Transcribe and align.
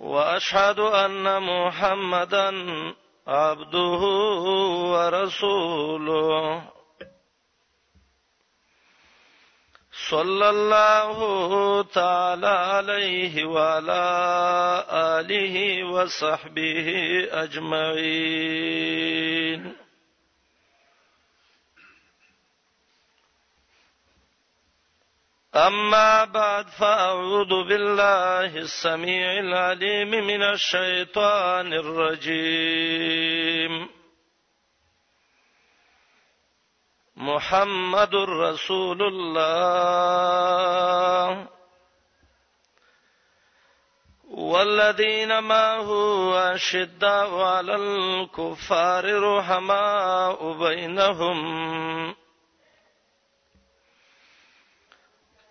واشهد 0.00 0.78
ان 0.80 1.38
محمدا 1.42 2.52
عبده 3.26 4.02
ورسوله 4.94 6.62
صلى 10.10 10.48
الله 10.50 11.82
تعالى 11.82 12.46
عليه 12.46 13.44
وعلى 13.44 13.92
اله 14.92 15.84
وصحبه 15.84 16.88
اجمعين 17.44 19.76
أما 25.54 26.24
بعد 26.24 26.68
فأعوذ 26.68 27.48
بالله 27.68 28.56
السميع 28.56 29.32
العليم 29.38 30.10
من 30.10 30.42
الشيطان 30.42 31.72
الرجيم 31.72 33.88
محمد 37.16 38.14
رسول 38.14 39.02
الله 39.02 41.46
والذين 44.30 45.42
معه 45.42 45.88
أشداء 46.54 47.40
على 47.40 47.74
الكفار 47.76 49.20
رحماء 49.36 50.52
بينهم 50.58 51.48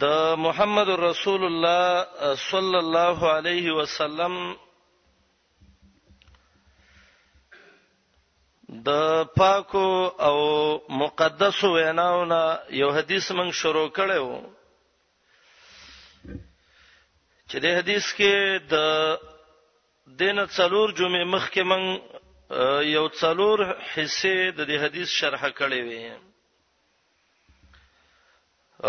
د 0.00 0.04
محمد 0.38 0.88
رسول 0.98 1.44
الله 1.44 1.84
صلی 2.50 2.76
الله 2.78 3.18
علیه 3.36 3.72
وسلم 3.74 4.34
د 8.86 8.88
پاکو 9.36 9.88
او 10.28 10.36
مقدس 11.02 11.58
ویناونه 11.74 12.42
یو 12.82 12.88
حدیث 12.96 13.26
موږ 13.38 13.50
شروع 13.60 13.88
کړو 13.96 14.32
چې 17.50 17.56
د 17.62 17.66
حدیث 17.78 18.06
کې 18.16 18.32
د 18.72 18.74
دین 20.06 20.38
څلور 20.56 20.88
جمعه 20.98 21.24
مخکې 21.34 21.62
موږ 21.70 21.86
یو 22.96 23.06
څلور 23.22 23.58
حصے 23.96 24.38
د 24.50 24.60
دې 24.68 24.76
حدیث 24.84 25.08
شرحه 25.18 25.50
کړې 25.58 25.80
وې 25.86 26.06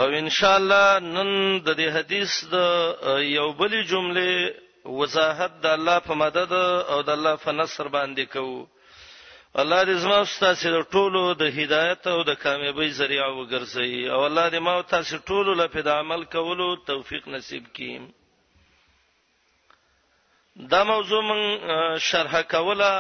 او 0.02 0.10
ان 0.22 0.30
شاء 0.38 0.58
الله 0.60 0.88
نن 1.00 1.30
د 1.64 1.76
دې 1.80 1.88
حدیث 1.96 2.32
د 2.54 2.56
یو 3.26 3.48
بل 3.60 3.74
جمله 3.92 4.30
وضاحت 4.96 5.52
د 5.66 5.68
الله 5.76 5.98
په 6.08 6.14
مدد 6.22 6.52
او 6.94 6.98
د 7.02 7.10
الله 7.18 7.36
په 7.44 7.52
نصر 7.60 7.86
باندې 7.96 8.24
کوو 8.34 8.62
الله 9.64 9.80
دې 9.90 9.96
زما 10.06 10.20
استاد 10.24 10.56
د 10.78 10.80
ټولو 10.96 11.22
د 11.42 11.44
هدایت 11.60 12.02
او 12.16 12.20
د 12.30 12.32
کامیابی 12.42 12.90
ذریعہ 12.98 13.30
وګرځي 13.30 13.94
او 14.14 14.20
الله 14.26 14.46
دې 14.50 14.58
ما 14.66 14.74
او 14.80 14.84
تاسو 14.96 15.16
ټولو 15.30 15.52
لپاره 15.62 15.82
د 15.90 15.92
عمل 16.00 16.22
کولو 16.36 16.68
توفیق 16.92 17.24
نصیب 17.36 17.64
کړي 17.80 18.00
دا 20.74 20.82
موضوع 20.90 21.22
من 21.30 21.40
شرح 22.10 22.34
کوله 22.42 22.94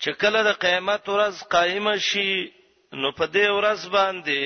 چې 0.00 0.10
کله 0.24 0.38
د 0.50 0.52
قیامت 0.66 1.02
ورځ 1.14 1.34
قائم 1.56 1.86
شي 2.08 2.30
نو 3.02 3.08
په 3.18 3.26
دې 3.34 3.46
ورځ 3.58 3.80
باندې 3.96 4.42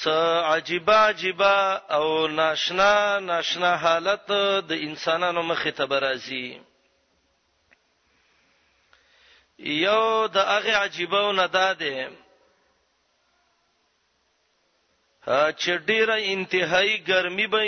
څه 0.00 0.16
عجيبه 0.52 0.94
عجيبه 1.08 1.54
او 1.96 2.06
ناشنا 2.38 2.94
ناشنا 3.30 3.72
حالت 3.82 4.28
د 4.70 4.72
انسانانو 4.86 5.42
مخې 5.50 5.72
ته 5.78 5.84
برازي 5.92 6.48
یو 9.86 10.02
د 10.26 10.36
هغه 10.50 10.72
عجيبه 10.84 11.22
نه 11.38 11.46
داده 11.56 11.96
چې 15.60 15.72
ډیره 15.88 16.14
انتهایی 16.34 16.96
ګرمي 17.10 17.46
به 17.52 17.62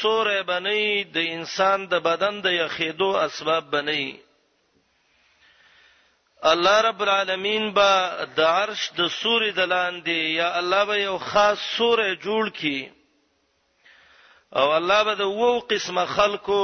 سورې 0.00 0.38
بنئ 0.52 0.86
د 1.14 1.18
انسان 1.36 1.78
د 1.90 1.94
بدن 2.06 2.34
د 2.40 2.46
یخېدو 2.62 3.08
اسباب 3.26 3.64
بنئ 3.70 4.04
الله 6.44 6.70
رب 6.80 7.02
العالمین 7.02 7.70
با 7.72 8.10
د 8.36 8.40
عرش 8.40 8.90
د 8.96 9.08
سوري 9.08 9.52
دلاندې 9.52 10.16
یا 10.40 10.56
الله 10.60 10.84
به 10.84 10.96
یو 11.02 11.18
خاص 11.18 11.58
سوره 11.78 12.14
جوړ 12.14 12.48
کی 12.50 12.90
او 14.56 14.68
الله 14.78 15.04
به 15.04 15.14
د 15.14 15.20
وو 15.20 15.60
قسمه 15.60 16.04
خلکو 16.06 16.60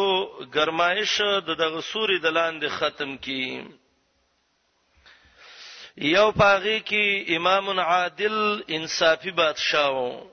گرمایش 0.54 1.20
د 1.20 1.50
دغه 1.62 1.80
سوري 1.80 2.18
دلاندې 2.18 2.68
ختم 2.68 3.16
کی 3.16 3.64
یو 5.96 6.32
پاغي 6.32 6.80
کی 6.80 7.24
امام 7.36 7.80
عادل 7.80 8.62
انصافي 8.68 9.30
بادشاه 9.30 9.90
وو 9.90 10.26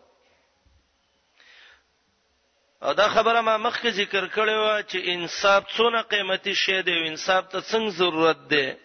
او 2.83 2.93
دا 2.93 3.07
خبره 3.09 3.41
ما 3.41 3.57
مخکې 3.57 3.87
ذکر 3.89 4.27
کړې 4.27 4.55
و 4.67 4.81
چې 4.81 4.99
انصاف 5.09 5.63
څونه 5.75 6.01
قیمتي 6.01 6.55
شی 6.55 6.81
دی 6.81 6.91
او 6.99 7.05
انصاف 7.07 7.45
ته 7.47 7.61
څنګه 7.61 7.89
ضرورت 7.89 8.37
دی 8.49 8.84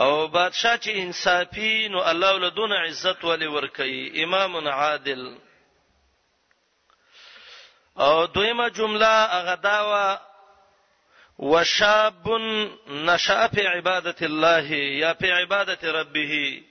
او 0.00 0.26
بادشاہ 0.28 0.76
چې 0.76 0.90
انصافي 1.04 1.88
نو 1.88 2.02
الله 2.10 2.34
ولدون 2.34 2.72
عزت 2.72 3.24
ولي 3.24 3.46
ورکي 3.46 4.22
امام 4.24 4.68
عادل 4.68 5.38
او 7.98 8.26
دویمه 8.26 8.68
جمله 8.68 9.06
اغداوا 9.38 10.18
وشاب 11.38 12.28
نشا 12.88 13.48
فی 13.48 13.66
عبادت 13.66 14.22
الله 14.22 14.72
یا 14.72 15.12
فی 15.14 15.30
عبادت 15.30 15.84
ربه 15.84 16.62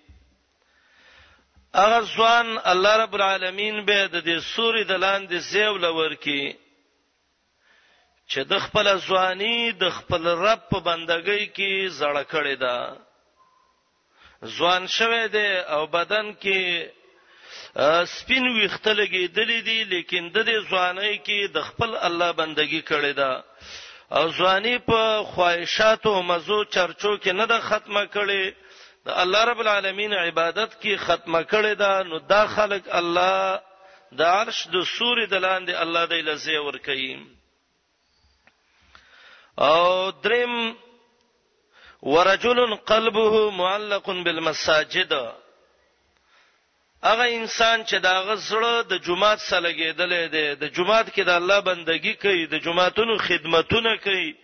اغه 1.75 2.05
ځوان 2.17 2.57
الله 2.65 2.95
رب 3.03 3.15
العالمین 3.15 3.85
به 3.85 4.05
د 4.07 4.23
دې 4.23 4.39
سوري 4.55 4.83
د 4.83 4.91
لاندې 4.97 5.33
زیو 5.37 5.77
لور 5.77 6.13
کی 6.13 6.57
چې 8.29 8.39
د 8.39 8.59
خپل 8.59 8.97
ځواني 8.99 9.71
د 9.71 9.89
خپل 9.89 10.27
رب 10.27 10.59
په 10.69 10.79
بندګۍ 10.79 11.51
کې 11.55 11.89
زړه 11.99 12.23
کړی 12.31 12.55
دا 12.55 12.95
ځوان 14.43 14.87
شوه 14.87 15.27
دی 15.31 15.49
او 15.57 15.85
بدن 15.87 16.33
کې 16.41 16.89
سپین 18.13 18.47
ویخته 18.53 18.93
لګېدلې 18.93 19.59
دي 19.67 19.83
لیکن 19.83 20.29
د 20.33 20.37
دې 20.47 20.57
ځوانۍ 20.69 21.17
کې 21.25 21.47
د 21.53 21.57
خپل 21.67 21.95
الله 21.95 22.31
بندگی 22.31 22.81
کړې 22.89 23.13
ده 23.19 23.43
او 24.11 24.29
ځواني 24.37 24.77
په 24.87 25.23
خواهشاتو 25.33 26.09
او 26.15 26.21
مزو 26.23 26.63
چرچو 26.73 27.17
کې 27.23 27.31
نه 27.39 27.45
ده 27.45 27.59
ختمه 27.59 28.05
کړې 28.13 28.43
د 29.05 29.09
الله 29.23 29.43
رب 29.45 29.59
العالمین 29.59 30.13
عبادت 30.13 30.77
کې 30.81 30.93
ختمه 30.97 31.43
کړې 31.43 31.73
ده 31.73 32.03
نو 32.03 32.17
دا 32.19 32.47
خلق 32.47 32.83
الله 32.89 33.59
د 34.11 34.21
عرش 34.21 34.67
د 34.73 34.83
سوري 34.97 35.25
د 35.25 35.33
لاندې 35.39 35.73
الله 35.83 36.05
دې 36.05 36.21
لزه 36.29 36.55
ور 36.65 36.77
کوي 36.77 37.25
او 39.57 40.11
دریم 40.11 40.75
ورجل 42.01 42.75
قلبه 42.75 43.49
معلق 43.49 44.05
بالمساجد 44.11 45.13
هغه 47.03 47.25
انسان 47.39 47.85
چې 47.85 47.95
دا 48.07 48.13
غزړه 48.27 48.75
د 48.89 49.01
جمعات 49.07 49.39
سره 49.49 49.59
لګیدلې 49.67 50.23
ده 50.35 50.53
د 50.61 50.73
جمعات 50.75 51.07
کې 51.15 51.23
د 51.29 51.29
الله 51.29 51.59
بندگی 51.67 52.13
کوي 52.23 52.45
د 52.45 52.55
جمعاتونو 52.65 53.13
خدمتونه 53.17 53.91
کوي 54.05 54.35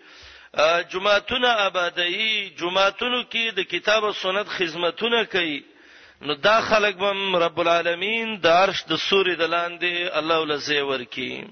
جمعاتونه 0.91 1.47
آبادی 1.67 2.49
جمعاتونو 2.61 3.19
کې 3.31 3.43
د 3.57 3.63
کتاب 3.73 4.03
او 4.05 4.13
سنت 4.21 4.47
خدمتونه 4.47 5.23
کوي 5.25 5.63
نو 6.21 6.33
دا 6.35 6.61
خلک 6.61 6.95
بم 6.97 7.35
رب 7.35 7.59
العالمین 7.59 8.39
د 8.43 8.47
عرش 8.47 8.83
د 8.91 8.95
سوري 8.95 9.35
د 9.35 9.43
لاندې 9.55 10.17
الله 10.19 10.39
ولزه 10.39 10.83
ورکی 10.85 11.45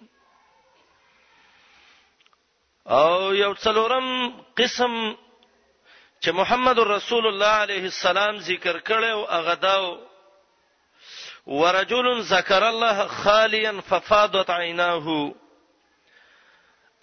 او 2.87 3.33
یو 3.33 3.53
څلورم 3.55 4.07
قسم 4.57 4.93
چې 6.25 6.29
محمد 6.41 6.79
رسول 6.79 7.27
الله 7.27 7.55
علیه 7.65 7.83
السلام 7.93 8.37
ذکر 8.39 8.77
کړو 8.79 9.27
هغه 9.31 9.53
داو 9.55 9.97
ورجل 11.45 12.07
ذکر 12.33 12.63
الله 12.67 12.97
خالیا 13.07 13.73
ففاضت 13.89 14.49
عیناه 14.49 15.07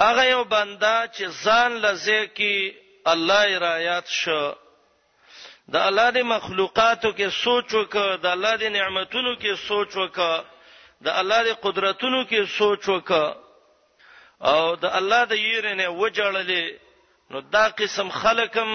هغه 0.01 0.25
یو 0.35 0.45
بندا 0.45 1.09
چې 1.09 1.25
ځان 1.45 1.71
لزه 1.85 2.27
کی 2.27 2.75
الله 3.07 3.59
را 3.59 3.79
یاد 3.91 4.07
شو 4.07 4.53
د 5.73 5.77
الله 5.77 6.11
د 6.11 6.19
مخلوقاتو 6.23 7.13
کې 7.17 7.29
سوچ 7.45 7.69
وکړه 7.79 8.17
د 8.19 8.27
الله 8.27 8.57
د 8.57 8.65
نعمتونو 8.71 9.33
کې 9.41 9.53
سوچ 9.69 9.91
وکړه 9.97 10.45
د 11.05 11.09
الله 11.21 11.43
د 11.43 11.49
قدرتونو 11.65 12.25
کې 12.31 12.43
سوچ 12.59 12.83
وکړه 12.95 13.29
او 14.41 14.75
د 14.77 14.85
الله 14.85 15.25
د 15.25 15.33
یېرنه 15.35 15.87
وجړلې 16.01 16.65
نو 17.32 17.40
دا 17.40 17.69
قسم 17.69 18.08
خلقم 18.11 18.70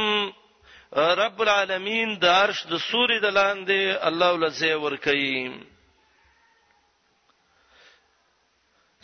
رب 1.17 1.41
العالمین 1.41 2.13
د 2.21 2.25
عرش 2.35 2.59
د 2.69 2.77
سوري 2.83 3.15
د 3.23 3.31
لاندې 3.37 3.97
الله 4.09 4.29
ولزه 4.37 4.75
ور 4.85 4.95
کوي 4.95 5.63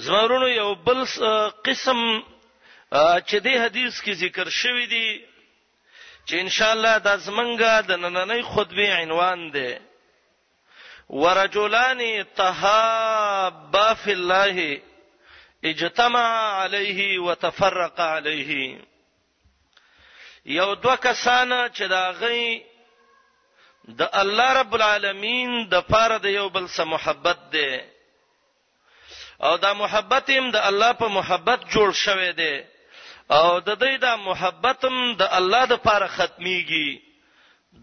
زمرونو 0.05 0.47
یو 0.47 0.69
بل 0.87 1.01
قسم 1.65 1.99
چې 3.27 3.37
دې 3.45 3.55
حدیث 3.63 3.99
کې 4.03 4.11
ذکر 4.21 4.49
شوی 4.59 4.85
دی 4.93 5.09
چې 6.27 6.33
ان 6.43 6.49
شاء 6.55 6.71
الله 6.75 6.93
د 7.09 7.17
زمنګا 7.25 7.81
د 7.89 7.99
نننې 8.05 8.53
خطبه 8.53 8.87
عنوان 9.01 9.43
دی 9.51 9.79
ورجلان 11.09 12.01
تهابا 12.39 13.93
فی 13.93 14.11
الله 14.19 14.65
اجتمع 15.73 16.23
علیه 16.63 17.19
وتفرق 17.21 17.99
علیه 18.07 18.57
یو 20.45 20.73
دوه 20.75 20.95
کسان 20.95 21.49
چې 21.73 21.81
دا 21.87 22.11
غي 22.11 22.61
د 23.97 24.09
الله 24.13 24.53
رب 24.59 24.73
العالمین 24.75 25.67
د 25.69 25.81
پاره 25.89 26.17
د 26.17 26.25
یو 26.25 26.49
بل 26.49 26.67
سره 26.67 26.85
محبت 26.85 27.37
ده 27.51 27.85
او 29.43 29.57
دا 29.57 29.73
محبت 29.73 30.29
هم 30.29 30.51
د 30.51 30.55
الله 30.55 30.93
په 30.93 31.07
محبت 31.07 31.59
جوړ 31.71 31.91
شوی 31.93 32.31
دی 32.31 32.63
او 33.29 33.59
د 33.59 33.77
دې 33.79 33.97
دا 33.99 34.15
محبت 34.15 34.85
هم 34.85 35.15
د 35.15 35.21
الله 35.31 35.65
د 35.65 35.73
پاره 35.75 36.07
ختميږي 36.07 37.01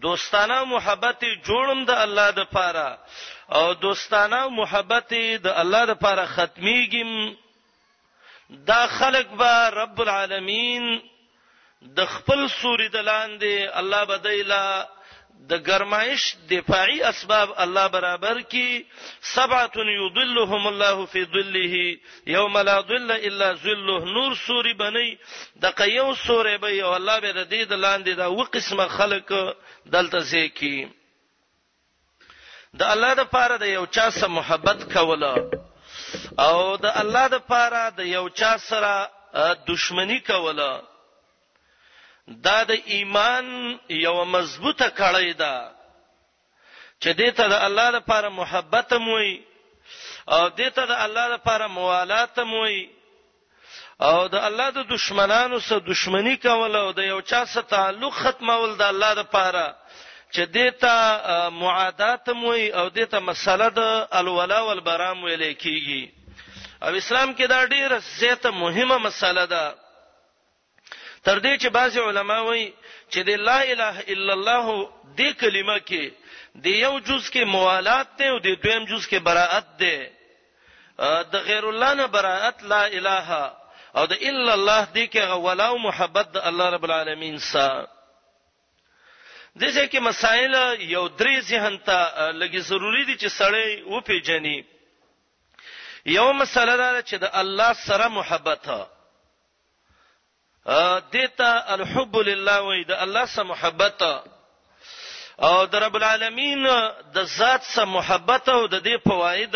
دوستانه 0.01 0.63
محبت 0.65 1.21
جوړم 1.43 1.85
د 1.85 1.91
الله 1.91 2.31
د 2.31 2.43
پاره 2.53 2.99
او 3.51 3.73
دوستانه 3.73 4.49
محبت 4.49 5.13
د 5.43 5.47
الله 5.47 5.85
د 5.85 5.91
پاره 5.93 6.25
ختميږي 6.25 7.35
دا 8.49 8.87
خلق 8.87 9.27
به 9.27 9.69
رب 9.69 10.01
العالمین 10.01 11.10
د 11.81 12.05
خپل 12.05 12.47
سوري 12.49 12.87
د 12.87 12.95
لاندې 13.01 13.69
الله 13.79 14.05
بدایلا 14.05 14.85
د 15.51 15.61
گرمایش 15.67 16.23
دفاعي 16.49 16.99
اسباب 17.11 17.49
الله 17.63 17.87
برابر 17.87 18.41
کی 18.51 18.83
سبعه 19.35 19.77
یضلهم 19.85 20.67
الله 20.71 21.05
فی 21.05 21.23
ظله 21.25 21.97
یوم 22.35 22.57
لا 22.57 22.81
ظل 22.81 23.11
الا 23.11 23.53
ظله 23.53 23.99
نور 24.17 24.35
سوری 24.41 24.73
بنی 24.73 25.09
د 25.63 25.73
قیو 25.79 26.13
سوره 26.25 26.57
به 26.57 26.79
او 26.83 26.91
الله 26.99 27.17
به 27.23 27.31
د 27.31 27.49
دې 27.49 27.63
د 27.73 27.81
لاندې 27.85 28.13
دا 28.17 28.27
و 28.27 28.43
قسمه 28.43 28.87
خلق 28.97 29.33
دلته 29.85 30.19
زی 30.19 30.47
کی 30.59 30.87
د 32.73 32.81
الله 32.83 33.13
د 33.15 33.23
پاره 33.33 33.57
د 33.57 33.61
یو 33.73 33.85
چا 33.85 34.05
سره 34.19 34.27
محبت 34.35 34.85
کوله 34.93 35.33
او 36.45 36.77
د 36.77 36.85
الله 37.01 37.27
د 37.35 37.43
پاره 37.49 37.83
د 37.97 38.01
یو 38.15 38.25
چا 38.29 38.53
سره 38.69 38.93
دښمنی 39.67 40.19
کوله 40.31 40.71
دا 42.27 42.63
د 42.63 42.71
ایمان 42.93 43.45
یو 44.05 44.17
مضبوطه 44.33 44.87
کړی 44.99 45.31
ده 45.41 45.57
چې 47.01 47.09
دې 47.19 47.29
ته 47.37 47.45
د 47.47 47.53
الله 47.67 47.87
لپاره 47.97 48.29
محبت 48.29 48.93
موي 49.07 49.41
او 50.35 50.43
دې 50.57 50.69
ته 50.75 50.83
د 50.85 50.91
الله 51.05 51.25
لپاره 51.35 51.67
موالات 51.67 52.39
موي 52.39 52.89
او 54.09 54.27
د 54.27 54.35
الله 54.47 54.67
د 54.71 54.79
دشمنانو 54.93 55.59
سره 55.67 55.79
دشمنی 55.91 56.35
کول 56.45 56.75
او 56.83 56.91
د 56.91 56.99
یو 56.99 57.21
چا 57.29 57.45
سره 57.45 57.61
تعلق 57.75 58.13
ختمول 58.21 58.69
د 58.77 58.81
الله 58.81 59.13
لپاره 59.13 59.65
چې 60.33 60.43
دیتا 60.55 60.99
معادات 61.49 62.29
موي 62.29 62.69
او 62.79 62.87
دیتا 62.89 63.19
مسله 63.19 63.67
د 63.69 63.81
الولا 64.19 64.59
والبرام 64.67 65.17
ویل 65.23 65.43
کیږي 65.63 66.01
او 66.83 66.91
اسلام 67.01 67.29
کې 67.37 67.45
دا 67.53 67.59
ډیره 67.73 67.97
زیاته 68.19 68.49
مهمه 68.63 68.97
مسله 69.07 69.45
ده 69.53 69.65
تر 71.23 71.39
دې 71.39 71.55
چې 71.61 71.67
بعض 71.69 71.97
علما 71.97 72.39
وایي 72.41 72.73
چې 73.13 73.19
د 73.29 73.41
لا 73.49 73.61
اله 73.63 73.95
الا 74.13 74.33
الله 74.33 74.89
دې 75.15 75.31
کلمه 75.43 75.77
کې 75.89 76.13
د 76.65 76.75
یو 76.77 76.99
جز 76.99 77.29
کې 77.33 77.43
موالات 77.55 78.07
دی 78.21 78.27
او 78.29 78.39
د 78.39 78.47
دویم 78.63 78.85
جز 78.91 79.07
کې 79.11 79.17
براءت 79.27 79.67
دی 79.79 79.97
د 81.33 81.43
غیر 81.49 81.65
الله 81.69 81.93
نه 81.99 82.05
براءت 82.15 82.63
لا 82.73 82.83
اله 82.97 83.29
او 83.97 84.07
د 84.07 84.13
الا 84.29 84.53
الله 84.53 84.87
دې 84.93 85.07
کې 85.13 85.23
غولا 85.33 85.67
او 85.73 85.77
محبت 85.87 86.27
د 86.37 86.47
الله 86.51 86.69
رب 86.75 86.83
العالمین 86.89 87.37
سره 87.49 87.87
دغه 89.61 89.85
کې 89.85 89.99
مسائل 90.07 90.55
یو 90.81 91.07
درې 91.07 91.39
ذهن 91.51 91.77
ته 91.87 92.31
لګي 92.31 92.61
ضروری 92.71 93.03
دي 93.05 93.15
چې 93.17 93.29
سړی 93.39 93.83
وپیژني 93.93 94.59
یو 96.05 96.33
مسله 96.33 96.75
دا 96.75 97.01
چې 97.01 97.15
د 97.23 97.29
الله 97.43 97.73
سره 97.73 98.07
محبت 98.07 98.69
دته 100.65 101.73
الحب 101.75 102.15
لله 102.17 102.57
وې 102.61 102.83
د 102.85 102.91
الله 103.03 103.25
سره 103.33 103.43
محبت 103.53 104.01
او 105.41 105.65
د 105.65 105.73
رب 105.75 105.95
العالمین 105.97 106.63
د 107.17 107.17
ذات 107.17 107.63
سره 107.65 107.85
محبت 107.97 108.49
او 108.49 108.67
د 108.69 108.77
دې 108.85 108.95
فواید 109.05 109.55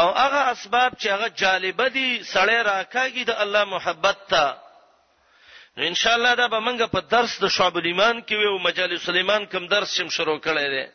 او 0.00 0.08
هغه 0.22 0.42
اسباب 0.54 0.90
چې 1.00 1.06
هغه 1.14 1.28
جالب 1.36 1.78
دي 1.96 2.08
سړی 2.32 2.58
راکاږي 2.70 3.24
د 3.28 3.32
الله 3.42 3.64
محبت 3.64 4.18
ته 4.32 4.46
نو 5.76 5.84
ان 5.88 5.94
شاء 5.94 6.14
الله 6.16 6.34
دا 6.34 6.46
به 6.48 6.60
موږ 6.60 6.80
په 6.88 7.00
درس 7.12 7.38
د 7.44 7.52
شعب 7.52 7.76
الایمان 7.76 8.22
کې 8.24 8.34
وو 8.44 8.58
مجالس 8.64 9.08
الایمان 9.08 9.46
کوم 9.52 9.66
درس 9.68 9.92
شم 9.94 10.08
شروع 10.08 10.38
کړی 10.38 10.66
دی 10.74 10.86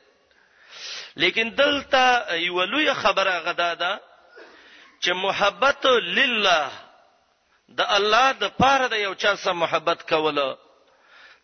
لیکن 1.22 1.48
دلته 1.56 2.36
یو 2.50 2.64
لوی 2.66 2.94
خبره 2.94 3.40
غدا 3.46 3.74
ده 3.74 4.00
چې 5.04 5.10
محبت 5.16 5.86
لله 5.86 6.70
د 7.78 7.82
الله 7.98 8.28
د 8.42 8.46
پاره 8.62 8.86
د 8.94 8.96
یو 9.06 9.14
چا 9.22 9.32
سره 9.44 9.54
محبت 9.64 10.00
کول 10.12 10.38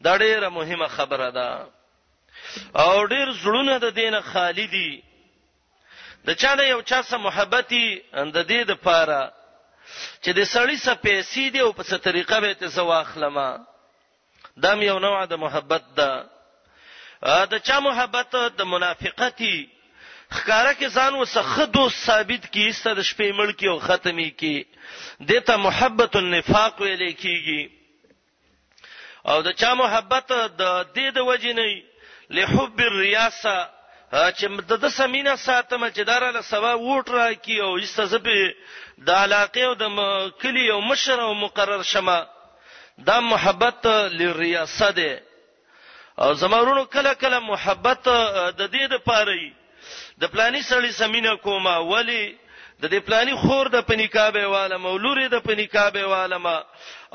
دا 0.05 0.13
ډیره 0.23 0.49
مهمه 0.57 0.87
خبره 0.97 1.29
ده 1.37 1.49
او 2.83 2.93
ډیر 3.13 3.27
زړونه 3.41 3.75
د 3.85 3.87
دینه 3.99 4.21
خالی 4.31 4.67
دي 4.75 4.91
د 6.27 6.29
چا 6.41 6.51
د 6.59 6.61
یو 6.73 6.79
چا 6.89 6.99
سره 7.09 7.19
محبتي 7.27 7.85
اند 8.21 8.37
دې 8.51 8.61
د 8.71 8.71
پاره 8.87 9.23
چې 10.23 10.29
د 10.39 10.41
سړی 10.53 10.77
سره 10.85 10.97
پیسې 11.07 11.43
دی 11.53 11.59
او 11.65 11.71
په 11.77 11.83
څه 11.89 11.95
طریقه 12.07 12.37
به 12.43 12.53
ته 12.61 12.67
زو 12.77 12.87
اخلم 13.03 13.37
دا 14.63 14.71
یو 14.89 14.97
نوع 15.05 15.25
د 15.25 15.33
محبت 15.45 15.83
ده 15.99 16.11
دا 17.51 17.59
چا 17.67 17.77
محبت 17.87 18.31
د 18.59 18.61
منافقتی 18.73 19.55
خکاره 20.37 20.73
کې 20.79 20.87
ځان 20.95 21.13
وسخدو 21.21 21.83
ثابت 22.05 22.43
کی 22.53 22.65
ست 22.79 22.87
د 22.97 23.01
شپې 23.09 23.29
مړ 23.37 23.49
کی 23.59 23.67
او 23.71 23.77
ختمي 23.87 24.29
کی 24.39 24.55
دته 25.31 25.53
محبت 25.65 26.13
النفاق 26.21 26.73
ویل 26.83 27.03
کیږي 27.23 27.63
او 29.31 29.37
د 29.47 29.57
چا 29.63 29.71
محبت 29.81 30.27
د 30.33 30.63
دې 30.95 31.07
د 31.17 31.27
وجې 31.29 31.51
نه 31.59 31.67
لحب 32.37 32.77
الرياسه 32.89 33.55
چې 34.37 34.47
د 34.85 34.95
سمینه 34.99 35.33
ساتم 35.47 35.81
چې 35.95 36.01
داراله 36.13 36.41
سوا 36.53 36.73
ووټ 36.85 37.07
را 37.17 37.27
کی 37.45 37.55
او 37.65 37.71
استزبه 37.85 38.39
د 39.09 39.21
علاقه 39.25 39.61
او 39.69 39.73
د 39.83 40.33
کلی 40.41 40.65
او 40.73 40.79
مشر 40.89 41.17
او 41.27 41.33
مقرر 41.45 41.81
شمه 41.93 42.17
دا 43.09 43.17
محبت 43.33 43.81
للرياسه 44.17 44.89
ده 44.97 45.11
او 46.23 46.29
زمارونو 46.41 46.83
کله 46.93 47.11
کله 47.21 47.39
محبت 47.53 48.03
د 48.09 48.61
دې 48.73 48.85
د 48.93 49.09
پاره 49.11 49.41
د 50.21 50.31
پلاني 50.33 50.61
سړی 50.69 50.91
سمینه 51.01 51.35
کومه 51.45 51.75
ولی 51.93 52.25
د 52.81 52.85
دې 52.93 52.99
پلاني 53.07 53.33
خور 53.43 53.65
د 53.75 53.83
پنیکابه 53.89 54.43
والا 54.53 54.77
مولوري 54.85 55.27
د 55.31 55.37
پنیکابه 55.47 56.03
والا 56.13 56.37
ما 56.45 56.57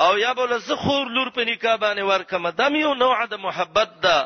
او 0.07 0.19
یا 0.25 0.33
بول 0.39 0.53
زه 0.69 0.77
خور 0.85 1.05
لور 1.17 1.29
پنیکابانه 1.39 2.05
ورکم 2.11 2.49
دم 2.51 2.77
یو 2.77 2.95
نوع 2.95 3.25
د 3.31 3.35
محبت 3.47 3.91
ده 4.05 4.19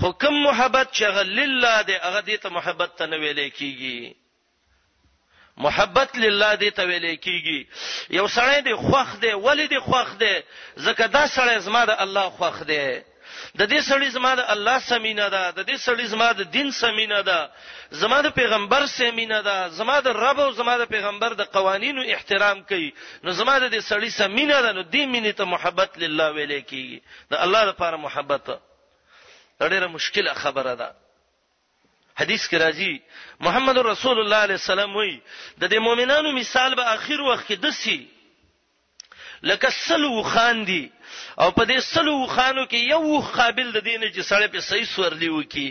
خو 0.00 0.12
کوم 0.22 0.36
محبت 0.48 0.86
چې 0.96 1.04
غل 1.16 1.38
الله 1.46 1.76
دې 1.88 1.96
هغه 2.06 2.20
دې 2.28 2.36
ته 2.42 2.48
محبت 2.48 2.90
ته 2.98 3.06
نه 3.06 3.16
ویلې 3.22 3.48
کیږي 3.58 4.14
محبت 5.56 6.18
لله 6.18 6.50
دې 6.56 6.70
ته 6.76 6.82
ویلې 6.90 7.14
کیږي 7.24 7.58
یو 8.18 8.26
سړی 8.36 8.58
دې 8.66 8.74
خوخ 8.86 9.08
دې 9.22 9.32
ولې 9.44 9.66
دې 9.72 9.80
خوخ 9.88 10.08
دې 10.22 10.34
زکه 10.86 11.06
دا 11.06 11.24
سړی 11.36 11.58
زما 11.66 11.84
د 11.84 11.90
الله 12.06 12.30
خوخ 12.30 12.58
دې 12.62 13.02
د 13.60 13.66
دې 13.70 13.78
سړی 13.90 14.08
زما 14.14 14.30
د 14.38 14.42
الله 14.54 14.76
سمینا 14.90 15.26
ده 15.36 15.42
د 15.58 15.62
دې 15.68 15.76
سړی 15.86 16.04
زما 16.14 16.26
د 16.40 16.42
دین 16.56 16.68
سمینا 16.80 17.20
ده 17.28 17.38
زما 18.02 18.18
د 18.26 18.32
پیغمبر 18.38 18.82
سمینا 18.98 19.38
ده 19.46 19.54
زما 19.78 19.96
د 20.06 20.14
رب 20.24 20.40
او 20.46 20.50
زما 20.58 20.74
د 20.82 20.86
پیغمبر 20.94 21.32
د 21.40 21.46
قوانینو 21.56 22.04
احترام 22.16 22.62
کوي 22.70 22.90
نو 23.24 23.30
زما 23.40 23.54
د 23.64 23.72
دې 23.74 23.80
سړی 23.90 24.10
سمینا 24.20 24.58
ده 24.66 24.70
نو 24.78 24.82
دې 24.92 25.04
مینې 25.14 25.32
ته 25.40 25.44
محبت 25.54 25.98
لله 26.02 26.26
ویلې 26.34 26.62
کیږي 26.70 26.98
د 27.34 27.42
الله 27.46 27.62
لپاره 27.70 27.96
محبت 28.06 28.46
ډېره 28.52 29.88
مشکله 29.96 30.34
خبره 30.42 30.74
ده 30.82 30.90
حدیث 32.20 32.42
کې 32.50 32.60
راځي 32.64 32.94
محمد 33.48 33.78
رسول 33.90 34.22
الله 34.24 34.42
علیه 34.46 34.60
السلام 34.62 34.94
وی 34.96 35.18
د 35.58 35.68
دې 35.68 35.78
مؤمنانو 35.88 36.32
مثال 36.40 36.74
به 36.82 36.94
اخر 36.94 37.20
وخت 37.30 37.50
کې 37.50 37.56
دسی 37.68 37.98
لکه 39.50 39.70
سلو 39.80 40.22
خاندي 40.34 40.82
او 41.40 41.50
په 41.56 41.64
دې 41.70 41.78
سلو 41.94 42.26
خانو 42.34 42.64
کې 42.66 42.90
یو 42.92 43.20
قابل 43.36 43.72
د 43.72 43.78
دین 43.88 44.00
چې 44.14 44.20
سړی 44.30 44.48
په 44.54 44.60
صحیح 44.68 44.88
سورلی 44.94 45.28
وکي 45.36 45.68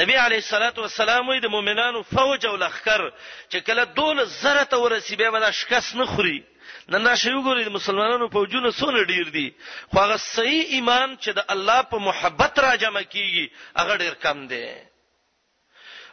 نبی 0.00 0.14
علی 0.26 0.40
صلاتو 0.40 0.80
والسلام 0.82 1.26
د 1.40 1.46
مؤمنانو 1.56 2.02
فوج 2.02 2.46
او 2.46 2.56
لخر 2.56 3.02
چې 3.50 3.58
کله 3.66 3.84
دول 3.84 4.24
زره 4.26 4.64
ته 4.70 4.76
ورسی 4.84 5.16
به 5.16 5.28
ولا 5.30 5.50
شکست 5.50 5.94
نه 5.96 6.04
خوري 6.06 6.44
نن 6.88 7.06
راشه 7.06 7.30
وګورئ 7.30 7.68
مسلمانانو 7.76 8.28
فوجونه 8.28 8.70
څونه 8.72 9.00
ډیر 9.10 9.26
دي 9.36 9.52
خو 9.90 9.98
هغه 10.00 10.16
صحیح 10.16 10.64
ایمان 10.68 11.16
چې 11.22 11.30
د 11.38 11.44
الله 11.54 11.82
په 11.82 11.98
محبت 11.98 12.58
را 12.58 12.74
جمع 12.76 13.00
کیږي 13.02 13.50
هغه 13.76 13.96
ډیر 13.96 14.14
کم 14.14 14.46
دی 14.46 14.66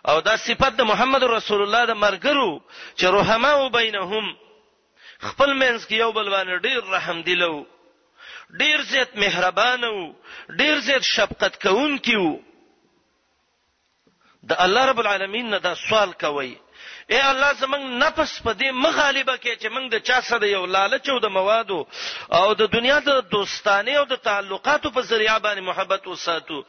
او 0.08 0.22
دا 0.22 0.38
صفت 0.38 0.74
د 0.78 0.82
محمد 0.92 1.24
رسول 1.24 1.62
الله 1.62 1.86
د 1.86 1.92
مرګرو 2.06 2.52
چې 2.98 3.06
رحمه 3.16 3.70
بینهم 3.70 4.36
خپل 5.24 5.54
منځ 5.54 5.84
کې 5.86 5.96
یو 5.98 6.12
بل 6.12 6.30
باندې 6.30 6.56
ډیر 6.68 6.90
رحم 6.94 7.22
دیلو 7.26 7.54
ډیر 8.62 8.82
زیات 8.94 9.16
مهربان 9.24 9.84
وو 9.84 10.14
ډیر 10.62 10.80
زیات 10.88 11.04
شفقت 11.16 11.62
کوونکی 11.62 12.16
وو 12.22 12.32
د 14.52 14.58
الله 14.68 14.86
رب 14.92 15.00
العالمین 15.04 15.50
نه 15.54 15.58
دا 15.68 15.74
سوال 15.84 16.12
کوي 16.26 16.54
اے 17.12 17.20
الله 17.32 17.54
زمنګ 17.62 17.86
نفس 18.04 18.34
په 18.44 18.52
دې 18.54 18.70
مخالبه 18.86 19.34
کې 19.38 19.54
چې 19.62 19.68
موږ 19.76 19.86
د 19.94 20.04
چا 20.10 20.22
سره 20.30 20.48
یو 20.52 20.66
لالچ 20.76 21.10
او 21.14 21.20
د 21.26 21.34
موادو 21.38 21.80
او 22.40 22.54
د 22.62 22.72
دنیا 22.76 23.00
د 23.08 23.22
دوستانه 23.34 23.92
او 24.02 24.06
د 24.12 24.16
تعلقاتو 24.30 24.92
په 24.96 25.02
ذریعہ 25.12 25.40
باندې 25.40 25.62
محبت 25.70 26.08
وساتو 26.08 26.64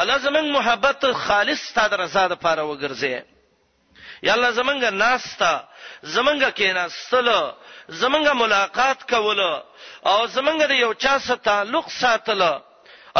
الله 0.00 0.18
زمنګ 0.28 0.48
محبت 0.60 1.06
خالص 1.24 1.66
ستاسو 1.72 1.96
رضا 2.04 2.26
لپاره 2.34 2.62
وګرځي 2.62 3.12
یا 4.22 4.32
الله 4.34 4.50
زمونږ 4.50 4.82
ناستا 4.84 5.64
زمونږ 6.14 6.42
کېناستل 6.58 7.28
زمونږ 8.02 8.26
ملاقات 8.42 8.98
کول 9.12 9.40
او 10.10 10.26
زمونږ 10.26 10.58
د 10.66 10.70
یو 10.84 10.94
چا 10.94 11.18
سره 11.18 11.36
تعلق 11.36 11.86
ساتل 11.90 12.42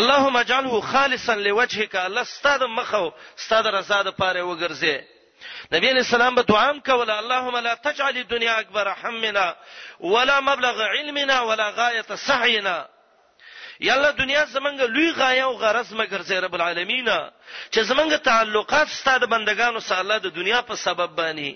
اللهم 0.01 0.37
اجعله 0.37 0.81
خالصا 0.81 1.35
لوجهك 1.35 1.95
الله 1.97 2.25
ستاد 2.25 2.63
مخو 2.65 3.11
ستاد 3.37 3.67
رضا 3.67 4.03
د 4.03 4.09
پاره 4.19 4.43
وګرځي 4.43 4.97
نبی 5.73 5.87
علیہ 5.91 6.05
السلام 6.07 6.35
به 6.35 6.43
دعام 6.43 6.81
کوله 6.81 7.19
اللهم 7.19 7.57
لا 7.57 7.75
تجعل 7.75 8.17
الدنيا 8.17 8.61
اكبر 8.61 8.89
همنا 9.03 9.55
ولا 10.01 10.41
مبلغ 10.41 10.83
علمنا 10.83 11.41
ولا 11.43 11.71
غايه 11.71 12.03
سعينا 12.15 12.77
یا 13.81 13.95
الله 13.95 14.11
دنیا 14.13 14.45
زمنګ 14.45 14.81
لوی 14.81 15.11
غایه 15.13 15.43
او 15.45 15.53
غرض 15.57 15.91
مګر 16.01 16.21
زه 16.23 16.37
رب 16.41 16.55
العالمین 16.55 17.07
چې 17.73 17.79
زمنګ 17.81 18.17
تعلقات 18.25 18.89
ستاده 18.89 19.27
بندگانو 19.27 19.81
سره 19.81 19.99
الله 20.01 20.19
د 20.19 20.27
دنیا 20.35 20.61
په 20.63 20.75
سبب 20.75 21.11
باندې 21.17 21.55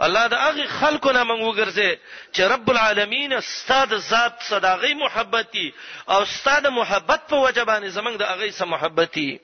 الله 0.00 0.26
د 0.28 0.34
هغه 0.34 0.66
خلکو 0.80 1.10
نه 1.12 1.22
موږ 1.24 1.42
وګرځي 1.50 1.98
چې 2.34 2.40
رب 2.40 2.70
العالمین 2.70 3.32
استاد 3.32 3.96
ذات 3.98 4.34
صداغي 4.42 4.94
محبتي 4.94 5.74
او 6.08 6.22
استاد 6.22 6.66
محبت 6.66 7.20
په 7.30 7.36
وجبانې 7.46 7.86
زمنګ 7.88 8.16
د 8.16 8.22
هغه 8.22 8.50
سره 8.50 8.66
محبتي 8.66 9.40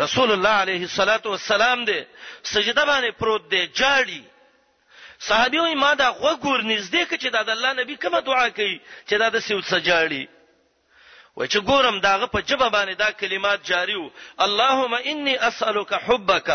رسول 0.00 0.32
الله 0.32 0.48
علیه 0.50 0.82
الصلاۃ 0.82 1.26
والسلام 1.26 1.84
دې 1.86 2.04
سجده 2.42 2.84
باندې 2.86 3.10
پروت 3.20 3.48
دی 3.50 3.66
جاړي 3.66 4.22
صحابي 5.28 5.60
وي 5.60 5.74
ما 5.74 5.90
دا 6.00 6.08
غوګور 6.22 6.60
نږدې 6.72 7.02
ک 7.06 7.12
چې 7.22 7.28
دا 7.34 7.40
د 7.42 7.50
الله 7.56 7.72
نبی 7.80 7.96
کومه 8.02 8.20
دعا 8.28 8.48
کوي 8.56 8.78
چې 9.08 9.14
دا 9.22 9.28
د 9.28 9.36
سیوت 9.46 9.64
سجاړي 9.72 10.24
و 11.36 11.46
چې 11.50 11.58
ګورم 11.70 12.00
داغه 12.06 12.26
په 12.34 12.40
جبه 12.48 12.68
باندې 12.76 12.94
دا 13.02 13.10
کلمات 13.20 13.60
جاری 13.70 13.94
وو 13.96 14.10
اللهم 14.44 14.94
انی 14.94 15.34
اسالک 15.48 15.94
حبک 16.06 16.48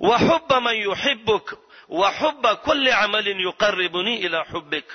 وحب 0.00 0.52
من 0.52 0.74
يحبك 0.88 1.46
وحب 1.88 2.46
كل 2.54 2.88
عمل 2.88 3.26
يقربني 3.46 4.26
الى 4.26 4.44
حبك 4.44 4.90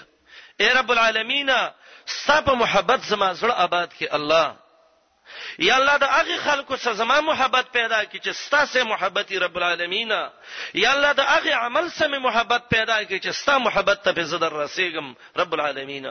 اے 0.62 0.70
رب 0.74 0.90
العالمین 0.92 1.50
ستا 2.06 2.42
په 2.42 2.54
محبت 2.54 3.00
زما 3.04 3.34
زړه 3.34 3.52
آباد 3.68 3.90
کې 4.00 4.08
الله 4.16 4.56
یا 5.60 5.76
الله 5.78 5.98
د 5.98 6.04
هغه 6.04 6.38
خلکو 6.38 6.78
سره 6.78 6.94
زما 7.02 7.20
محبت 7.26 7.66
پیدا 7.72 8.04
کی 8.04 8.20
چې 8.20 8.32
ستاسو 8.32 8.86
محبت 8.86 9.32
رب 9.44 9.56
العالمین 9.58 10.10
یا 10.74 10.92
الله 10.94 11.14
د 11.20 11.30
هغه 11.30 11.54
عمل 11.66 11.90
سره 11.98 12.20
محبت 12.26 12.70
پیدا 12.70 12.98
کی 13.04 13.20
چې 13.20 13.30
ستا 13.42 13.58
محبت 13.60 14.04
ته 14.06 14.24
زدر 14.34 14.54
رسیږم 14.66 15.16
رب 15.38 15.54
العالمین 15.54 16.06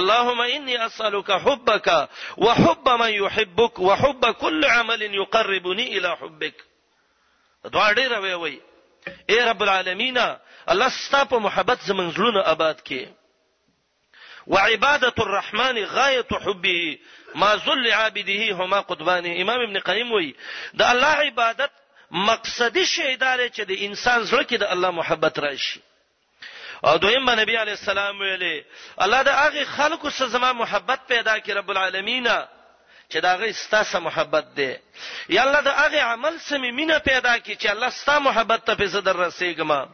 اللهم 0.00 0.40
انی 0.40 0.76
اسالک 0.78 1.30
حبک 1.30 1.90
وحب 2.38 2.88
من 2.88 3.10
يحبك 3.12 3.78
وحب 3.78 4.30
كل 4.30 4.64
عمل 4.64 5.02
يقربني 5.14 5.98
الى 5.98 6.16
حبك 6.16 6.54
دعا 7.72 7.92
ډیره 7.92 8.18
وی 8.22 8.32
وی 8.34 8.60
اے 9.28 9.40
رب 9.44 9.60
العالمین 9.62 10.18
الله 10.68 10.88
ستا 10.88 11.24
په 11.24 11.38
محبت 11.48 11.78
زمنځلون 11.80 12.36
آباد 12.44 12.82
کی 12.84 13.06
وعباده 14.46 15.12
الرحمن 15.18 15.78
غایه 15.84 16.24
حبه 16.32 16.98
ما 17.34 17.56
ذل 17.56 17.92
عابده 17.92 18.52
هما 18.52 18.80
قطبانه 18.80 19.42
امام 19.42 19.60
ابن 19.60 19.78
قیم 19.78 20.12
وی 20.12 20.34
د 20.74 20.82
الله 20.82 21.14
عبادت 21.28 21.70
مقصدی 22.10 22.84
شی 22.94 23.16
دار 23.16 23.38
چې 23.48 23.60
د 23.62 23.70
انسان 23.86 24.24
زړه 24.24 24.42
کې 24.50 24.56
د 24.56 24.62
الله 24.74 24.90
محبت 24.90 25.38
راشي 25.38 25.80
او 26.84 26.96
دویم 26.96 27.26
باندې 27.26 27.38
نبی 27.40 27.56
علی 27.56 27.70
السلام 27.70 28.20
ویلي 28.20 28.64
الله 28.98 29.22
د 29.22 29.28
هغه 29.28 29.64
خلکو 29.64 30.10
سره 30.10 30.26
زما 30.26 30.52
محبت 30.52 31.00
پیدا 31.08 31.38
کړي 31.40 31.50
رب 31.52 31.70
العالمین 31.70 32.26
چې 33.10 33.16
دا 33.18 33.34
غي 33.36 33.52
ستاسو 33.52 34.00
محبت 34.00 34.44
دی 34.56 34.76
یا 35.28 35.42
الله 35.42 35.60
د 35.60 35.66
هغه 35.68 36.00
عمل 36.00 36.38
سم 36.38 36.60
مینه 36.60 36.98
پیدا 36.98 37.38
کړي 37.38 37.54
چې 37.60 37.66
الله 37.70 37.90
ستاسو 37.90 38.20
محبت 38.20 38.64
ته 38.64 38.74
په 38.74 38.86
صدر 38.86 39.16
رسیږم 39.28 39.88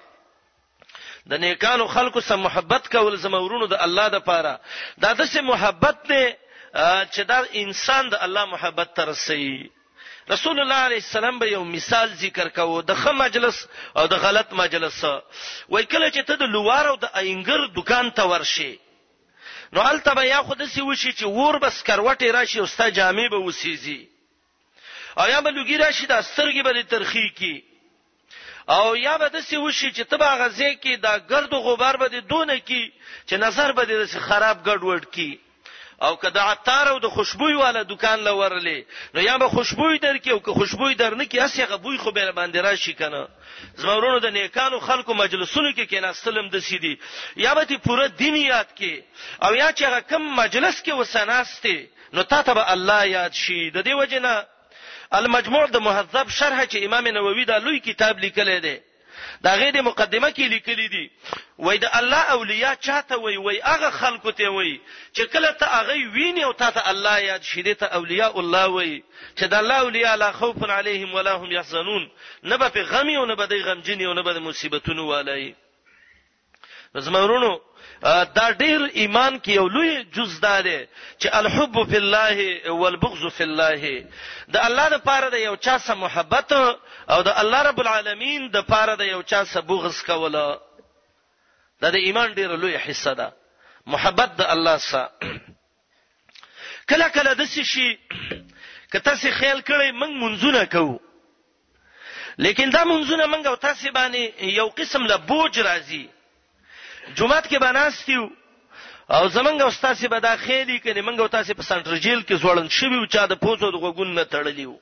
د 1.27 1.33
نیکانو 1.35 1.87
خلکو 1.87 2.21
سره 2.21 2.37
محبت 2.37 2.89
کول 2.97 3.17
زمورونو 3.17 3.67
د 3.67 3.77
الله 3.87 4.09
د 4.09 4.19
پاره 4.25 4.61
دا 4.99 5.13
د 5.13 5.25
محبت 5.43 5.97
دی 6.09 6.35
چې 6.75 7.23
دا 7.31 7.39
انسان 7.61 8.09
د 8.11 8.15
الله 8.27 8.45
محبت 8.47 8.95
ترسي 8.95 9.71
رسول 10.31 10.61
الله 10.61 10.75
علیه 10.87 11.03
السلام 11.05 11.39
به 11.39 11.47
یو 11.51 11.65
مثال 11.65 12.11
ذکر 12.15 12.49
کوو 12.49 12.83
د 12.83 12.95
خه 12.95 13.13
مجلس 13.13 13.67
او 13.97 14.07
د 14.07 14.13
غلط 14.15 14.53
مجلس 14.53 15.05
وای 15.69 15.85
کله 15.87 16.11
چې 16.11 16.23
ته 16.25 16.35
د 16.37 16.43
لوار 16.45 16.87
او 16.89 16.97
د 16.97 17.05
اینګر 17.15 17.67
دکان 17.77 18.11
ته 18.11 18.23
ورشي 18.25 18.79
نو 19.73 19.81
البته 19.81 20.15
به 20.15 20.25
یاخد 20.27 20.65
سی 20.75 20.81
وشي 20.81 21.13
چې 21.13 21.25
ور 21.39 21.59
بس 21.59 21.83
کروټه 21.83 22.31
راشي 22.31 22.59
او 22.61 22.67
ستا 22.67 22.89
جامې 22.91 23.31
به 23.31 23.37
وسیزي 23.39 24.07
او 25.19 25.29
یا 25.29 25.41
به 25.41 25.51
لګی 25.51 25.77
راشي 25.85 26.07
د 26.07 26.23
سترګې 26.23 26.63
به 26.65 26.83
ترخی 26.83 27.29
کی 27.39 27.63
او 28.79 28.97
یا 28.97 29.17
به 29.19 29.29
د 29.29 29.41
سی 29.41 29.57
وشي 29.57 29.91
چې 29.93 30.03
تبا 30.15 30.31
غزه 30.45 30.75
کې 30.75 30.95
دا 31.09 31.19
ګرد 31.19 31.55
غبار 31.69 31.97
به 31.97 32.21
دونه 32.21 32.59
کی 32.59 32.93
چې 33.27 33.35
نظر 33.47 33.73
به 33.73 33.85
د 33.85 34.07
خراب 34.07 34.65
ګډ 34.67 34.83
وډ 34.83 35.05
کی 35.13 35.39
او 36.03 36.17
کدا 36.21 36.43
عطار 36.43 36.89
او 36.89 36.99
د 36.99 37.07
خوشبوې 37.15 37.57
والا 37.63 37.83
دکان 37.83 38.21
لورلې 38.21 38.81
نو 39.15 39.21
یا 39.25 39.35
به 39.43 39.49
خوشبوې 39.49 39.99
درکې 40.03 40.29
او 40.31 40.39
که 40.41 40.53
خوشبوې 40.59 40.95
درنه 41.01 41.25
کې 41.27 41.43
اسې 41.47 41.63
غبوې 41.73 41.99
خو 42.03 42.11
به 42.11 42.33
باندې 42.33 42.57
راشي 42.67 42.93
کنه 42.95 43.29
زمورونو 43.81 44.19
د 44.19 44.27
نیکانو 44.37 44.81
خلکو 44.81 45.15
مجلسونو 45.15 45.73
کې 45.73 45.85
کېناستلم 45.91 46.49
د 46.55 46.59
سیدی 46.59 46.95
یا 47.37 47.55
به 47.55 47.65
تی 47.65 47.77
پوره 47.79 48.09
دین 48.09 48.37
یاد 48.37 48.69
کې 48.79 48.95
او 49.45 49.55
یا 49.55 49.71
چې 49.73 49.85
کم 50.11 50.23
مجلس 50.43 50.83
کې 50.83 50.93
وسناستې 51.03 51.77
نو 52.13 52.23
تا 52.23 52.43
ته 52.43 52.55
به 52.55 52.73
الله 52.73 53.05
یاد 53.09 53.33
شي 53.33 53.71
د 53.71 53.83
دې 53.89 53.93
وجنه 54.01 54.45
المجموع 55.23 55.67
د 55.67 55.77
مهذب 55.87 56.29
شرح 56.31 56.65
چې 56.67 56.83
امام 56.85 57.07
نووي 57.09 57.45
دا 57.45 57.59
لوی 57.59 57.79
کتاب 57.79 58.19
لیکلی 58.19 58.61
دی 58.61 58.77
دا 59.45 59.53
غیر 59.61 59.77
مقدمه 59.83 60.29
کې 60.31 60.51
لیکلي 60.55 60.87
دي 60.95 61.03
وای 61.67 61.79
د 61.85 61.87
الله 62.01 62.23
اولیاء 62.37 62.75
چاته 62.87 63.17
وای 63.23 63.37
وای 63.45 63.59
هغه 63.71 63.91
خلکو 64.01 64.31
ته 64.41 64.49
وای 64.51 64.81
چې 65.17 65.23
کله 65.33 65.53
ته 65.53 65.67
هغه 65.77 65.95
ویني 66.17 66.45
او 66.45 66.53
تاسو 66.53 66.81
الله 66.93 67.17
یاد 67.31 67.43
شیدې 67.51 67.75
ته 67.81 67.87
اولیاء 67.99 68.39
الله 68.41 68.67
وای 68.69 69.03
چې 69.39 69.45
د 69.47 69.55
الله 69.55 69.77
اولیاء 69.85 70.15
لا 70.17 70.33
خوف 70.33 70.71
علیهم 70.71 71.15
ولا 71.15 71.35
هم 71.41 71.51
یحزنون 71.53 72.11
نه 72.43 72.57
به 72.57 72.83
غمی 72.93 73.17
او 73.17 73.27
نه 73.27 73.35
به 73.35 73.63
غمجنی 73.63 74.07
او 74.07 74.15
نه 74.15 74.23
به 74.23 74.39
مصیبتونو 74.39 75.07
والای 75.07 75.53
زمورونو 76.99 77.59
دا 78.37 78.51
ډیر 78.59 78.81
ایمان 78.93 79.39
کې 79.39 79.51
یو 79.53 79.67
لوی 79.69 80.03
جز 80.15 80.41
ده 80.41 80.89
چې 81.19 81.29
الحب 81.41 81.75
فی 81.91 81.97
الله 81.97 82.71
والبغض 82.71 83.27
فی 83.37 83.45
الله 83.45 84.05
د 84.49 84.57
الله 84.57 84.89
د 84.95 85.03
پاره 85.05 85.29
د 85.37 85.37
یو 85.43 85.57
چا 85.57 85.79
سره 85.79 85.95
محبت 85.95 86.53
او 86.53 87.23
د 87.23 87.29
الله 87.43 87.63
رب 87.69 87.81
العالمین 87.81 88.51
د 88.51 88.63
پاره 88.73 88.97
د 88.97 89.01
یو 89.11 89.23
چا 89.23 89.45
سره 89.45 89.61
بغض 89.63 90.03
کول 90.03 90.33
دا 90.33 90.59
د 91.91 91.95
ایمان 91.97 92.35
ډیر 92.35 92.57
لوی 92.57 92.77
حصہ 92.77 93.15
ده 93.23 93.31
محبت 93.87 94.37
د 94.39 94.45
الله 94.59 94.77
سره 94.77 95.13
کله 96.91 97.09
کله 97.17 97.35
د 97.35 97.45
شي 97.47 97.99
کته 98.91 99.15
سي 99.17 99.31
خیال 99.31 99.61
کړي 99.61 99.89
موږ 100.01 100.13
منځونه 100.23 100.63
کوو 100.77 100.97
لیکن 102.45 102.71
دا 102.71 102.85
منځونه 102.85 103.27
موږ 103.27 103.47
او 103.47 103.55
تاسو 103.67 103.93
باندې 103.93 104.45
یو 104.59 104.69
قسم 104.69 105.07
له 105.07 105.17
بوج 105.17 105.59
راځي 105.61 106.07
جمعه 107.19 107.43
کې 107.43 107.59
بناستیو 107.63 108.25
او 109.17 109.29
زمنګ 109.29 109.63
استاد 109.63 109.95
سي 110.01 110.09
به 110.09 110.19
دا 110.19 110.37
خېلی 110.37 110.79
کړي 110.85 111.01
منګ 111.07 111.21
او 111.21 111.29
تاسو 111.29 111.55
په 111.55 111.63
سنټر 111.63 111.97
جیل 111.99 112.21
کې 112.23 112.35
زوړن 112.35 112.69
شوی 112.69 112.99
او 112.99 113.07
چا 113.07 113.27
د 113.27 113.35
پوزو 113.43 113.71
د 113.71 113.75
غوګون 113.83 114.15
نه 114.15 114.25
تړلیو 114.25 114.79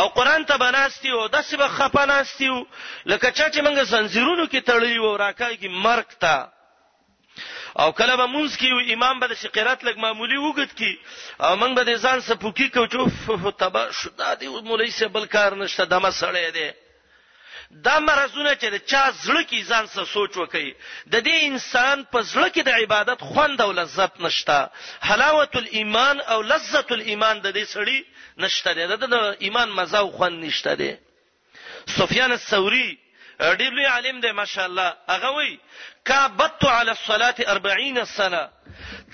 او 0.00 0.06
قران 0.08 0.44
ته 0.44 0.56
بناستی 0.60 1.10
او 1.10 1.28
داسې 1.28 1.54
به 1.56 1.68
خپاناستی 1.68 2.48
لکه 3.06 3.30
چا 3.30 3.48
چې 3.50 3.60
منګ 3.64 3.82
زنجیرونو 3.82 4.46
کې 4.46 4.60
تړلیو 4.68 5.16
راکایږي 5.22 5.68
مرګ 5.86 6.08
ته 6.20 6.48
او 7.82 7.92
کله 7.92 8.16
به 8.16 8.26
مونږ 8.26 8.50
کې 8.58 8.92
امام 8.94 9.20
به 9.20 9.26
د 9.26 9.34
شقرات 9.34 9.84
لګ 9.84 9.96
معمولی 9.98 10.36
وګت 10.36 10.74
کی 10.74 10.98
او 11.40 11.56
موږ 11.56 11.72
به 11.74 11.96
ځان 11.96 12.20
سپوکی 12.20 12.68
کو 12.68 12.86
چوف 12.86 13.46
تبا 13.58 13.90
شدا 13.92 14.34
دی 14.34 14.48
مولای 14.48 14.90
سه 14.90 15.08
بل 15.08 15.26
کار 15.26 15.56
نشته 15.56 15.84
دمه 15.84 16.10
سړې 16.10 16.50
دی 16.56 16.70
دا 17.84 17.98
مرزونه 18.00 18.54
چې 18.54 18.78
چا 18.90 19.10
زړه 19.10 19.42
کې 19.50 19.60
ځان 19.68 19.86
سره 19.86 20.04
سوچ 20.04 20.32
وکړي 20.36 20.74
د 21.12 21.16
دې 21.26 21.36
انسان 21.50 22.04
په 22.12 22.20
زړه 22.32 22.48
کې 22.54 22.62
د 22.62 22.68
عبادت 22.70 23.20
خوند 23.20 23.60
او 23.60 23.72
لذت 23.72 24.20
نشتا 24.20 24.66
حلاوت 25.02 25.56
الایمان 25.56 26.20
او 26.20 26.42
لذت 26.42 26.92
الایمان 26.92 27.40
د 27.40 27.46
دې 27.56 27.64
سړي 27.74 28.04
نشته 28.38 28.72
دی 28.74 28.86
د 28.86 29.14
ایمان 29.44 29.68
مزه 29.70 29.98
او 29.98 30.10
خوند 30.10 30.44
نشته 30.44 30.74
دی 30.74 30.94
سفیان 31.98 32.32
الثوري 32.32 32.98
ډیر 33.40 33.72
لوی 33.76 33.84
عالم 33.84 34.20
دی 34.20 34.32
ماشاءالله 34.32 34.96
هغه 35.08 35.30
وی 35.36 35.58
کابت 36.06 36.64
علی 36.64 36.90
الصلاه 36.90 37.32
40 37.32 38.04
سنه 38.04 38.48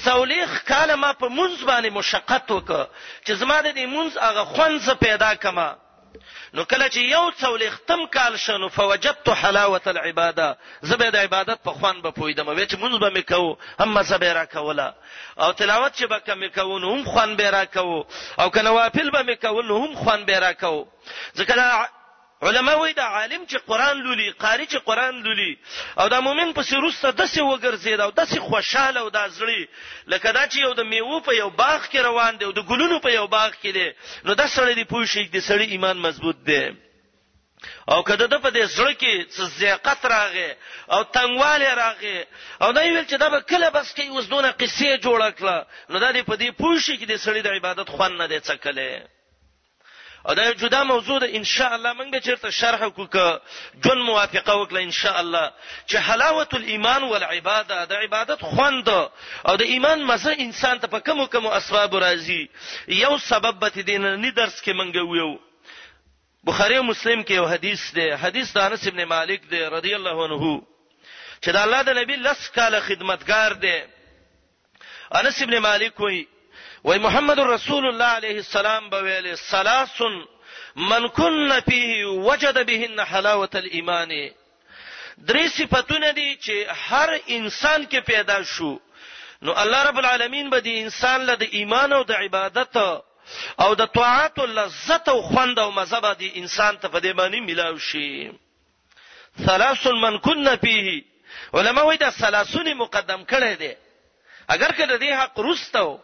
څولېخ 0.04 0.48
کاله 0.70 0.94
ما 0.96 1.12
په 1.12 1.28
منځ 1.28 1.64
باندې 1.68 1.90
مشقت 1.92 2.46
وکړه 2.52 2.84
چې 3.26 3.32
زما 3.32 3.60
د 3.62 3.68
دې 3.76 3.86
منځ 3.96 4.10
هغه 4.22 4.44
خوند 4.44 4.88
پیدا 5.00 5.34
کما 5.34 5.74
نو 6.56 6.64
کله 6.70 6.88
چې 6.94 6.98
یو 7.14 7.22
څول 7.42 7.62
ختم 7.76 8.04
کال 8.16 8.36
شنو 8.44 8.68
فوجدت 8.76 9.28
حلاوه 9.42 9.80
العباده 9.92 10.48
زبې 10.90 11.10
د 11.14 11.16
عبادت 11.28 11.62
په 11.68 11.72
خوان 11.78 12.02
به 12.06 12.10
پویدم 12.18 12.48
وې 12.56 12.66
چې 12.66 12.76
مونږ 12.76 13.00
به 13.04 13.08
میکو 13.10 13.56
هم 13.84 14.02
زبې 14.10 14.32
را 14.38 14.44
کولا 14.54 14.88
او 15.42 15.52
تلاوت 15.60 15.94
چې 15.98 16.04
به 16.12 16.18
کم 16.28 16.38
میکون 16.44 16.84
هم 16.90 17.04
خوان 17.10 17.36
به 17.40 17.50
را 17.56 17.64
کو 17.76 17.88
او 18.40 18.48
کنه 18.50 18.70
وافل 18.70 19.10
به 19.16 19.22
میکون 19.32 19.70
هم 19.70 19.94
خوان 20.04 20.24
به 20.30 20.38
را 20.46 20.52
کو 20.52 20.76
ځکه 21.34 21.54
علما 22.42 22.74
وایي 22.74 22.94
دا 22.94 23.02
عالم 23.02 23.44
چې 23.50 23.56
قران 23.66 23.96
لولي 24.04 24.30
قاری 24.30 24.66
چې 24.66 24.74
قران 24.76 25.22
لولي 25.22 25.58
او 25.98 26.08
دا 26.08 26.20
مؤمن 26.20 26.52
په 26.52 26.62
سرسته 26.62 27.10
دسه 27.10 27.42
وګرځید 27.42 28.00
او 28.00 28.10
دسه 28.10 28.40
خوشاله 28.40 29.00
او 29.00 29.08
دا 29.10 29.28
زړی 29.28 29.68
لکه 30.06 30.32
دا 30.32 30.48
چې 30.48 30.56
یو 30.58 30.74
د 30.74 30.80
میوه 30.82 31.20
په 31.20 31.32
یو 31.34 31.50
باغ 31.50 31.80
کې 31.90 31.96
روان 31.98 32.36
دی 32.38 32.44
او 32.44 32.52
د 32.52 32.60
ګلونو 32.70 32.98
په 33.00 33.08
یو 33.12 33.26
باغ 33.26 33.50
کې 33.62 33.68
دی 33.76 33.90
نو 34.24 34.34
دا 34.34 34.46
سړی 34.48 34.74
دی 34.74 34.84
پوه 34.84 35.04
شي 35.06 35.28
چې 35.32 35.40
سړی 35.50 35.66
ایمان 35.70 35.96
مضبوط 35.98 36.36
دی 36.36 36.70
او 37.88 38.02
کده 38.02 38.26
د 38.26 38.40
په 38.42 38.50
دې 38.50 38.64
زړه 38.76 38.92
کې 39.00 39.24
څه 39.34 39.42
زیاقت 39.58 40.04
راغې 40.06 40.48
او 40.90 41.00
تنګواله 41.04 41.70
راغې 41.82 42.16
او 42.62 42.72
دا 42.72 42.80
ویل 42.80 43.04
چې 43.06 43.16
دا 43.16 43.28
به 43.30 43.40
کله 43.40 43.70
بس 43.70 43.94
کې 43.94 44.08
اوس 44.10 44.26
دونه 44.26 44.50
قصې 44.52 44.88
جوړ 45.06 45.30
کړه 45.38 45.64
نو 45.90 45.98
دا 45.98 46.12
دې 46.12 46.22
په 46.30 46.36
دې 46.36 46.50
پوه 46.60 46.78
شي 46.78 46.98
چې 46.98 47.04
د 47.08 47.14
سړی 47.24 47.40
د 47.42 47.46
عبادت 47.48 47.88
خوان 47.90 48.16
نه 48.16 48.26
دی 48.26 48.40
څه 48.40 48.54
کله 48.54 48.88
او 50.28 50.34
دا 50.34 50.44
یو 50.46 50.52
جدا 50.52 50.84
موضوع 50.84 51.18
ده 51.18 51.36
ان 51.36 51.44
شاء 51.44 51.74
الله 51.74 51.92
موږ 51.92 52.10
به 52.10 52.20
چیرته 52.20 52.50
شرح 52.50 52.82
وکړو 52.86 53.38
جون 53.84 53.98
موافقه 54.06 54.54
وکړه 54.64 54.76
ان 54.82 54.90
شاء 54.90 55.20
الله 55.20 55.52
چې 55.88 55.94
حلاوت 55.96 56.54
الايمان 56.54 57.02
والعباده 57.02 57.84
د 57.84 57.92
عبادت 57.92 58.40
خوند 58.42 58.88
او 59.48 59.56
د 59.56 59.62
ایمان 59.62 60.04
مزه 60.04 60.32
انسان 60.38 60.78
ته 60.78 60.86
په 60.86 60.98
کوم 61.00 61.26
کوم 61.26 61.46
اسباب 61.46 61.98
راځي 62.00 62.48
یو 62.88 63.18
سبب 63.18 63.54
به 63.58 63.82
دین 63.82 64.02
نه 64.14 64.30
درس 64.30 64.62
کې 64.62 64.70
موږ 64.72 64.96
ویو 64.96 65.38
بخاری 66.44 66.76
او 66.76 66.82
مسلم 66.82 67.22
کې 67.24 67.30
یو 67.32 67.46
حدیث 67.46 67.92
ده 67.92 68.16
حدیث 68.16 68.52
د 68.52 68.58
انس 68.58 68.86
ابن 68.86 69.04
مالک 69.04 69.40
ده 69.50 69.68
رضی 69.68 69.94
الله 69.94 70.24
عنه 70.24 70.62
چې 71.42 71.48
د 71.50 71.56
الله 71.56 71.82
د 71.82 71.98
نبی 71.98 72.16
لس 72.16 72.50
کاله 72.50 72.80
خدمتگار 72.80 73.52
ده 73.52 73.88
انس 75.14 75.42
ابن 75.42 75.58
مالک 75.58 76.00
وایي 76.00 76.26
وای 76.84 76.98
محمد 76.98 77.40
رسول 77.40 77.86
الله 77.86 78.04
علیه 78.04 78.30
السلام 78.36 78.90
به 78.90 79.02
ویل 79.02 79.34
سلاسن 79.34 80.24
من 80.76 81.08
کن 81.08 81.60
فيه 81.60 82.06
وجد 82.06 82.66
بهن 82.66 83.00
حلاوه 83.00 83.48
الايمان 83.54 84.30
درې 85.28 85.46
صفاتونه 85.58 86.10
دي 86.12 86.38
چې 86.44 86.52
هر 86.90 87.18
انسان 87.28 87.86
کې 87.90 87.96
پیدا 88.06 88.42
شو 88.44 88.78
نو 89.42 89.52
الله 89.52 89.82
رب 89.82 89.98
العالمین 89.98 90.50
به 90.50 90.60
د 90.60 90.66
انسان 90.66 91.20
له 91.24 91.34
د 91.34 91.42
ایمان 91.52 91.92
او 91.92 92.02
د 92.04 92.12
عبادت 92.12 92.76
او 93.64 93.74
د 93.74 93.86
طاعت 93.86 94.38
او 94.38 94.46
لذت 94.46 95.08
او 95.08 95.22
خوند 95.22 95.58
او 95.58 95.70
مزه 95.70 96.00
به 96.00 96.12
د 96.14 96.30
انسان 96.34 96.76
ته 96.78 96.88
په 96.88 97.00
دې 97.00 97.14
باندې 97.16 97.40
ملاوي 97.50 97.80
شي 97.80 98.32
ثلاث 99.46 99.86
من 99.86 100.18
کن 100.18 100.56
فيه 100.56 101.04
علما 101.54 101.82
وایي 101.82 101.98
دا 101.98 102.10
ثلاثونه 102.10 102.74
مقدم 102.74 103.24
کړي 103.24 103.56
دي 103.58 103.72
اگر 104.48 104.72
کله 104.72 104.98
دې 104.98 105.20
حق 105.22 105.38
رستو 105.40 105.98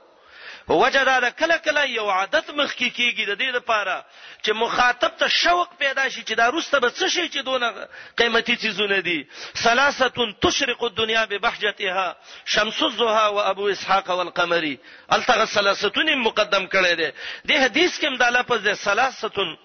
وجه 0.76 1.04
دا 1.04 1.20
ده 1.20 1.30
کله 1.30 1.58
کله 1.58 1.90
یو 1.90 2.10
عادت 2.10 2.50
مخ 2.50 2.72
کی 2.74 2.90
کیږي 2.90 3.24
د 3.26 3.38
دې 3.40 3.54
لپاره 3.56 4.04
چې 4.44 4.52
مخاطب 4.62 5.12
ته 5.18 5.28
شوق 5.28 5.68
پیدا 5.78 6.08
شي 6.08 6.22
چې 6.22 6.34
دا 6.34 6.48
روسته 6.48 6.78
به 6.80 6.88
څه 6.90 7.08
شي 7.14 7.28
چې 7.28 7.38
دونه 7.48 7.88
قیمتي 8.16 8.56
چیزونه 8.56 9.00
دي 9.00 9.28
ثلاثه 9.56 10.34
تشرق 10.42 10.82
الدنيا 10.84 11.24
ببهجتها 11.26 12.16
شمس 12.44 12.82
الضحى 12.82 13.26
وابو 13.34 13.68
اسحاق 13.68 14.10
والقمري 14.10 14.78
التغ 15.12 15.44
ثلاثه 15.44 15.92
مقدم 16.14 16.66
کړي 16.66 16.92
دي 17.02 17.10
د 17.46 17.50
حدیث 17.64 17.98
کې 18.00 18.04
هم 18.04 18.16
دا 18.16 18.28
لفظ 18.30 18.62
ده 18.68 18.74
ثلاثه 18.74 19.56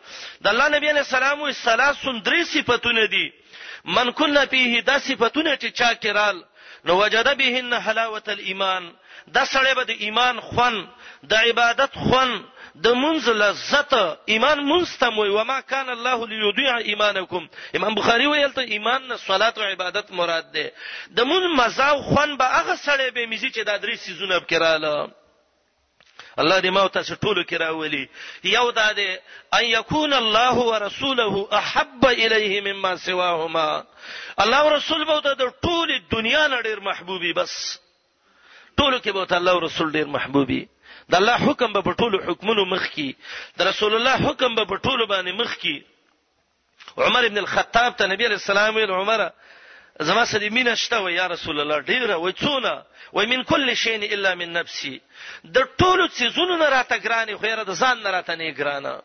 د 0.41 0.47
الله 0.47 0.67
نبی 0.67 0.89
علیہ 0.89 1.05
السلام 1.07 1.41
وي 1.41 1.53
ثلاثه 1.53 2.19
درې 2.23 2.43
صفاتونه 2.45 3.05
دي 3.05 3.33
من 3.85 4.11
کنا 4.11 4.45
فيه 4.45 4.81
دا 4.81 4.99
صفاتونه 4.99 5.55
چې 5.55 5.67
چا 5.71 5.93
کرال 5.93 6.43
نو 6.85 7.03
وجد 7.03 7.37
بهن 7.37 7.79
حلاوه 7.81 8.23
الايمان 8.27 8.93
دا 9.27 9.45
سړی 9.45 9.73
به 9.75 9.83
د 9.87 9.91
ایمان 9.91 10.39
خون 10.41 10.87
د 11.31 11.33
عبادت 11.47 11.91
خون 12.03 12.29
د 12.83 12.87
منځ 13.03 13.23
لذت 13.43 13.93
ایمان 14.31 14.57
مستم 14.71 15.13
وي 15.19 15.29
وما 15.37 15.59
كان 15.71 15.89
الله 15.89 16.27
ليضيع 16.27 16.73
ایمانکم 16.91 17.43
امام 17.75 17.95
بخاری 17.95 18.25
ویل 18.27 18.51
ته 18.57 18.61
ایمان 18.61 19.01
نه 19.07 19.15
صلات 19.15 19.57
او 19.59 19.63
عبادت 19.63 20.07
مراد 20.11 20.51
ده 20.55 20.65
د 21.17 21.19
منځ 21.29 21.43
مزاو 21.59 21.97
خون 22.07 22.29
به 22.37 22.45
هغه 22.57 22.75
سړی 22.87 23.07
به 23.15 23.25
میزي 23.27 23.49
چې 23.55 23.61
دا 23.63 23.75
درې 23.77 23.95
سيزونه 23.95 24.35
بکراله 24.39 24.97
الله 26.39 26.59
دې 26.61 26.69
ما 26.69 26.81
او 26.81 26.87
تاسو 26.87 27.15
ټولو 27.15 27.43
کې 27.49 27.55
راولي 27.59 28.07
یو 28.43 28.71
دا 28.71 28.91
دې 28.91 29.21
ان 29.53 29.65
یکون 29.65 30.13
الله 30.13 30.55
ورسوله 30.71 31.47
احب 31.59 32.05
الیه 32.05 32.61
مما 32.67 32.95
سواهما 32.95 33.83
الله 34.45 34.57
او 34.59 34.69
رسول 34.73 35.03
به 35.05 35.19
د 35.19 35.43
ټولې 35.65 36.01
دنیا 36.11 36.47
نه 36.47 36.61
ډیر 36.61 36.79
محبوبي 36.89 37.33
بس 37.33 37.53
ټولو 38.81 38.97
کې 38.99 39.09
به 39.09 39.27
الله 39.37 39.51
او 39.51 39.59
رسول 39.65 39.91
ډیر 39.91 40.07
محبوبي 40.17 40.61
د 41.09 41.15
الله 41.21 41.35
حکم 41.35 41.73
به 41.73 41.93
ټولو 41.93 42.23
حکمونو 42.29 42.65
مخ 42.65 42.89
کی 42.97 43.13
د 43.57 43.61
رسول 43.69 43.95
الله 43.95 44.15
حکم 44.29 44.55
به 44.55 44.65
ټولو 44.77 45.05
باندې 45.07 45.31
مخ 45.41 45.55
کی 45.57 45.79
عمر 46.97 47.23
ابن 47.25 47.37
الخطاب 47.37 47.95
ته 47.97 48.05
نبی 48.07 48.25
علیہ 48.25 48.41
السلام 48.41 48.75
ویل 48.75 48.91
عمره 48.91 49.29
زما 50.01 50.25
سره 50.25 50.49
مين 50.49 50.75
شته 50.75 50.97
و 50.99 51.09
یا 51.09 51.27
رسول 51.27 51.59
الله 51.59 51.79
ډیر 51.81 52.17
و 52.17 52.31
څونه 52.31 52.85
و 53.13 53.19
من 53.25 53.43
کل 53.43 53.73
شین 53.73 54.03
الا 54.03 54.35
من 54.35 54.51
نفسي 54.53 55.01
د 55.53 55.57
ټولو 55.79 56.07
سيزونو 56.11 56.57
نه 56.57 56.69
راته 56.69 56.97
ګراني 56.97 57.35
خو 57.35 57.63
د 57.63 57.73
ځان 57.75 57.97
نه 58.03 58.11
راته 58.11 58.35
نه 58.35 58.51
ګرانه 58.51 59.01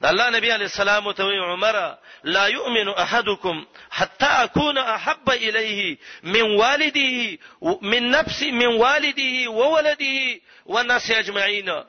د 0.00 0.04
الله 0.06 0.30
نبی 0.30 0.50
علی 0.50 0.64
السلام 0.64 1.12
ته 1.12 1.24
وی 1.24 1.38
عمره 1.38 1.98
لا 2.24 2.46
يؤمن 2.48 2.88
احدكم 2.88 3.66
حتى 3.90 4.26
اكون 4.26 4.78
احب 4.78 5.30
اليه 5.30 5.98
من 6.22 6.42
والده 6.42 7.38
من 7.82 8.10
نفسي 8.10 8.50
من 8.52 8.66
والده 8.66 9.50
وولده 9.50 10.40
والناس 10.66 11.10
اجمعين 11.10 11.84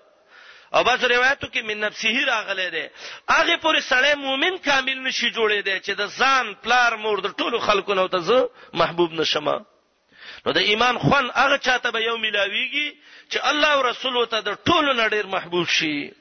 او 0.75 0.83
بس 0.83 1.03
روایتو 1.03 1.47
کې 1.51 1.61
من 1.67 1.79
نفسه 1.81 2.23
راغله 2.29 2.69
ده 2.69 2.91
هغه 3.29 3.57
پورې 3.65 3.83
سړی 3.91 4.15
مؤمن 4.23 4.57
کامل 4.65 4.97
نشي 5.05 5.29
جوړې 5.35 5.61
ده 5.67 5.79
چې 5.85 5.91
د 6.01 6.09
ځان 6.17 6.49
پلار 6.65 6.97
مور 7.03 7.21
د 7.25 7.33
ټولو 7.41 7.59
خلکو 7.67 7.93
نه 7.99 8.07
ته 8.15 8.19
زه 8.29 8.49
محبوب 8.81 9.13
نشم 9.21 9.47
نو 9.53 10.53
د 10.59 10.67
ایمان 10.71 10.99
خون 11.05 11.29
هغه 11.37 11.57
چاته 11.57 11.91
به 11.97 12.01
یو 12.07 12.17
ملاویږي 12.17 12.95
چې 13.31 13.39
الله 13.53 13.71
او 13.77 13.81
رسول 13.89 14.19
ته 14.35 14.39
د 14.51 14.57
ټولو 14.69 14.91
نړیر 14.99 15.25
محبوب 15.37 15.67
شي 15.79 16.11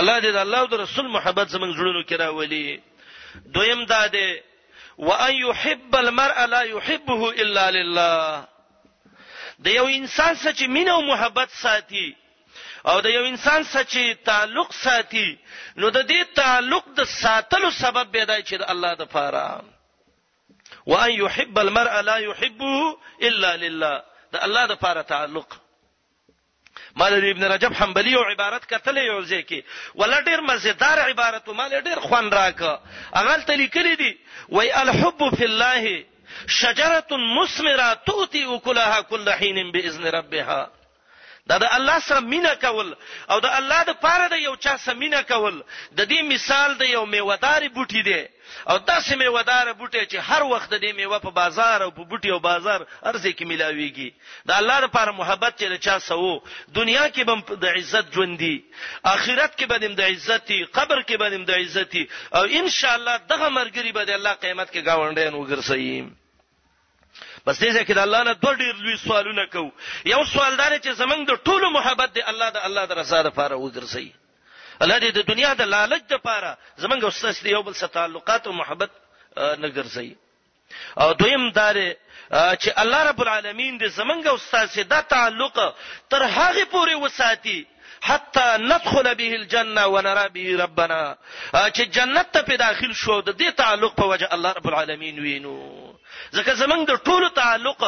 الله 0.00 0.20
دې 0.20 0.32
د 0.40 0.44
الله 0.46 0.58
او 0.58 0.66
د 0.74 0.84
رسول 0.86 1.08
محبت 1.20 1.48
زمنګ 1.48 1.76
جوړولو 1.76 2.04
کې 2.08 2.20
راولي 2.20 2.80
دویم 3.54 3.84
دا 3.94 4.06
ده 4.06 4.36
وان 4.98 5.34
يحب 5.34 5.96
المرء 5.96 6.46
لا 6.46 6.62
يحبه 6.74 7.30
الا 7.30 7.70
لله 7.70 8.44
د 9.64 9.74
یو 9.78 9.86
انسان 9.86 10.34
سره 10.36 10.52
چې 10.52 10.64
مینه 10.64 10.92
او 10.92 11.02
محبت 11.14 11.50
ساتي 11.64 12.08
او 12.86 13.00
د 13.04 13.14
یو 13.16 13.24
انسان 13.28 13.62
سچي 13.72 14.02
تعلق 14.28 14.68
ساتي 14.80 15.28
نو 15.76 15.88
د 15.96 16.02
دې 16.10 16.26
تعلق 16.34 16.88
د 16.98 17.04
ساتلو 17.12 17.70
سبب 17.78 18.12
به 18.16 18.24
دی 18.30 18.42
چې 18.48 18.60
د 18.62 18.68
الله 18.74 18.92
د 19.00 19.08
پاره 19.14 19.64
وان 20.92 21.10
يحب 21.14 21.58
المرء 21.58 22.00
لا 22.10 22.16
يحبه 22.26 22.98
الا 23.30 23.50
لله 23.62 23.94
د 24.32 24.36
الله 24.48 24.66
د 24.72 24.78
پاره 24.84 25.02
تعلق 25.14 25.56
مال 27.02 27.14
ابن 27.30 27.44
رجب 27.52 27.74
حنبلی 27.80 28.14
او 28.20 28.22
عبارت 28.34 28.70
کتلې 28.70 29.02
یو 29.08 29.18
ځکه 29.32 30.00
ول 30.02 30.14
ډیر 30.30 30.46
مزیدار 30.52 31.02
عبارت 31.08 31.48
مال 31.62 31.74
ډیر 31.88 32.00
خوان 32.06 32.32
راکا 32.38 32.76
اغل 33.22 33.42
تلیکلی 33.50 33.96
دی 34.04 34.12
وای 34.48 34.72
الحب 34.84 35.28
فی 35.36 35.44
الله 35.44 36.04
شجره 36.60 37.20
مثمره 37.40 37.92
تؤتی 38.06 38.44
اکلها 38.44 39.00
كل 39.00 39.28
حين 39.42 39.70
باذن 39.72 40.06
ربها 40.18 40.75
دا 41.50 41.56
د 41.62 41.64
الله 41.78 41.98
سره 42.06 42.20
مینا 42.30 42.52
کول 42.64 42.88
او 43.32 43.36
د 43.46 43.52
الله 43.58 43.82
د 43.88 43.98
پاره 44.04 44.26
د 44.32 44.38
یو 44.46 44.54
چا 44.64 44.72
سره 44.84 44.94
مینا 45.02 45.20
کول 45.30 45.58
د 45.98 46.08
دې 46.12 46.20
مثال 46.32 46.74
د 46.80 46.90
یو 46.94 47.02
میوادار 47.14 47.62
بوټي 47.76 48.02
دی 48.08 48.20
او 48.70 48.76
داسې 48.90 49.14
میوادار 49.22 49.66
بوټي 49.80 50.04
چې 50.10 50.18
هر 50.30 50.42
وخت 50.54 50.74
د 50.86 50.96
میوه 50.98 51.18
په 51.28 51.34
بازار 51.38 51.84
او 51.86 51.90
په 51.98 52.04
بوټي 52.12 52.30
او 52.36 52.40
بازار 52.48 52.84
ارزه 53.10 53.32
کې 53.36 53.48
ملاويږي 53.52 54.08
د 54.48 54.56
الله 54.60 54.78
لپاره 54.86 55.14
محبت 55.20 55.54
چې 55.58 55.66
له 55.72 55.78
چا 55.86 55.94
سوو 56.08 56.32
دنیا 56.80 57.06
کې 57.14 57.22
بم 57.30 57.62
د 57.64 57.74
عزت 57.80 58.12
ژوندۍ 58.16 58.54
اخرت 59.14 59.58
کې 59.58 59.66
بنم 59.74 59.94
د 60.00 60.14
عزتي 60.14 60.60
قبر 60.80 60.98
کې 61.02 61.16
بنم 61.24 61.44
د 61.50 61.62
عزتي 61.62 62.06
او 62.36 62.44
ان 62.60 62.70
شاء 62.78 62.94
الله 62.98 63.16
دغه 63.34 63.48
مرګري 63.58 63.96
به 63.98 64.08
د 64.12 64.18
الله 64.22 64.32
قیامت 64.44 64.70
کې 64.74 64.86
گاونډین 64.86 65.34
وګرځي 65.34 66.06
بس 67.46 67.58
دې 67.58 67.72
ځکه 67.78 67.94
د 67.96 67.98
الله 68.04 68.22
نه 68.28 68.32
دوه 68.42 68.54
ډیر 68.60 68.78
لوی 68.84 68.96
سوالونه 69.02 69.44
کو 69.54 69.60
یو 70.12 70.22
سوال 70.32 70.56
دا 70.60 70.68
چې 70.78 70.90
زمنګ 71.02 71.26
د 71.30 71.42
ټولو 71.48 71.70
محبت 71.76 72.14
دی 72.14 72.22
الله 72.30 72.48
د 72.56 72.64
الله 72.68 72.84
د 72.92 72.98
رضا 73.00 73.20
لپاره 73.26 73.58
وګرځي 73.58 74.08
الله 74.86 74.98
دې 75.00 75.10
د 75.18 75.28
دنیا 75.32 75.52
د 75.60 75.68
لالچ 75.74 76.12
لپاره 76.16 76.56
زمنګ 76.84 77.04
استاد 77.04 77.34
دې 77.34 77.50
یو 77.56 77.62
بل 77.68 77.74
سره 77.80 77.88
تعلقات 77.98 78.46
او 78.46 78.52
محبت 78.62 78.90
نه 79.36 79.68
ګرځي 79.76 80.16
او 81.02 81.12
دویم 81.20 81.48
دا 81.58 81.70
چې 82.56 82.70
الله 82.84 83.02
رب 83.10 83.20
العالمین 83.24 83.78
دې 83.78 83.86
زمنګ 83.86 84.26
استاد 84.34 84.68
سره 84.78 84.82
دا 84.94 85.00
تعلق 85.00 85.60
تر 86.10 86.22
هغه 86.22 86.64
پورې 86.64 86.94
وساتي 87.02 87.66
حتا 88.02 88.56
ندخل 88.56 89.14
به 89.20 89.36
الجنه 89.36 89.86
ونرى 89.86 90.28
به 90.34 90.56
ربنا 90.64 91.14
چې 91.54 91.82
جنت 91.98 92.32
ته 92.32 92.42
په 92.42 92.56
داخل 92.64 92.92
شو 92.94 93.20
د 93.20 93.30
دې 93.42 93.52
تعلق 93.62 93.94
په 94.00 94.06
وجه 94.14 94.34
الله 94.38 94.52
رب 94.58 94.66
العالمین 94.72 95.18
وینو 95.20 95.94
ځکه 96.36 96.52
زمنګ 96.62 96.82
د 96.86 96.92
ټولو 97.06 97.28
تعلق 97.40 97.80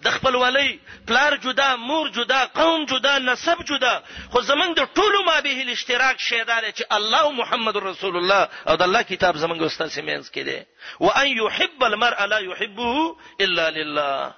د 0.00 0.06
خپلولی 0.16 0.70
پلار 1.08 1.32
جدا 1.44 1.70
مور 1.88 2.06
جدا 2.16 2.40
قوم 2.58 2.80
جدا 2.90 3.14
نسب 3.28 3.58
جدا 3.68 3.94
خو 4.32 4.38
زمنګ 4.50 4.72
د 4.74 4.82
ټولو 4.96 5.18
ما 5.28 5.36
به 5.46 5.54
الاشتراک 5.64 6.16
شیدار 6.28 6.62
چې 6.78 6.84
الله 6.96 7.20
او 7.26 7.32
محمد 7.40 7.76
رسول 7.90 8.14
الله 8.20 8.42
او 8.68 8.74
د 8.76 8.82
الله 8.86 9.02
کتاب 9.12 9.34
زمنګ 9.42 9.60
استاد 9.62 9.88
سیمنس 9.96 10.26
کې 10.34 10.42
دي 10.48 10.58
و 11.00 11.06
ان 11.20 11.28
يحب 11.28 11.84
المرء 11.84 12.24
لا 12.32 12.38
يحبه 12.38 13.16
الا 13.40 13.70
لله 13.70 14.34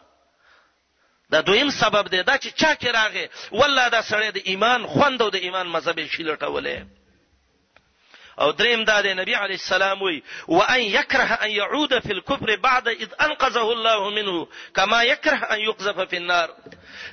دا 1.30 1.40
دویم 1.40 1.70
سبب 1.70 2.04
دی 2.10 2.22
دا 2.22 2.38
چې 2.38 2.50
چا 2.60 2.74
کې 2.74 2.86
راغی 2.94 3.26
والله 3.52 3.88
دا 3.88 4.02
سړی 4.02 4.28
د 4.36 4.40
ایمان 4.44 4.86
خوند 4.86 5.22
او 5.22 5.30
د 5.30 5.34
ایمان 5.36 5.66
مذهب 5.68 6.06
شي 6.06 6.22
لټولې 6.22 6.99
او 8.40 8.52
دریم 8.52 8.84
دا 8.84 9.00
د 9.02 9.06
نبی 9.20 9.34
علی 9.34 9.56
السلام 9.60 10.02
وی 10.02 10.22
و 10.48 10.58
ان 10.62 10.80
یکره 10.80 11.38
ان 11.44 11.50
يعود 11.50 11.98
فی 11.98 12.12
الكفر 12.12 12.56
بعد 12.56 12.88
اذ 12.88 13.08
انقذه 13.20 13.62
الله 13.62 14.10
منه 14.10 14.46
کما 14.76 15.04
یکره 15.04 15.40
ان 15.52 15.60
یقذف 15.60 16.04
فی 16.10 16.16
النار 16.16 16.48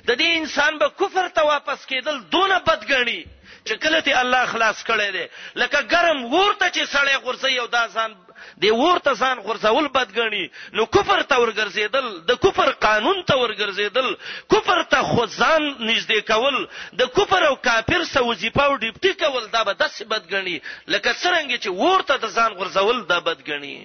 د 0.08 0.12
دې 0.14 0.28
انسان 0.40 0.78
به 0.78 0.88
کفر 1.00 1.28
ته 1.28 1.42
واپس 1.42 1.86
کېدل 1.86 2.16
دونه 2.30 2.58
بدګنی 2.58 3.24
چې 3.66 3.72
کله 3.82 4.00
ته 4.00 4.20
الله 4.20 4.46
خلاص 4.46 4.82
کړي 4.84 5.08
دي 5.18 5.26
لکه 5.54 5.82
ګرم 5.82 6.24
ورته 6.34 6.66
چې 6.68 6.86
سړی 6.92 7.16
غورځي 7.24 7.58
او 7.60 7.66
دا 7.66 7.88
ځان 7.88 8.16
دی 8.62 8.70
ورته 8.70 9.12
ځان 9.20 9.38
غرزول 9.46 9.86
بدګنی 9.96 10.44
نو 10.76 10.82
کفر 10.94 11.22
ته 11.30 11.36
ورګرځیدل 11.42 12.06
د 12.28 12.32
کفر 12.44 12.70
قانون 12.86 13.18
ته 13.28 13.34
ورګرځیدل 13.42 14.08
کفر 14.52 14.78
ته 14.92 14.98
خدان 15.12 15.62
نږدې 15.90 16.20
کول 16.30 16.56
د 17.00 17.02
کفر 17.16 17.42
او 17.50 17.54
کافر 17.68 18.00
سره 18.12 18.24
وظیفه 18.30 18.62
او 18.68 18.74
ډیپټی 18.84 19.12
کول 19.22 19.44
دا 19.54 19.60
به 19.66 19.72
داسې 19.82 20.02
بدګنی 20.12 20.56
لکه 20.92 21.10
څنګه 21.22 21.54
چې 21.62 21.68
ورته 21.82 22.14
ځان 22.36 22.50
غرزول 22.58 22.96
دا 23.10 23.18
بدګنی 23.26 23.76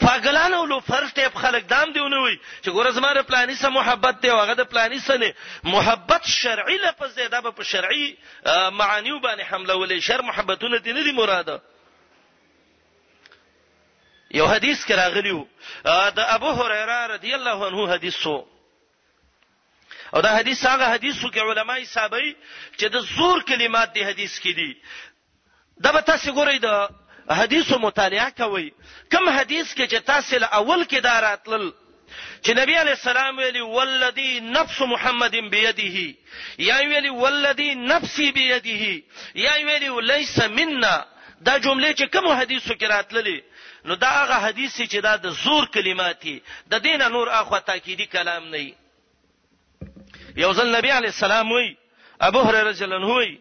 فاګلان 0.00 0.54
او 0.54 0.64
لو 0.66 0.78
فرست 0.80 1.14
ټیپ 1.16 1.34
خلک 1.42 1.66
دام 1.70 1.92
دیونه 1.92 2.22
وي 2.22 2.36
چې 2.62 2.70
ګوره 2.70 2.90
زماره 2.90 3.22
پلاني 3.22 3.54
سره 3.54 3.70
محبت 3.70 4.20
دی 4.22 4.30
هغه 4.30 4.54
د 4.54 4.60
پلاني 4.66 4.98
سره 4.98 5.32
محبت 5.64 6.26
شرعي 6.26 6.76
لفظ 6.76 7.14
دی 7.18 7.28
دا 7.28 7.40
په 7.40 7.62
شرعي 7.62 8.16
معانی 8.72 9.10
باندې 9.20 9.42
حمله 9.50 9.74
ولې 9.76 10.00
شر 10.00 10.22
محبتونه 10.22 10.78
دي 10.78 10.92
نه 10.92 11.02
دي 11.02 11.12
مراده 11.12 11.60
یو 14.30 14.46
حدیث 14.46 14.84
کې 14.86 14.92
راغلی 14.92 15.30
وو 15.32 15.46
د 16.10 16.18
ابو 16.38 16.50
هريره 16.52 17.06
رضی 17.14 17.34
الله 17.34 17.66
عنه 17.66 17.92
حدیث 17.94 18.14
سو 18.16 18.44
او 20.14 20.20
دا 20.20 20.36
حدیث 20.38 20.64
هغه 20.66 20.84
حدیثو 20.94 21.30
کې 21.30 21.38
علماي 21.38 21.84
صاحبای 21.84 22.36
چې 22.78 22.84
د 22.84 22.98
زور 22.98 23.40
کلمات 23.42 23.94
دی 23.94 24.04
حدیث 24.04 24.38
کې 24.38 24.54
دي 24.54 24.76
دا 25.78 25.92
به 25.92 26.00
تاسو 26.00 26.32
ګورئ 26.34 26.58
د 26.60 26.88
حدیثو 27.30 27.78
مطالعه 27.78 28.30
کوئ 28.30 28.68
کم 29.12 29.28
حدیث 29.28 29.74
کې 29.74 29.86
چې 29.86 30.04
تاسو 30.06 30.38
له 30.38 30.46
اول 30.46 30.84
کې 30.84 31.00
دا 31.00 31.20
راتلل 31.20 31.70
چې 32.42 32.50
نبی 32.56 32.74
علی 32.80 32.90
السلام 32.90 33.38
ویلی 33.38 33.60
والذی 33.60 34.40
نفس 34.40 34.80
محمد 34.80 35.36
بيده 35.36 36.14
یا 36.58 36.76
ویلی 36.88 37.08
والذی 37.08 37.74
نفسی 37.74 38.30
بيده 38.32 39.02
یا 39.34 39.54
ویلی 39.64 40.00
لیس 40.14 40.38
منا 40.38 41.04
دا 41.40 41.58
جمله 41.58 41.92
چې 41.94 42.04
کوم 42.12 42.28
حدیثو 42.32 42.74
کې 42.74 42.90
راتللې 42.90 43.40
نو 43.84 43.94
دا 43.94 44.08
هغه 44.24 44.34
حدیث 44.46 44.82
چې 44.82 44.96
دا 45.00 45.16
د 45.16 45.26
زور 45.28 45.66
کلمات 45.66 46.22
دي 46.22 46.42
د 46.70 46.82
دین 46.82 47.10
نور 47.12 47.28
اخو 47.30 47.58
تاکیدی 47.58 48.06
کلام 48.06 48.48
نه 48.48 48.72
یو 50.36 50.52
ځل 50.54 50.66
نبی 50.76 50.90
علی 50.90 51.06
السلام 51.06 51.52
وی 51.52 51.76
ابو 52.20 52.40
هريره 52.42 52.62
رضی 52.68 52.84
الله 52.84 52.96
عنه 52.96 53.38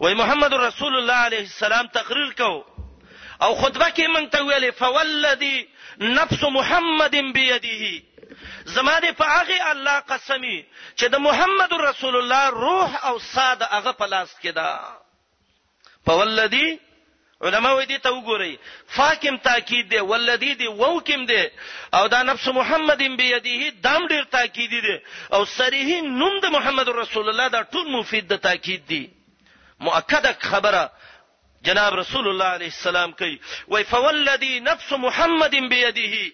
وی 0.00 0.14
محمد 0.14 0.54
رسول 0.54 0.96
الله 0.96 1.14
علیه 1.14 1.38
السلام 1.40 1.86
تقریر 1.86 2.30
کو 2.36 2.69
او 3.44 3.54
خطبه 3.56 3.86
کې 3.96 4.12
مونږ 4.14 4.28
ته 4.32 4.44
ویلې 4.44 4.70
فوالذي 4.80 5.68
نفس 6.16 6.42
محمد 6.58 7.14
بيديه 7.36 8.02
زما 8.64 8.98
دې 9.04 9.10
په 9.20 9.24
هغه 9.34 9.70
الله 9.72 9.98
قسمي 10.00 10.58
چې 10.96 11.06
د 11.14 11.24
محمد 11.28 11.72
رسول 11.72 12.16
الله 12.16 12.50
روح 12.66 13.04
او 13.04 13.18
ساده 13.18 13.68
هغه 13.70 13.92
په 13.92 14.06
لاس 14.06 14.34
کې 14.42 14.52
ده 14.58 14.80
فوالذي 16.06 16.78
علماء 17.40 17.84
دې 17.84 17.98
ته 18.04 18.10
وګوري 18.14 18.56
فاکم 18.96 19.36
تاکید 19.44 19.88
دی 19.90 19.98
ولذي 20.12 20.54
دی 20.54 20.66
ووکم 20.68 21.24
دی 21.26 21.44
او 21.94 22.06
دا 22.08 22.22
نفس 22.22 22.48
محمد 22.48 23.02
بيديه 23.02 23.68
دام 23.70 24.08
ډیر 24.08 24.24
تاکید 24.36 24.70
دی 24.70 24.96
او 25.32 25.44
صریح 25.58 26.00
نوم 26.02 26.40
د 26.40 26.46
محمد 26.58 26.88
رسول 26.88 27.28
الله 27.28 27.48
دا 27.48 27.62
ټول 27.72 27.88
مفید 27.96 28.26
د 28.32 28.40
تاکید 28.48 28.86
دی 28.88 29.06
مؤکده 29.80 30.32
خبره 30.40 30.90
جناب 31.62 31.94
رسول 31.94 32.28
الله 32.28 32.44
علیه 32.44 32.72
السلام 32.76 33.12
کوي 33.12 33.38
وای 33.68 33.84
فوالذی 33.84 34.60
نفس 34.60 34.92
محمد 35.04 35.50
بيدیه 35.72 36.32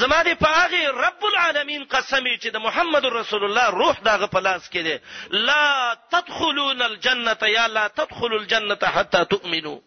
زما 0.00 0.22
دی 0.22 0.34
په 0.34 0.46
هغه 0.60 0.82
رب 1.06 1.24
العالمین 1.32 1.84
قسمی 1.94 2.38
چې 2.42 2.46
د 2.46 2.56
محمد 2.56 3.04
رسول 3.18 3.44
الله 3.44 3.66
روح 3.70 3.96
دغه 4.08 4.26
په 4.26 4.40
لاس 4.40 4.70
کې 4.70 4.78
دی 4.88 4.98
لا 5.46 5.96
تدخلون 6.10 6.82
الجنه 6.82 7.36
یا 7.48 7.66
لا 7.66 7.88
تدخلوا 7.88 8.38
الجنه 8.40 8.78
حتى 8.96 9.24
تؤمنوا 9.24 9.78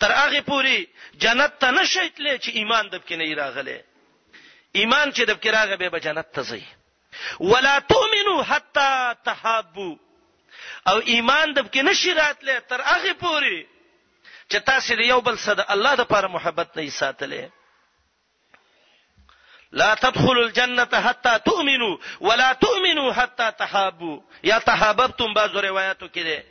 تر 0.00 0.12
هغه 0.12 0.40
پوری 0.40 0.86
جنت 1.18 1.52
ته 1.60 1.70
نشئ 1.70 2.08
تلې 2.08 2.36
چې 2.40 2.48
ایمان 2.54 2.88
دب 2.90 3.02
کې 3.08 3.12
نه 3.12 3.34
راغله 3.34 3.80
ایمان 4.76 5.12
چې 5.12 5.20
دب 5.22 5.40
کې 5.40 5.50
راغې 5.56 5.76
به 5.88 5.98
جنت 6.00 6.26
ته 6.32 6.42
ځي 6.42 6.62
ولا 7.40 7.78
تؤمنوا 7.78 8.42
حتى 8.44 9.14
تحابوا 9.24 9.96
او 10.88 10.98
ایمان 10.98 11.52
دب 11.54 11.70
کې 11.72 11.76
نشی 11.78 12.14
راتله 12.14 12.58
تر 12.60 12.80
هغه 12.80 13.12
پوری 13.12 13.66
چې 14.50 14.58
تاسو 14.70 14.96
د 15.00 15.08
یو 15.12 15.20
بل 15.28 15.38
سره 15.44 15.54
د 15.62 15.70
الله 15.74 15.94
لپاره 16.02 16.26
محبت 16.36 16.76
نه 16.76 16.90
ساتلې 17.00 17.44
لا 19.80 19.94
تدخلوا 19.94 20.44
الجنه 20.44 20.88
حتى 21.00 21.38
تؤمنوا 21.38 21.98
ولا 22.20 22.52
تؤمنوا 22.52 23.12
حتى 23.12 23.50
تحابوا 23.58 24.16
یا 24.50 24.58
تحاببتم 24.58 25.34
بعض 25.34 25.56
روایتو 25.56 26.08
کې 26.08 26.22
ده 26.30 26.44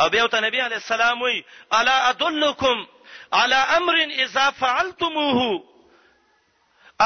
او 0.00 0.08
بیا 0.14 0.26
ته 0.26 0.40
نبی 0.46 0.60
علی 0.66 0.74
السلام 0.74 1.22
وی 1.22 1.42
الا 1.78 1.96
ادلکم 2.08 2.86
على 3.32 3.58
امر 3.76 3.98
اذا 4.24 4.50
فعلتموه 4.50 5.64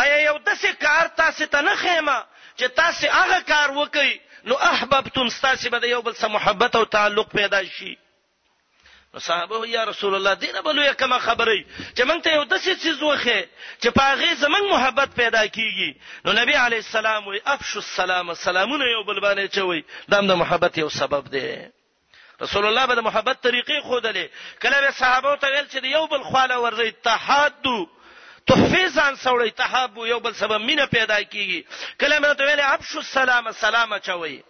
آیا 0.00 0.16
یو 0.22 0.38
داسې 0.38 0.72
کار 0.80 1.12
تاسو 1.22 1.46
ته 1.52 1.60
نه 1.60 1.76
خېما 1.76 2.22
چې 2.60 2.64
تاسو 2.64 3.06
هغه 3.20 3.40
کار 3.52 3.68
وکړئ 3.68 4.20
نو 4.44 4.54
احببتم 4.58 5.28
تاسو 5.42 5.70
به 5.70 5.88
یو 5.88 6.02
بل 6.02 6.14
سره 6.14 6.28
محبت 6.36 6.76
او 6.76 6.84
تعلق 6.84 7.28
پیدا 7.32 7.62
شي 7.78 7.96
نو 9.14 9.20
صحابه 9.20 9.68
یا 9.68 9.84
رسول 9.84 10.14
الله 10.14 10.34
دینه 10.34 10.60
بلوې 10.62 10.94
کما 10.94 11.18
خبرې 11.18 11.64
چې 11.96 12.02
مونږ 12.08 12.22
ته 12.24 12.30
یو 12.34 12.44
داسې 12.44 12.72
چیز 12.84 13.02
وخه 13.02 13.48
چې 13.82 13.88
په 13.96 14.02
هغه 14.02 14.34
زمنګ 14.34 14.66
محبت 14.70 15.14
پیدا 15.20 15.44
کیږي 15.46 15.90
نو 16.24 16.32
نبی 16.40 16.52
علی 16.52 16.76
السلام 16.76 17.28
وی 17.28 17.40
افشو 17.44 17.78
السلام 17.80 18.34
سلامونه 18.34 18.84
یو 18.90 19.02
بل 19.02 19.20
باندې 19.26 19.54
چوي 19.58 19.84
دام 20.08 20.26
د 20.26 20.32
محبت 20.42 20.78
یو 20.78 20.88
سبب 20.88 21.30
دی 21.36 21.66
رسول 22.42 22.66
الله 22.66 22.86
به 22.86 22.94
د 23.00 23.06
محبت 23.08 23.40
طریقې 23.46 23.82
خودلې 23.82 24.26
کله 24.62 24.80
به 24.86 24.90
صحابه 25.00 25.36
ته 25.36 25.46
ویل 25.48 25.66
چې 25.68 25.84
یو 25.84 26.06
بل 26.06 26.22
خواله 26.24 26.56
ورځي 26.66 26.92
تحادو 27.04 27.78
تحفیز 28.48 28.98
ان 28.98 29.16
سوړی 29.16 29.50
تحابو 29.56 30.06
یو 30.06 30.20
بل 30.20 30.32
سبب 30.34 30.60
مینه 30.68 30.86
پیدا 30.86 31.18
کیږي 31.22 31.62
کله 32.00 32.20
مې 32.20 32.34
ته 32.38 32.44
ویل 32.44 32.60
افشو 32.60 32.98
السلام 32.98 33.52
سلام 33.52 33.98
چوي 33.98 34.40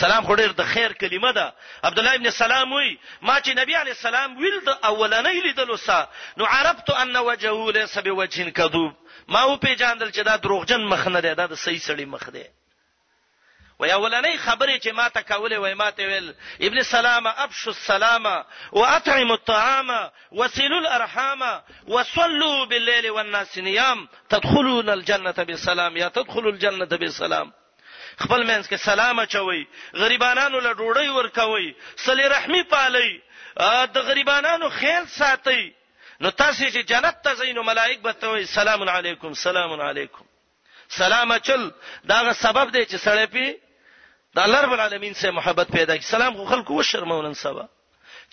سلام 0.00 0.24
خو 0.28 0.34
ډیر 0.38 0.52
د 0.60 0.66
خیر 0.72 0.92
کلمه 1.02 1.30
ده 1.36 1.46
عبد 1.88 1.98
الله 2.00 2.14
ابن 2.18 2.30
سلام 2.42 2.68
وی 2.78 2.88
ما 3.28 3.36
چې 3.44 3.52
نبی 3.60 3.74
علی 3.82 3.92
السلام 3.98 4.28
ویل 4.40 4.56
د 4.68 4.72
اولنې 4.92 5.36
لیدلو 5.46 5.76
سا 5.86 5.98
نو 6.42 6.44
عرفت 6.56 6.90
ان 7.04 7.16
وجهه 7.28 7.72
ليس 7.78 7.98
بوجه 7.98 8.50
کذوب 8.60 8.92
ما 9.36 9.40
او 9.40 9.56
پیجاندل 9.56 10.10
چې 10.10 10.22
دا 10.30 10.36
دروغجن 10.36 10.82
مخ 10.92 11.08
نه 11.08 11.20
دی 11.20 11.34
دا 11.40 11.46
د 11.46 11.54
صحیح 11.64 11.80
سړی 11.88 12.06
مخ 12.14 12.28
دی 12.36 12.44
وی 13.80 13.90
اولنې 13.92 14.36
خبرې 14.46 14.76
چې 14.84 14.90
ما 14.92 15.08
ته 15.08 15.20
کولې 15.22 15.56
وای 15.64 15.74
ما 15.74 15.90
ته 15.90 16.06
ویل 16.06 16.30
ابن 16.68 16.82
سلام 16.92 17.26
ابشو 17.26 17.70
السلام 17.76 18.26
واطعم 18.72 19.30
الطعام 19.32 19.92
وسلوا 20.32 20.80
الارحام 20.84 21.42
وصلوا 21.88 22.64
بالليل 22.64 23.10
والناس 23.10 23.58
نيام 23.58 24.08
تدخلون 24.28 24.88
الجنه 24.90 25.32
بسلام 25.50 25.96
یا 25.96 26.08
تدخلوا 26.08 26.52
الجنه 26.52 26.84
بسلام 26.96 27.52
خپل 28.24 28.42
مینس 28.50 28.68
کې 28.68 28.76
سلام 28.84 29.18
اچوي 29.22 29.62
غریبانو 30.02 30.60
له 30.66 30.70
ډوډۍ 30.80 31.08
ورکوي 31.16 31.66
صلی 32.04 32.28
رحمی 32.34 32.62
پالي 32.72 33.10
د 33.96 34.06
غریبانو 34.10 34.68
خیال 34.78 35.04
ساتي 35.16 35.64
نو 36.20 36.30
تاسو 36.30 36.68
چې 36.68 36.78
جنت 36.92 37.20
ته 37.26 37.34
ځینو 37.42 37.62
ملائک 37.70 38.00
به 38.06 38.12
ته 38.22 38.44
سلام 38.54 38.88
علیکم 38.94 39.34
سلام 39.44 39.80
علیکم 39.88 40.24
سلام 41.00 41.36
چل 41.50 41.68
داغه 42.12 42.32
سبب 42.40 42.72
دی 42.78 42.84
چې 42.86 42.98
سړی 43.06 43.26
پی 43.26 43.56
د 44.36 44.38
الله 44.48 44.60
رب 44.66 44.72
العالمین 44.78 45.14
سره 45.20 45.30
محبت 45.40 45.72
پیدا 45.76 45.96
کی 46.00 46.04
سلام 46.14 46.36
خو 46.40 46.44
خلکو 46.54 46.78
وشرمولن 46.80 47.34
سبا 47.42 47.62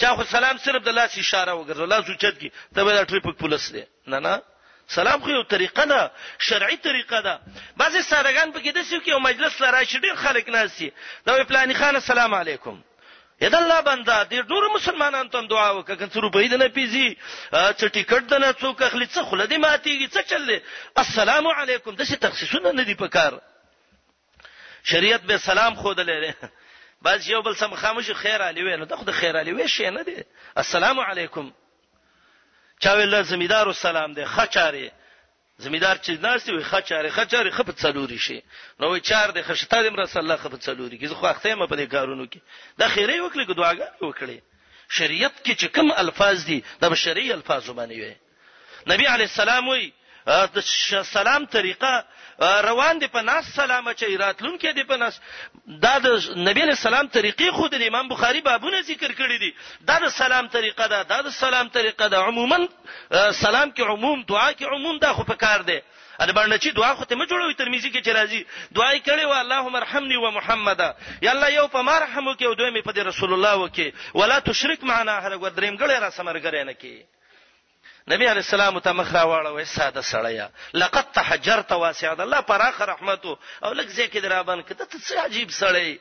چا 0.04 0.16
خو 0.16 0.24
سلام 0.32 0.58
صرف 0.64 0.84
د 0.88 0.98
لاس 1.02 1.18
اشاره 1.18 1.52
وګرځول 1.52 1.90
لاس 1.90 2.10
اوچت 2.14 2.40
کی 2.40 2.50
ته 2.76 2.84
به 2.90 2.94
د 3.02 3.08
ټریفیک 3.12 3.40
پولیس 3.44 3.72
دی 3.76 3.84
نه 4.14 4.20
نه 4.28 4.42
سلام 4.88 5.20
خو 5.22 5.30
یو 5.30 5.44
طریقه 5.44 5.86
ده 5.86 6.12
شرعي 6.40 6.78
طریقه 6.78 7.22
ده 7.22 7.40
بعضی 7.78 8.04
سارهګان 8.04 8.52
په 8.54 8.60
کې 8.64 8.72
د 8.76 8.84
سیو 8.84 9.00
کې 9.04 9.08
یو 9.10 9.20
مجلس 9.20 9.62
لاره 9.62 9.84
شي 9.84 10.00
ډیر 10.00 10.16
خلک 10.16 10.50
ناسي 10.50 10.92
دا 11.26 11.44
پلاني 11.44 11.74
خان 11.74 11.96
السلام 11.96 12.34
علیکم 12.34 12.82
یدا 13.42 13.58
الله 13.58 13.82
بندا 13.82 14.24
د 14.24 14.42
ډور 14.50 14.68
مسلمانانو 14.74 15.30
ته 15.30 15.42
دعا 15.48 15.72
وکړه 15.78 15.96
کله 15.96 16.22
روپې 16.22 16.52
د 16.52 16.56
نه 16.64 16.68
پیزي 16.68 17.16
چې 17.52 17.86
ټیکټ 17.96 18.24
د 18.34 18.40
نه 18.46 18.52
څوک 18.52 18.82
اخلي 18.84 19.06
څه 19.08 19.24
خلدي 19.32 19.58
ماتيږي 19.58 20.08
څه 20.14 20.22
چل 20.30 20.46
دي 20.52 20.60
السلام 20.96 21.48
علیکم 21.48 21.96
د 21.96 22.02
څه 22.04 22.16
تخصیصونه 22.16 22.72
نه 22.72 22.84
دی 22.84 22.94
پکار 22.94 23.40
شریعت 24.84 25.22
به 25.22 25.38
سلام 25.38 25.74
خود 25.76 26.00
لري 26.00 26.34
بعض 27.02 27.28
یو 27.30 27.42
بل 27.42 27.56
سم 27.56 27.76
خاموش 27.76 28.12
خیر 28.12 28.42
علی 28.48 28.62
وې 28.62 28.80
نو 28.80 28.86
ته 28.86 28.96
خود 28.96 29.10
خیر 29.12 29.40
علی 29.40 29.52
وې 29.54 29.68
شي 29.68 29.90
نه 29.90 30.02
دی 30.04 30.16
السلام 30.56 31.00
علیکم 31.00 31.52
چا 32.84 32.96
ویل 32.98 33.24
زمیدار 33.24 33.68
السلام 33.68 34.14
دی 34.14 34.26
خچاره 34.26 34.92
زمیدار 35.58 35.96
چې 36.06 36.10
ناشته 36.10 36.52
وي 36.54 36.64
خچاره 36.64 37.10
خچاره 37.10 37.50
خپت 37.50 37.76
څلوري 37.84 38.18
شي 38.26 38.42
نو 38.80 38.92
وي 38.94 39.00
چار 39.00 39.32
دی 39.32 39.42
خشته 39.42 39.80
دې 39.84 40.00
رسول 40.00 40.22
الله 40.24 40.36
خپت 40.38 40.60
څلوري 40.68 40.98
کی 41.00 41.08
زه 41.08 41.16
خو 41.16 41.26
اخته 41.26 41.56
م 41.56 41.68
په 41.68 41.76
دې 41.76 41.82
کارونو 41.96 42.26
کې 42.32 42.40
دا 42.80 42.88
خیره 42.96 43.16
وکړي 43.22 43.46
کو 43.48 43.54
دعاګانې 43.54 44.02
وکړي 44.02 44.40
شریعت 44.90 45.34
کې 45.46 45.54
چې 45.62 45.66
کوم 45.76 45.92
الفاظ 45.92 46.46
دي 46.46 46.64
دا 46.82 46.96
شرعي 46.96 47.32
الفاظ 47.34 47.70
باندې 47.70 47.96
وي 48.02 48.16
نبی 48.92 49.06
علی 49.14 49.24
السلام 49.24 49.68
وي 49.68 49.92
د 50.28 50.60
سلام 51.16 51.46
طریقه 51.46 52.04
روان 52.66 53.00
دي 53.00 53.08
په 53.14 53.22
ناس 53.22 53.46
سلام 53.56 53.88
چې 53.92 54.08
راتلون 54.22 54.56
کې 54.58 54.72
دي 54.80 54.84
په 54.92 54.98
ناس 54.98 55.20
دا 55.84 55.98
د 56.04 56.40
نبی 56.48 56.64
له 56.70 56.76
سلام 56.76 57.08
طریقې 57.08 57.52
خود 57.60 57.74
د 57.76 57.82
امام 57.92 58.08
بخاری 58.12 58.42
بابونه 58.48 58.82
ذکر 58.82 59.12
کړی 59.12 59.38
دي 59.44 59.52
دا 59.90 59.98
د 60.04 60.10
سلام 60.20 60.48
طریقه 60.54 60.88
ده 60.94 61.02
دا 61.12 61.20
د 61.28 61.36
سلام 61.38 61.68
طریقه 61.78 62.08
ده 62.14 62.18
عموما 62.28 62.60
سلام 63.42 63.72
کې 63.72 63.82
عموم 63.82 64.24
دعا 64.30 64.48
کې 64.54 64.66
عموم 64.76 64.98
دا 65.06 65.14
خو 65.14 65.24
په 65.32 65.36
کار 65.46 65.62
دی 65.72 65.80
ا 66.20 66.28
د 66.30 66.34
باندې 66.38 66.58
چې 66.64 66.72
دعا 66.80 66.92
خو 67.00 67.06
ته 67.06 67.16
مې 67.16 67.30
جوړوي 67.32 67.56
ترمذی 67.62 67.90
کې 67.92 68.02
چې 68.06 68.12
راځي 68.20 68.42
دعا 68.78 68.90
یې 68.94 69.02
کړې 69.08 69.26
و 69.26 69.34
اللهم 69.40 69.76
ارحمني 69.76 70.18
و 70.22 70.32
محمد 70.40 70.82
یا 71.28 71.32
الله 71.34 71.50
یو 71.56 71.68
په 71.76 71.82
مرحم 71.90 72.32
کې 72.34 72.46
او 72.48 72.54
دوی 72.62 72.72
مې 72.72 72.88
په 72.90 73.08
رسول 73.12 73.34
الله 73.40 73.62
وکي 73.64 73.90
ولا 74.22 74.40
تشرک 74.48 74.84
معنا 74.92 75.18
هر 75.20 75.38
و 75.42 75.50
دریم 75.50 75.78
ګړې 75.82 76.02
را 76.06 76.10
سمرګره 76.20 76.70
نه 76.72 76.78
کې 76.82 77.13
نبی 78.12 78.26
علی 78.28 78.40
السلام 78.44 78.78
ته 78.86 78.92
مخ 78.92 79.14
را 79.16 79.22
واړوي 79.28 79.64
ساده 79.66 80.02
سړیا 80.02 80.50
لقد 80.74 81.12
تحجرت 81.14 81.72
واسع 81.72 82.12
الله 82.14 82.42
پراخ 82.42 82.82
رحمتو 82.82 83.38
او 83.64 83.74
لک 83.74 83.88
زیکې 83.88 84.18
درابن 84.24 84.62
کته 84.62 84.86
ته 84.86 84.98
څه 85.00 85.20
عجیب 85.26 85.50
سړی 85.50 86.00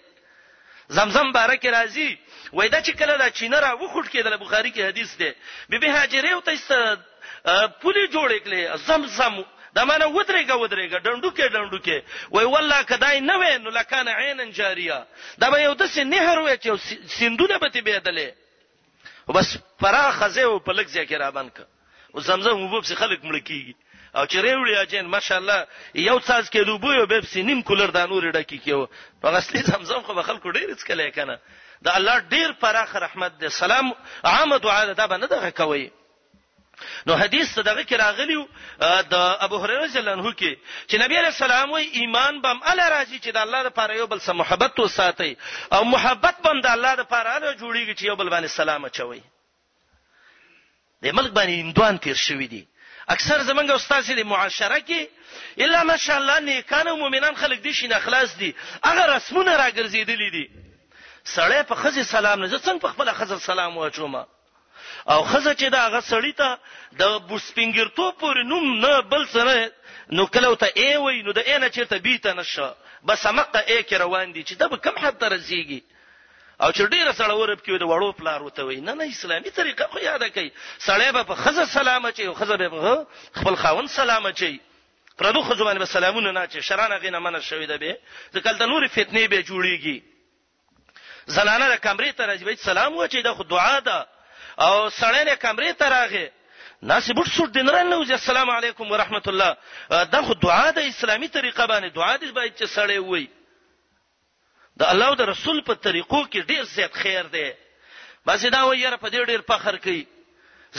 زمزم 0.88 1.30
بارک 1.32 1.66
راضی 1.66 2.18
وای 2.52 2.68
دا 2.68 2.82
چې 2.82 2.90
کله 2.90 3.16
دا 3.16 3.30
چینه 3.30 3.60
را 3.60 3.72
وخټ 3.78 4.08
کېدل 4.10 4.36
بخاری 4.42 4.72
کې 4.72 4.80
حدیث 4.80 5.16
دی 5.18 5.30
بیبي 5.68 5.86
هاجره 5.88 6.28
او 6.34 6.40
ته 6.40 6.56
پولی 7.82 8.08
جوړ 8.08 8.30
کړي 8.44 8.76
زمزم 8.86 9.44
دا 9.74 9.84
معنی 9.84 10.04
ودرېګه 10.04 10.54
ودرېګه 10.54 10.98
ډندوکې 11.04 11.46
ډندوکې 11.54 12.02
وای 12.30 12.44
والله 12.44 12.82
کدای 12.82 13.20
نه 13.20 13.36
وې 13.38 13.58
نو 13.58 13.70
لکان 13.70 14.08
عینن 14.08 14.50
جاریه 14.52 15.06
دا 15.38 15.50
به 15.50 15.60
یو 15.62 15.74
د 15.74 15.86
سنهر 15.86 16.38
وې 16.38 16.56
چې 16.62 17.14
سندونه 17.18 17.58
به 17.58 17.68
تبې 17.68 17.96
دلې 18.06 18.30
بس 19.34 19.56
پراخ 19.80 20.18
خزه 20.24 20.42
او 20.42 20.58
پلک 20.58 20.86
ځکه 20.88 21.16
را 21.18 21.30
باندې 21.30 21.71
او 22.14 22.20
زمزم 22.20 22.56
وبو 22.60 22.78
په 22.86 22.94
خلک 23.00 23.20
مړ 23.28 23.36
کیږي 23.48 23.74
او 24.18 24.24
چې 24.30 24.36
ریوړی 24.46 24.74
اجن 24.82 25.06
ماشاءالله 25.16 25.58
یو 26.08 26.18
ساز 26.28 26.44
کې 26.52 26.66
لوبو 26.68 26.90
یو 26.92 27.06
بیب 27.06 27.24
سي 27.32 27.42
نیم 27.42 27.60
کولر 27.68 27.90
د 27.96 28.00
نور 28.10 28.24
ډکی 28.36 28.58
کیو 28.64 28.80
په 29.22 29.26
اصلي 29.40 29.62
زمزم 29.70 30.00
خو 30.06 30.22
خلکو 30.28 30.50
ډیر 30.56 30.68
څکلای 30.80 31.10
کنه 31.16 31.36
د 31.82 31.88
الله 31.98 32.16
ډیر 32.34 32.48
پراخ 32.60 32.90
رحمت 33.04 33.32
دی 33.40 33.48
سلام 33.48 33.92
عام 34.32 34.56
دعا 34.56 34.84
ده 34.86 34.92
دا 35.00 35.06
به 35.06 35.16
نه 35.16 35.26
دغه 35.26 35.50
کوي 35.50 35.84
نو 37.06 37.12
حدیث 37.22 37.46
صدقه 37.54 37.82
کې 37.84 37.98
راغلی 38.04 38.46
د 39.12 39.14
ابو 39.46 39.56
هريره 39.64 39.84
رضی 39.84 39.98
الله 39.98 40.12
عنه 40.12 40.32
کې 40.32 40.56
چې 40.88 40.94
نبی 41.04 41.16
عليه 41.16 41.32
السلام 41.36 41.68
وی 41.72 41.82
ایمان 41.84 42.40
بم 42.40 42.60
الله 42.70 42.88
راځي 42.88 43.20
چې 43.24 43.30
د 43.32 43.36
الله 43.46 43.60
لپاره 43.68 43.92
یو 43.96 44.06
بل 44.06 44.20
سره 44.20 44.34
محبت 44.42 44.80
وساتي 44.80 45.36
او 45.72 45.84
محبت 45.84 46.36
بم 46.44 46.60
د 46.60 46.66
الله 46.76 46.94
لپاره 46.94 47.52
جوړیږي 47.52 47.94
چې 47.98 48.04
یو 48.04 48.16
بل 48.16 48.28
باندې 48.30 48.48
سلام 48.62 48.84
اچوي 48.84 49.22
د 51.02 51.12
ملک 51.18 51.32
باندې 51.36 51.62
اندوان 51.62 51.96
تیر 52.02 52.16
شوی 52.26 52.46
دی 52.50 52.64
اکثر 53.14 53.40
زمنګ 53.46 53.70
استاد 53.76 54.02
سي 54.08 54.14
د 54.18 54.26
معاشره 54.32 54.76
کې 54.88 55.62
الا 55.66 55.80
ماشاءالله 55.92 56.36
نیکانو 56.48 56.96
مؤمنان 57.00 57.38
خلک 57.44 57.62
دي 57.64 57.72
شي 57.78 57.88
نه 57.92 57.98
خلاص 58.04 58.36
دي 58.42 58.52
اگر 58.90 59.06
رسمونه 59.14 59.56
راګرځیدلې 59.62 60.30
دي 60.36 60.44
سړی 61.34 61.62
په 61.72 61.80
خزه 61.82 62.02
سلام 62.12 62.40
نه 62.44 62.48
ځنګ 62.56 62.80
په 62.86 62.94
خپل 62.94 63.12
خزه 63.20 63.38
سلام 63.48 63.76
واچومه 63.76 64.24
او 65.14 65.18
خزه 65.30 65.52
چې 65.54 65.66
دا 65.76 65.80
هغه 65.86 66.00
سړی 66.00 66.32
ته 66.40 67.02
د 67.02 67.18
بوسپینګرتو 67.32 68.06
پورې 68.22 68.52
نوم 68.54 68.86
نه 68.86 69.00
بل 69.16 69.26
سره 69.32 69.72
نو 70.18 70.26
کله 70.36 70.54
ته 70.64 70.72
ای 70.84 70.96
وای 71.02 71.22
نو 71.26 71.32
د 71.38 71.46
اینه 71.46 71.68
چیرته 71.76 71.98
بیت 72.06 72.26
نشه 72.26 72.74
بس 73.10 73.26
مقته 73.38 73.58
ای 73.58 73.82
کې 73.82 74.06
روان 74.06 74.32
دي 74.34 74.42
چې 74.44 74.54
دا 74.62 74.68
به 74.68 74.76
کم 74.88 75.04
حد 75.06 75.18
تر 75.24 75.38
زیږي 75.38 75.80
او 76.62 76.70
چې 76.72 76.88
ډیره 76.94 77.12
سره 77.18 77.34
ورب 77.38 77.62
کې 77.62 77.78
د 77.82 77.86
وړو 77.92 78.08
پلار 78.18 78.42
وته 78.48 78.64
وي 78.66 78.74
نه 78.88 78.92
نه 78.98 79.06
اسلامي 79.12 79.50
طریقه 79.54 79.86
خو 79.94 80.02
یاد 80.02 80.24
کړئ 80.34 80.50
سړی 80.88 81.08
به 81.16 81.22
په 81.30 81.38
خزه 81.46 81.64
سلام 81.72 82.04
اچي 82.10 82.26
او 82.32 82.34
خزه 82.40 82.56
به 82.74 82.92
خپل 83.40 83.56
خاون 83.62 83.86
سلام 83.94 84.26
اچي 84.30 84.52
پردو 85.22 85.42
خزه 85.48 85.64
باندې 85.64 85.88
سلامونه 85.94 86.32
نه 86.36 86.40
اچي 86.48 86.62
شرانه 86.68 86.98
غینه 87.06 87.18
منه 87.26 87.40
شوې 87.40 87.68
ده 87.72 87.76
به 87.76 87.98
ځکه 88.34 88.52
د 88.62 88.72
نور 88.74 88.86
فتنې 88.98 89.34
به 89.34 89.48
جوړیږي 89.50 90.02
زلانه 91.38 91.68
د 91.74 91.80
کمرې 91.88 92.12
ته 92.20 92.26
راځي 92.26 92.44
به 92.50 92.54
سلام 92.68 92.96
وچي 93.02 93.22
دا 93.28 93.34
خو 93.40 93.44
دعا 93.44 93.80
ده 93.90 93.98
او 94.58 94.90
سړی 94.90 95.26
نه 95.30 95.34
کمرې 95.34 95.74
ته 95.82 95.88
راغی 95.96 96.24
ناسی 96.90 97.12
بوت 97.16 97.28
سور 97.34 97.48
دین 97.58 97.68
رانه 97.74 97.98
وځي 98.04 98.10
السلام 98.22 98.50
علیکم 98.58 98.90
ورحمت 98.96 99.28
الله 99.34 100.04
دا 100.16 100.22
خو 100.28 100.34
دعا 100.48 100.64
ده 100.70 100.86
اسلامي 100.86 101.28
طریقه 101.28 101.66
باندې 101.66 101.94
دعا 102.00 102.18
دې 102.18 102.32
باید 102.42 102.54
چې 102.56 102.74
سړی 102.78 102.98
وي 103.12 103.26
د 104.82 104.88
الله 104.92 105.06
او 105.10 105.14
د 105.22 105.22
رسول 105.32 105.58
په 105.68 105.74
طریقو 105.86 106.20
کې 106.30 106.46
ډیر 106.50 106.62
زیات 106.74 106.94
خیر 107.02 107.24
دی 107.34 107.50
بس 108.26 108.42
دا 108.54 108.62
ویره 108.68 108.96
په 109.02 109.08
دې 109.14 109.20
ډیر 109.30 109.40
فخر 109.50 109.76
کوي 109.84 110.02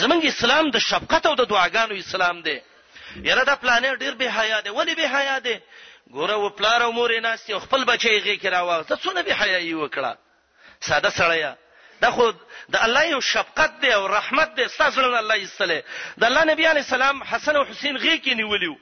زمونږ 0.02 0.22
اسلام 0.32 0.66
د 0.76 0.78
شفقت 0.90 1.24
او 1.30 1.36
د 1.42 1.44
دعاګانو 1.52 1.96
اسلام 2.04 2.42
دی 2.48 2.58
یره 3.30 3.44
دا 3.52 3.56
پلان 3.64 3.86
ډیر 4.04 4.14
به 4.24 4.28
حیا 4.40 4.60
دی 4.66 4.70
ولی 4.80 4.96
به 5.00 5.08
حیا 5.16 5.38
دی 5.46 5.56
ګوره 6.16 6.34
و 6.42 6.50
پلار 6.60 6.82
او 6.86 6.92
مور 7.00 7.16
نه 7.26 7.32
ستي 7.44 7.60
خپل 7.66 7.86
بچي 7.92 8.18
غي 8.26 8.36
کې 8.42 8.46
راوغ 8.56 8.82
ته 8.90 8.96
څونه 9.04 9.22
به 9.28 9.34
حیا 9.40 9.62
وکړه 9.80 10.12
ساده 10.88 11.10
سړیا 11.20 11.52
دا 12.04 12.12
خو 12.16 12.26
د 12.74 12.76
الله 12.86 13.04
یو 13.16 13.22
شفقت 13.32 13.72
دی 13.82 13.92
او 13.98 14.04
رحمت 14.18 14.50
دی 14.58 14.68
ستاسو 14.76 15.02
الله 15.06 15.34
ایستله 15.44 15.82
د 16.22 16.24
الله 16.30 16.44
نبی 16.52 16.66
علی 16.72 16.84
سلام 16.96 17.24
حسن 17.24 17.56
او 17.60 17.64
حسین 17.72 17.96
غي 18.04 18.16
کې 18.26 18.34
نیولیو 18.42 18.76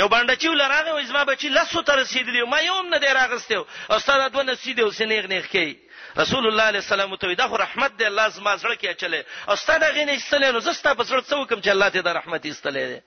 یو 0.00 0.08
باندې 0.08 0.38
چې 0.38 0.48
ولراغه 0.52 0.92
وې 0.96 1.04
زما 1.08 1.22
بچی 1.30 1.48
لاسو 1.54 1.80
تر 1.88 1.98
رسیدلی 2.00 2.42
ما 2.52 2.60
یوم 2.66 2.86
نه 2.92 2.98
دی 2.98 3.06
راغستو 3.16 3.58
استاد 3.96 4.32
دونه 4.36 4.54
سیدو 4.54 4.90
سنیغ 4.98 5.26
نیغ 5.32 5.46
کی 5.54 5.66
رسول 6.20 6.46
الله 6.46 6.62
علیه 6.72 6.78
السلام 6.84 7.16
ته 7.24 7.34
دا 7.40 7.48
خو 7.48 7.56
رحمت 7.62 7.98
دی 7.98 8.04
الله 8.06 8.28
زما 8.28 8.56
زړه 8.56 8.74
کې 8.80 8.88
اچلې 8.88 9.22
استاد 9.48 9.84
غینې 9.84 10.14
استلې 10.22 10.48
نو 10.56 10.60
زستا 10.68 10.94
په 10.94 11.02
زړه 11.02 11.22
څوکم 11.32 11.60
چې 11.64 11.68
الله 11.68 11.88
ته 11.88 12.00
دا 12.00 12.12
رحمت 12.20 12.46
استلې 12.46 13.00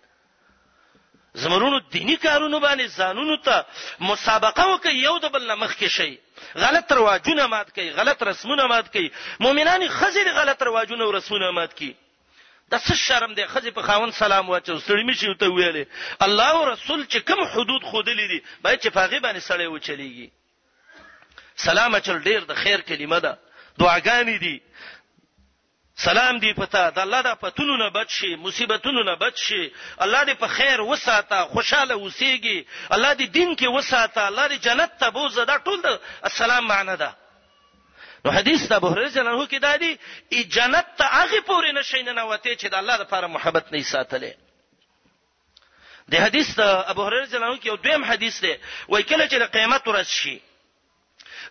زمرونو 1.46 1.80
دینی 1.80 2.16
کارونو 2.16 2.60
باندې 2.60 2.98
ځانونو 3.00 3.36
ته 3.48 3.66
مسابقه 4.12 4.68
وکي 4.74 4.96
یو 5.04 5.18
د 5.20 5.28
بل 5.38 5.56
مخ 5.64 5.74
کې 5.76 5.88
شي 5.98 6.18
غلط 6.66 6.92
رواجونه 7.00 7.48
مات 7.56 7.74
کوي 7.76 7.90
غلط 8.02 8.24
رسمونه 8.32 8.68
مات 8.76 8.94
کوي 8.98 9.12
مؤمنان 9.40 9.88
خزر 9.88 10.32
غلط 10.42 10.64
رواجونه 10.72 11.04
او 11.04 11.12
رسمونه 11.20 11.52
مات 11.52 11.74
کوي 11.78 11.94
د 12.72 12.76
څه 12.86 12.94
شرم 13.08 13.32
دی 13.38 13.46
خځه 13.54 13.72
په 13.78 13.82
خاون 13.88 14.12
سلام 14.22 14.46
واچو 14.50 14.76
سړی 14.88 15.04
می 15.10 15.16
شي 15.20 15.28
ته 15.42 15.46
ویلې 15.58 15.84
الله 16.26 16.50
او 16.58 16.64
رسول 16.74 17.02
چې 17.12 17.20
کوم 17.30 17.42
حدود 17.54 17.82
خودلې 17.90 18.26
دي 18.32 18.40
باید 18.64 18.80
چې 18.84 18.90
فقې 18.98 19.20
باندې 19.26 19.42
سړی 19.50 19.68
وچلېږي 19.70 20.28
سلام 21.66 21.96
اچل 21.96 22.18
ډیر 22.28 22.42
د 22.50 22.54
خیر 22.62 22.82
کلمه 22.90 23.20
ده 23.26 23.34
دعاګانې 23.80 24.38
دي 24.46 24.58
سلام 26.06 26.40
دی 26.44 26.52
پتا 26.54 26.90
د 26.92 27.00
الله 27.06 27.22
د 27.28 27.32
پتونو 27.42 27.76
نه 27.84 27.90
بچ 27.90 28.10
شي 28.20 28.32
مصیبتونو 28.46 29.02
نه 29.10 29.16
بچ 29.22 29.36
شي 29.48 29.64
الله 30.06 30.22
دې 30.26 30.36
په 30.44 30.48
خیر 30.58 30.82
وساته 30.82 31.42
خوشاله 31.54 31.94
اوسېږي 31.94 32.60
الله 32.96 33.14
دې 33.20 33.26
دین 33.38 33.50
کې 33.60 33.68
وساته 33.76 34.28
الله 34.30 34.48
دې 34.48 34.58
جنت 34.68 34.98
ته 35.02 35.10
بوزه 35.12 35.44
دا 35.46 35.58
ټول 35.58 35.80
د 35.86 35.88
السلام 36.30 36.68
معنی 36.74 36.98
ده 37.04 37.10
نو 38.26 38.32
حدیث 38.32 38.68
د 38.70 38.74
ابو 38.76 38.88
هريره 38.92 39.10
جنو 39.16 39.42
کې 39.50 39.60
دا 39.64 39.72
دی 39.82 39.90
ای 40.36 40.40
جنت 40.54 40.88
ته 41.00 41.06
هغه 41.16 41.40
پورې 41.50 41.76
نشي 41.78 42.00
نه 42.08 42.22
وته 42.30 42.54
چې 42.62 42.68
د 42.76 42.78
الله 42.82 42.96
لپاره 43.04 43.26
محبت 43.34 43.66
نه 43.76 43.82
ساتلې 43.90 45.92
د 46.14 46.24
حدیث 46.24 46.48
د 46.60 46.62
ابو 46.94 47.04
هريره 47.10 47.26
جنو 47.34 47.58
کې 47.58 47.66
یو 47.68 47.76
دویم 47.84 48.04
حدیث 48.12 48.36
دی 48.46 48.54
وای 48.90 49.04
کله 49.04 49.28
چې 49.28 49.38
د 49.44 49.46
قیامت 49.58 49.90
ورځ 49.92 50.10
شي 50.22 50.36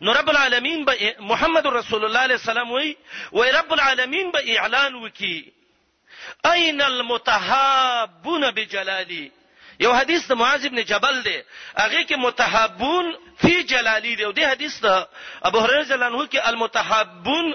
نو 0.02 0.08
رب 0.18 0.28
العالمین 0.34 0.80
به 0.90 0.96
محمد 1.28 1.66
رسول 1.78 2.02
الله 2.04 2.20
علیه 2.28 2.38
السلام 2.42 2.68
وی 2.72 2.90
وای 3.38 3.48
رب 3.60 3.70
العالمین 3.78 4.26
به 4.38 4.42
اعلان 4.58 4.92
وکي 5.04 5.38
اين 6.54 6.78
المتهابون 6.90 8.42
بجلالي 8.50 9.26
یو 9.80 9.92
حدیث 9.92 10.26
د 10.26 10.32
معاذ 10.38 10.66
ابن 10.66 10.80
جبل 10.88 11.20
دی 11.22 11.36
هغه 11.76 12.04
کې 12.04 12.16
متحبون 12.24 13.14
فی 13.38 13.62
جلالی 13.72 14.14
دی 14.16 14.24
او 14.24 14.32
دی 14.32 14.44
حدیث 14.44 14.76
د 14.84 15.06
ابو 15.50 15.60
هريره 15.64 15.82
زلانه 15.82 16.26
کې 16.26 16.48
المتحبون 16.48 17.52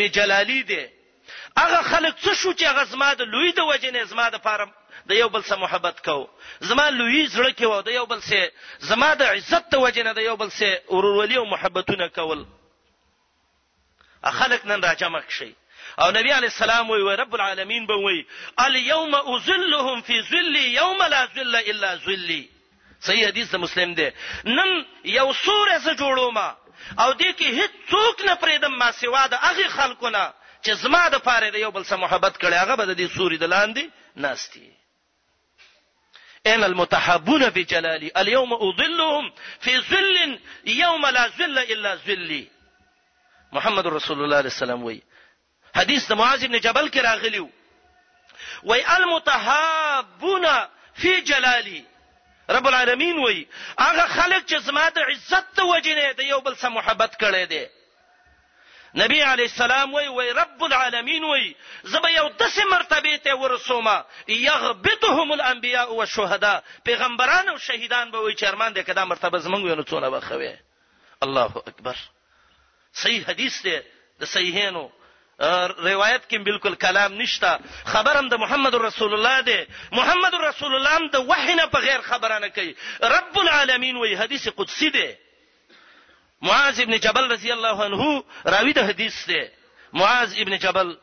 بجلالی 0.00 0.62
دی 0.62 0.84
هغه 1.58 1.82
خلک 1.82 2.18
څه 2.18 2.32
شو 2.34 2.54
چې 2.54 2.62
هغه 2.62 2.84
زما 2.92 3.10
د 3.14 3.22
لوی 3.34 3.52
د 3.52 3.58
وجنې 3.58 4.04
زما 4.14 4.28
د 4.34 4.44
فارم 4.48 4.72
د 5.10 5.18
یو 5.20 5.28
بل 5.34 5.42
سره 5.48 5.56
محبت 5.64 6.00
کو 6.08 6.16
زما 6.70 6.86
لوی 6.90 7.26
زړه 7.28 7.52
کې 7.58 7.64
و 7.72 7.82
د 7.90 7.98
یو 7.98 8.06
بل 8.14 8.22
سره 8.30 8.52
زما 8.92 9.10
د 9.22 9.36
عزت 9.36 9.70
د 9.74 9.86
وجنه 9.86 10.12
د 10.20 10.28
یو 10.28 10.36
بل 10.42 10.50
سره 10.50 10.82
ورورولي 10.88 11.36
او 11.42 11.46
محبتونه 11.56 12.08
کول 12.08 12.46
خلک 14.38 14.66
نن 14.66 14.84
راجمع 14.84 15.18
شي 15.38 15.52
او 15.98 16.10
نبی 16.10 16.30
علی 16.32 16.46
السلام 16.46 16.90
وی 16.90 17.16
رب 17.16 17.34
العالمین 17.34 17.86
به 17.86 17.94
وی 17.96 18.24
الیوم 18.58 19.14
اذلهم 19.14 20.00
فی 20.02 20.20
ذلی 20.22 20.68
یوم 20.68 21.02
لا 21.02 21.26
ذل 21.34 21.54
الا 21.66 21.96
ذلی 21.96 22.48
صحیح 23.00 23.26
حدیث 23.28 23.54
مسلم 23.54 23.94
دی 23.94 24.10
نن 24.44 24.84
یو 25.04 25.32
سوره 25.32 25.78
ز 25.78 25.88
جوړوما 25.88 26.48
او 27.02 27.12
دې 27.14 27.32
کې 27.38 27.44
هیڅ 27.60 27.70
څوک 27.90 28.26
نه 28.26 28.34
پریدم 28.34 28.74
ما 28.78 28.92
سوا 28.92 29.26
د 29.26 29.34
هغه 29.34 29.68
خلکو 29.68 30.08
نه 30.08 30.32
چې 30.64 30.70
زما 30.72 31.08
د 31.08 31.16
پاره 31.18 31.50
د 31.50 31.54
یو 31.56 31.70
بل 31.70 31.84
سره 31.84 31.96
محبت 31.96 32.34
کړي 32.42 32.54
هغه 32.62 32.74
به 32.76 32.84
د 32.94 33.06
سوري 33.06 33.36
د 33.36 33.44
لاندې 33.46 33.84
ناشتي 34.16 34.70
ان 36.46 36.64
المتحابون 36.64 37.48
بجلالي 37.50 38.10
اليوم 38.16 38.52
اظلهم 38.52 39.32
في 39.60 39.80
ظل 39.80 40.38
يوم 40.66 41.06
لا 41.06 41.28
ظل 41.28 41.58
الا 41.58 41.94
ظلي 41.96 42.50
محمد 43.52 43.86
رسول 43.86 43.94
الله 43.94 43.98
صلی 44.06 44.22
الله 44.24 44.36
علیه 44.38 44.46
وسلم 44.50 44.82
وی 44.84 45.02
حدیث 45.76 46.06
د 46.10 46.16
معاذ 46.18 46.44
ابن 46.44 46.58
جبل 46.66 46.86
کې 46.92 47.04
راغلی 47.06 47.40
وو 47.44 48.72
وای 48.72 48.82
المتهابون 48.96 50.46
فی 51.02 51.12
جلالی 51.30 51.84
رب 52.56 52.66
العالمین 52.70 53.18
وای 53.22 53.46
هغه 53.78 54.06
خلک 54.06 54.46
چې 54.50 54.58
زما 54.68 54.88
د 54.98 55.10
عزت 55.14 55.50
ته 55.56 55.64
وجنه 55.72 56.12
دی 56.20 56.24
یو 56.28 56.40
بل 56.46 56.56
سره 56.62 56.70
محبت 56.78 57.18
کړي 57.24 57.54
دی 57.54 57.64
نبی 59.02 59.20
علی 59.28 59.42
السلام 59.50 59.94
وای 59.94 60.08
وای 60.18 60.32
رب 60.40 60.64
العالمین 60.68 61.24
وای 61.30 61.54
زبا 61.94 62.10
یو 62.10 62.26
دسه 62.28 62.64
مرتبه 62.72 63.16
ته 63.28 63.34
ورسومه 63.34 64.04
یغبطهم 64.28 65.32
الانبیاء 65.36 65.88
والشهداء 65.94 66.60
پیغمبران 66.84 67.48
او 67.48 67.58
شهیدان 67.70 68.10
به 68.10 68.18
وای 68.18 68.34
چرمن 68.34 68.74
دې 68.74 68.78
کدا 68.90 69.04
مرتبه 69.04 69.38
زمنګ 69.38 69.64
وینو 69.64 69.82
څونه 69.82 70.12
بخوي 70.16 70.56
الله 71.22 71.62
اکبر 71.72 71.96
صحیح 73.02 73.26
حدیث 73.30 73.62
دی 73.64 73.78
د 74.20 74.24
صحیحینو 74.24 74.88
روایت 75.40 76.26
کې 76.28 76.38
بالکل 76.44 76.74
کلام 76.74 77.12
نشته 77.14 77.58
خبرم 77.84 78.28
د 78.28 78.34
محمد 78.40 78.74
رسول 78.74 79.14
الله 79.14 79.40
دی 79.40 79.58
محمد 79.92 80.34
رسول 80.44 80.74
الله 80.74 81.08
د 81.12 81.16
وحی 81.28 81.54
نه 81.54 81.66
په 81.66 81.78
غیر 81.80 82.00
خبره 82.00 82.38
نه 82.38 82.48
کوي 82.48 82.74
رب 83.02 83.38
العالمین 83.38 83.96
وی 83.96 84.14
حدیث 84.16 84.48
قدسی 84.48 84.90
دی 84.90 85.08
معاذ 86.42 86.80
ابن 86.80 86.96
جبل 86.96 87.30
رضی 87.32 87.52
الله 87.52 87.84
عنه 87.84 88.24
راوی 88.46 88.72
د 88.72 88.78
حدیث 88.88 89.26
دی 89.28 89.44
معاذ 89.92 90.34
ابن 90.40 90.56
جبل 90.58 90.96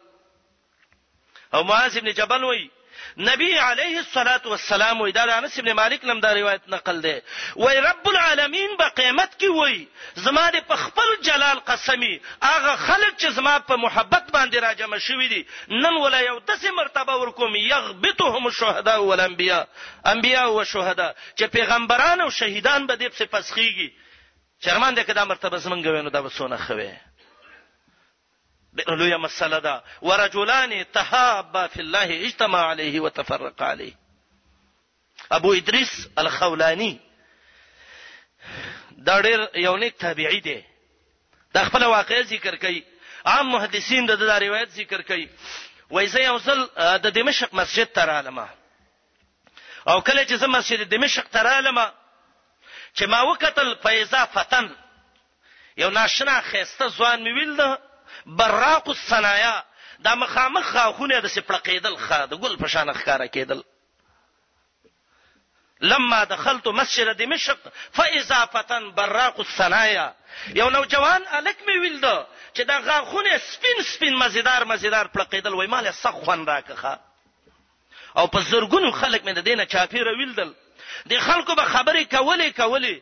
او 1.53 1.63
معاذ 1.63 1.97
ابن 1.97 2.11
جبل 2.13 2.43
وی 2.43 2.69
نبی 3.17 3.51
علیه 3.57 3.97
الصلاۃ 3.97 4.45
والسلام 4.45 5.01
وی 5.01 5.11
دا 5.11 5.23
انس 5.37 5.59
ابن 5.59 5.71
مالک 5.73 6.05
نم 6.05 6.19
دا 6.19 6.33
روایت 6.33 6.61
نقل 6.67 7.01
دی 7.01 7.13
وی 7.55 7.75
رب 7.77 8.07
العالمین 8.09 8.75
په 8.77 8.87
قیامت 8.95 9.35
کې 9.39 9.71
وی 9.71 9.87
زما 10.25 10.49
د 10.49 10.73
خپل 10.85 11.15
جلال 11.29 11.59
قسمی 11.65 12.13
هغه 12.43 12.75
خلک 12.87 13.13
چې 13.17 13.29
زما 13.39 13.59
په 13.69 13.75
محبت 13.83 14.31
باندې 14.33 14.57
راجمه 14.63 14.97
شوی 14.97 15.27
دي 15.27 15.45
نن 15.69 15.97
ولا 16.01 16.19
یو 16.19 16.39
دسه 16.39 16.71
مرتبه 16.71 17.15
ورکوم 17.17 17.55
یغبطهم 17.55 18.45
الشهداء 18.47 18.97
والانبیاء 19.03 19.63
انبیاء 20.13 20.43
او 20.43 20.63
شهدا 20.63 21.13
چې 21.37 21.45
پیغمبران 21.57 22.21
او 22.21 22.29
شهیدان 22.29 22.87
به 22.87 22.95
دې 22.95 23.17
په 23.17 23.25
پسخیږي 23.39 23.89
چرمن 24.63 24.95
دې 24.95 24.99
کدا 25.09 25.23
مرتبه 25.25 25.57
زمنګوي 25.57 26.01
نو 26.03 26.09
دا 26.09 26.19
وسونه 26.23 26.57
خوي 26.67 26.91
لوی 28.87 29.17
مسله 29.17 29.59
ده 29.59 29.83
ورجلان 30.01 30.85
تهابا 30.93 31.67
فی 31.67 31.79
الله 31.81 32.25
اجتماع 32.27 32.69
علیه 32.69 33.01
وتفرق 33.01 33.61
علیه 33.61 33.93
ابو 35.31 35.53
ادریس 35.53 36.07
الخولانی 36.17 36.99
دا 39.05 39.21
ډېر 39.21 39.49
یو 39.55 39.75
نیک 39.77 39.97
تابعی 39.97 40.39
دی 40.41 40.63
دا 41.53 41.63
خپل 41.63 41.83
واقعي 41.83 42.23
ذکر 42.23 42.55
کوي 42.55 42.83
عام 43.25 43.51
محدثین 43.51 44.05
د 44.05 44.07
دا, 44.09 44.25
دا 44.25 44.37
روایت 44.39 44.69
ذکر 44.69 45.01
کوي 45.01 45.29
وای 45.89 46.07
زه 46.07 46.19
یو 46.23 46.39
ځل 46.39 46.67
د 46.77 47.07
دمشق 47.13 47.53
مسجد 47.53 47.85
ته 47.93 48.05
رالم 48.05 48.39
او 49.87 50.01
کله 50.01 50.25
چې 50.25 50.33
زه 50.33 50.47
مسجد 50.47 50.89
دمشق 50.89 51.27
ته 51.27 51.41
رالم 51.41 51.89
چې 52.97 53.03
ما 53.03 53.21
وکتل 53.23 53.75
فیضا 53.75 54.25
فتن 54.25 54.75
یو 55.77 55.89
ناشنا 55.89 56.41
خسته 56.41 56.89
ځوان 56.89 57.19
مې 57.23 57.33
ویل 57.39 57.55
ده 57.55 57.92
براق 58.25 58.89
الصنایا 58.89 59.63
دا 59.99 60.15
مخامخ 60.15 60.65
خاخونه 60.71 61.19
د 61.21 61.27
سپړقېدل 61.35 61.95
خا 62.05 62.25
د 62.25 62.33
ګل 62.41 62.55
په 62.57 62.67
شان 62.67 62.93
ښکارا 62.93 63.27
کېدل 63.27 63.61
لما 65.81 66.23
دخلت 66.25 66.67
مسجد 66.67 67.17
دمشق 67.17 67.57
فاذا 67.93 68.45
فتن 68.45 68.91
براق 68.91 69.39
الصنايا 69.39 70.13
یو 70.55 70.69
نوجوان 70.69 71.23
الک 71.31 71.57
می 71.67 71.77
ویلدو 71.77 72.25
چې 72.55 72.61
دا 72.61 72.79
غاخونه 72.79 73.37
سپین 73.37 73.83
سپین 73.83 74.15
مزیدار 74.15 74.63
مزیدار 74.65 75.05
پړقېدل 75.13 75.53
وای 75.55 75.67
مال 75.67 75.91
سخ 75.93 76.11
خوان 76.25 76.45
راکخه 76.45 76.99
او 78.17 78.27
په 78.27 78.39
زرګونو 78.41 78.91
خلک 78.91 79.21
مې 79.23 79.31
د 79.33 79.39
دینه 79.41 79.65
چاپیره 79.65 80.11
ویلدل 80.17 80.53
د 81.05 81.19
خلکو 81.19 81.55
به 81.55 81.65
خبرې 81.65 82.03
کولې 82.15 82.49
کولې 82.59 82.95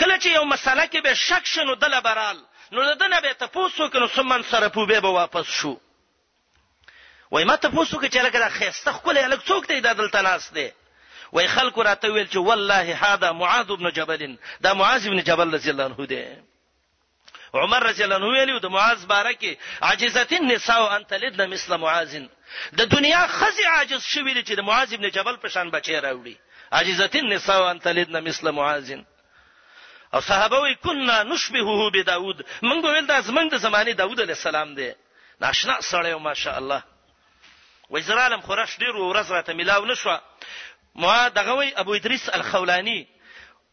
کله 0.00 0.18
چې 0.20 0.26
یو 0.26 0.44
مسله 0.44 0.86
کې 0.86 1.00
به 1.02 1.14
شک 1.14 1.46
شنو 1.46 1.74
دله 1.74 2.00
برال 2.00 2.38
نو 2.72 2.94
د 2.94 3.02
نه 3.06 3.20
به 3.20 3.32
تاسو 3.38 3.88
کنو 3.94 4.06
سمن 4.16 4.42
سره 4.50 4.68
په 4.74 4.84
به 5.04 5.14
واپس 5.14 5.44
شو 5.60 5.70
وای 7.32 7.44
ما 7.50 7.56
تاسو 7.64 7.98
کې 8.00 8.08
چې 8.12 8.26
لکه 8.26 8.38
دا 8.42 8.48
خيسته 8.58 8.92
خپل 8.98 9.18
الک 9.22 9.42
څوک 9.46 9.68
دی 9.70 9.80
د 9.86 9.94
دلته 10.02 10.20
ناس 10.26 10.46
دی 10.58 10.68
وای 11.38 11.46
خلق 11.54 11.78
راته 11.88 12.12
ویل 12.12 12.28
چې 12.28 12.36
والله 12.50 12.96
هاذا 13.08 13.32
معاذ 13.40 13.72
بن 13.72 13.90
جبل 13.98 14.22
دا 14.68 14.74
معاذ 14.82 15.08
بن 15.14 15.22
جبل 15.30 15.54
رضی 15.58 15.70
الله 15.70 15.84
عنه 15.92 16.06
دی 16.14 16.22
عمر 17.60 17.80
رضی 17.90 18.02
الله 18.04 18.14
عنه 18.14 18.26
ویلو 18.32 18.58
د 18.66 18.74
معاذ 18.78 19.06
بارکه 19.06 19.56
عاجزت 19.90 20.32
النساء 20.40 20.96
ان 20.96 21.04
تلدن 21.14 21.50
مثل 21.56 21.76
معاذ 21.86 22.18
د 22.80 22.96
دنیا 22.96 23.26
خزي 23.38 23.64
عاجز 23.74 24.02
شویل 24.02 24.44
چې 24.44 24.52
د 24.62 24.70
معاذ 24.72 24.94
ابن 24.98 25.08
جبل 25.18 25.36
په 25.46 25.56
شان 25.56 25.70
بچی 25.76 26.00
راوړي 26.00 26.36
عاجزت 26.72 27.16
النساء 27.22 27.62
ان 27.70 27.80
تلدن 27.86 28.20
مثل 28.28 28.50
معاذ 28.60 28.92
او 30.14 30.20
صحابه 30.20 30.60
وی 30.60 30.74
کنا 30.74 31.22
نشبهه 31.22 31.90
بداود 31.90 32.44
موږ 32.64 32.82
ویل 32.84 33.06
دا 33.06 33.20
زمنګ 33.22 33.48
د 33.50 33.54
زمانه 33.56 33.92
داوود 33.92 34.20
علی 34.20 34.32
السلام 34.32 34.74
دی 34.74 34.92
ناشنا 35.40 35.80
سره 35.80 36.18
ماشاء 36.18 36.56
الله 36.58 36.82
وزرالم 37.90 38.40
خورش 38.40 38.76
ډیر 38.76 38.92
ورځ 38.96 39.30
راته 39.30 39.52
ملاو 39.52 39.84
نشو 39.86 40.18
ما 40.96 41.28
دغه 41.28 41.52
وی 41.58 41.72
ابو 41.76 41.94
ادریس 41.94 42.28
الخولانی 42.28 43.06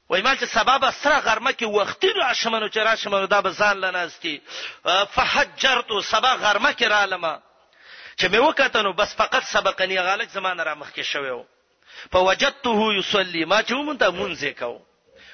وای 0.10 0.22
مال 0.22 0.38
چې 0.38 0.44
سبب 0.44 0.90
سره 0.92 1.20
غرمه 1.20 1.52
کې 1.52 1.64
وختي 1.64 2.08
را 2.14 2.34
شمنو 2.34 2.68
چې 2.70 2.78
را 2.78 2.96
شمنو 2.96 3.26
دا 3.28 3.42
به 3.42 3.52
ځان 3.54 3.76
لناستی 3.78 4.42
فحجرت 5.14 5.90
سبا 6.04 6.34
غرمه 6.36 6.74
کې 6.74 6.84
را 6.84 7.06
لمه 7.06 7.40
چې 8.20 8.26
مې 8.26 8.36
وکتنو 8.38 8.94
بس 8.94 9.16
فقط 9.16 9.44
سبقنی 9.44 10.00
غالک 10.02 10.30
زمانه 10.30 10.64
را 10.64 10.76
مخ 10.76 10.94
کې 10.94 11.02
شوی 11.02 11.30
وو 11.30 11.44
فوجدته 12.12 12.94
يصلي 13.00 13.46
ما 13.46 13.62
چې 13.64 13.72
مونږ 13.72 14.00
ته 14.00 14.12
مونږ 14.12 14.32
زیکاو 14.34 14.82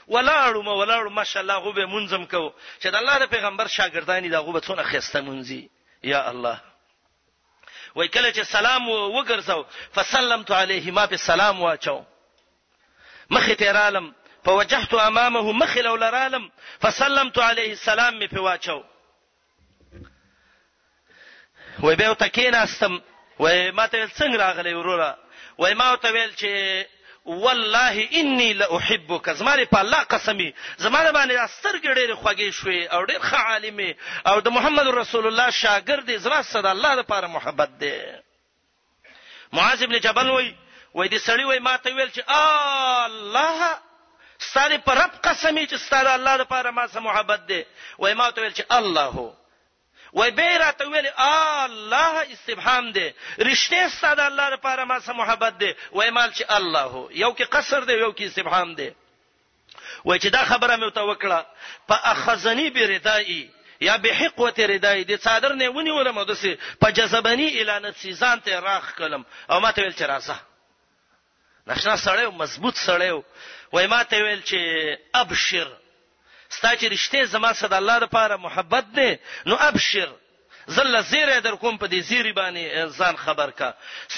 ولاړو 0.08 0.62
ما 0.68 0.74
ولاړو 0.74 1.10
ماشاءالله 1.10 1.58
غو 1.58 1.72
به 1.72 1.86
منځم 1.88 2.26
کو 2.28 2.54
چې 2.82 2.88
د 2.92 2.96
الله 2.96 3.18
د 3.18 3.24
پیغمبر 3.34 3.68
شاګردانی 3.68 4.30
دا 4.30 4.40
غو 4.40 4.52
به 4.52 4.60
څونه 4.60 4.84
خسته 4.84 5.22
منځي 5.22 5.70
یا 6.04 6.30
الله 6.32 6.60
وای 7.96 8.08
کله 8.08 8.32
چې 8.32 8.42
سلام 8.44 8.90
وګرځاو 8.90 9.66
فسلمت 9.96 10.52
علیه 10.52 10.92
ما 10.92 11.06
په 11.08 11.16
سلام 11.18 11.62
واچو 11.62 12.04
مخې 13.30 13.56
ته 13.56 13.72
رالم 13.72 14.14
فوجهت 14.44 14.94
امامه 14.94 15.52
مخې 15.52 15.78
لولرالم 15.88 16.50
فسلمت 16.82 17.38
علیه 17.40 17.70
السلام 17.72 18.18
می 18.20 18.28
په 18.28 18.40
واچو 18.42 18.84
وای 21.80 21.96
به 21.96 22.10
وتکیناستم 22.12 23.02
وای 23.40 23.72
ماته 23.72 24.08
څنګه 24.08 24.36
راغلی 24.36 24.74
وروره 24.74 25.18
وای 25.58 25.74
ما 25.74 25.96
ته 25.96 26.12
ویل 26.12 26.32
چې 26.36 26.52
والله 27.26 28.10
انی 28.12 28.54
لاحبک 28.54 29.32
زماره 29.34 29.66
په 29.66 29.80
الله 29.82 30.00
قسمی 30.04 30.54
زماره 30.78 31.12
باندې 31.12 31.48
سترګې 31.58 31.90
ډېرې 31.98 32.16
خوږې 32.22 32.50
شوې 32.60 32.80
او 32.96 33.02
ډېر 33.10 33.22
ښه 33.28 33.36
عالم 33.48 33.80
او 34.30 34.40
د 34.40 34.48
محمد 34.58 34.88
رسول 34.88 35.28
الله 35.28 35.50
شاګرد 35.62 36.10
زما 36.26 36.42
صد 36.42 36.66
الله 36.66 36.92
لپاره 36.96 37.28
محبت 37.28 37.70
دی 37.80 37.96
معاذ 39.54 39.84
ابن 39.84 39.98
جبل 40.00 40.30
وای 40.30 40.56
وای 40.94 41.10
دې 41.10 41.20
سړی 41.28 41.44
وای 41.48 41.60
ما 41.60 41.76
ته 41.78 41.96
ویل 41.96 42.12
چې 42.16 42.24
الله 42.32 43.78
ستاره 44.40 44.78
پر 44.78 44.98
رب 44.98 45.12
قسمی 45.24 45.68
چې 45.68 45.76
ستاره 45.76 46.10
الله 46.12 46.36
لپاره 46.38 46.72
ما 46.72 46.88
سره 46.88 47.00
محبت 47.02 47.46
دی 47.48 47.64
وای 48.00 48.14
ما 48.14 48.32
ته 48.32 48.42
ویل 48.42 48.54
چې 48.54 48.64
الله 48.72 49.06
هو 49.16 49.34
وای 50.14 50.32
به 50.32 50.58
راته 50.58 50.86
ویل 50.86 51.08
الله 51.18 52.32
استبهام 52.34 52.92
دی 52.92 53.14
رښتې 53.40 53.88
ستاسو 53.88 54.22
الله 54.22 54.50
لپاره 54.50 54.84
ما 54.86 55.00
سره 55.00 55.16
محبت 55.16 55.58
دی 55.60 55.76
وای 55.92 56.10
مال 56.10 56.32
چې 56.34 56.44
الله 56.50 57.10
یو 57.12 57.34
کې 57.38 57.42
قصر 57.42 57.80
دی 57.84 57.94
یو 57.94 58.12
کې 58.18 58.22
استبهام 58.22 58.76
دی 58.76 58.92
وای 60.06 60.20
چې 60.20 60.26
دا 60.26 60.46
خبره 60.46 60.76
مې 60.78 60.84
وتوکړه 60.84 61.46
په 61.88 61.96
اخذنی 62.04 62.70
بردائی 62.70 63.52
یا 63.82 63.98
بحقوه 63.98 64.54
ردای 64.60 65.04
د 65.04 65.16
صادر 65.16 65.54
نه 65.54 65.70
ونی 65.70 65.90
ولم 65.92 66.24
دسه 66.24 66.58
په 66.82 66.92
جذبنی 66.92 67.48
اعلان 67.58 67.92
سیزان 67.92 68.40
ته 68.42 68.60
راخ 68.60 68.96
کلم 68.96 69.26
او 69.50 69.60
ماته 69.60 69.82
ویل 69.82 69.94
چې 69.94 70.02
راځه 70.04 70.36
نشنا 71.68 71.98
سړیو 71.98 72.32
مضبوط 72.32 72.76
سړیو 72.76 73.22
وای 73.74 73.88
ماته 73.88 74.18
ویل 74.24 74.42
چې 74.44 74.58
ابشر 75.14 75.68
ستا 76.58 76.72
چې 76.80 76.86
رښتې 76.96 77.22
زما 77.34 77.50
سره 77.60 77.70
د 77.72 77.76
الله 77.82 77.96
لپاره 78.06 78.38
محبت 78.46 78.86
دی 78.98 79.12
نو 79.50 79.56
ابشر 79.70 80.10
زله 80.76 81.00
زیره 81.14 81.40
در 81.46 81.56
کوم 81.64 81.76
په 81.84 81.88
دې 81.92 82.00
زیری 82.10 82.34
باندې 82.40 82.96
ځان 82.98 83.16
خبر 83.26 83.50
کا 83.62 83.70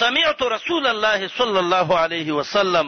سمعت 0.01 0.39
رسول 0.55 0.83
الله 0.93 1.21
صلی 1.39 1.59
الله 1.63 1.87
علیه 2.03 2.29
وسلم 2.39 2.87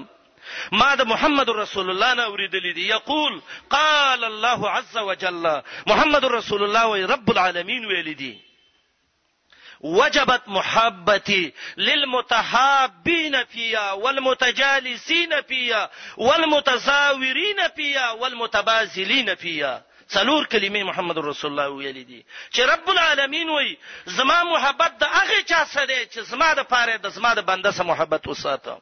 ما 0.81 0.89
د 0.99 1.03
محمد 1.13 1.49
رسول 1.63 1.87
الله 1.93 2.11
نه 2.19 2.23
اوریدلې 2.31 2.73
دي 2.79 2.83
یقول 2.95 3.33
قال 3.77 4.21
الله 4.31 4.59
عز 4.77 4.97
وجل 5.07 5.45
محمد 5.93 6.25
رسول 6.39 6.61
الله 6.67 7.05
رب 7.15 7.27
العالمین 7.35 7.85
ویل 7.93 8.11
دي 8.23 8.35
وجبت 9.81 10.41
محبتي 10.47 11.53
للمتحابين 11.77 13.45
فيها 13.45 13.91
والمتجالسين 13.93 15.41
فيها 15.41 15.89
والمتزاورين 16.17 17.67
فيها 17.75 18.11
والمتبازلين 18.11 19.35
فيها 19.35 19.83
څلور 20.13 20.45
کلمې 20.45 20.87
محمد 20.87 21.17
رسول 21.17 21.51
الله 21.51 21.69
ویلې 21.69 22.07
دي 22.07 22.25
چې 22.55 22.61
رب 22.61 22.89
العالمین 22.89 23.49
وای 23.49 23.77
زما 24.05 24.43
محبت 24.43 24.97
د 24.97 25.03
هغه 25.03 25.41
چا 25.51 25.65
سره 25.65 26.05
چې 26.05 26.19
زما 26.19 26.53
د 26.53 26.59
پاره 26.73 26.95
د 26.97 27.07
زما 27.09 27.33
د 27.33 27.39
بنده 27.49 27.71
سره 27.71 27.83
محبت 27.87 28.27
وساته 28.27 28.77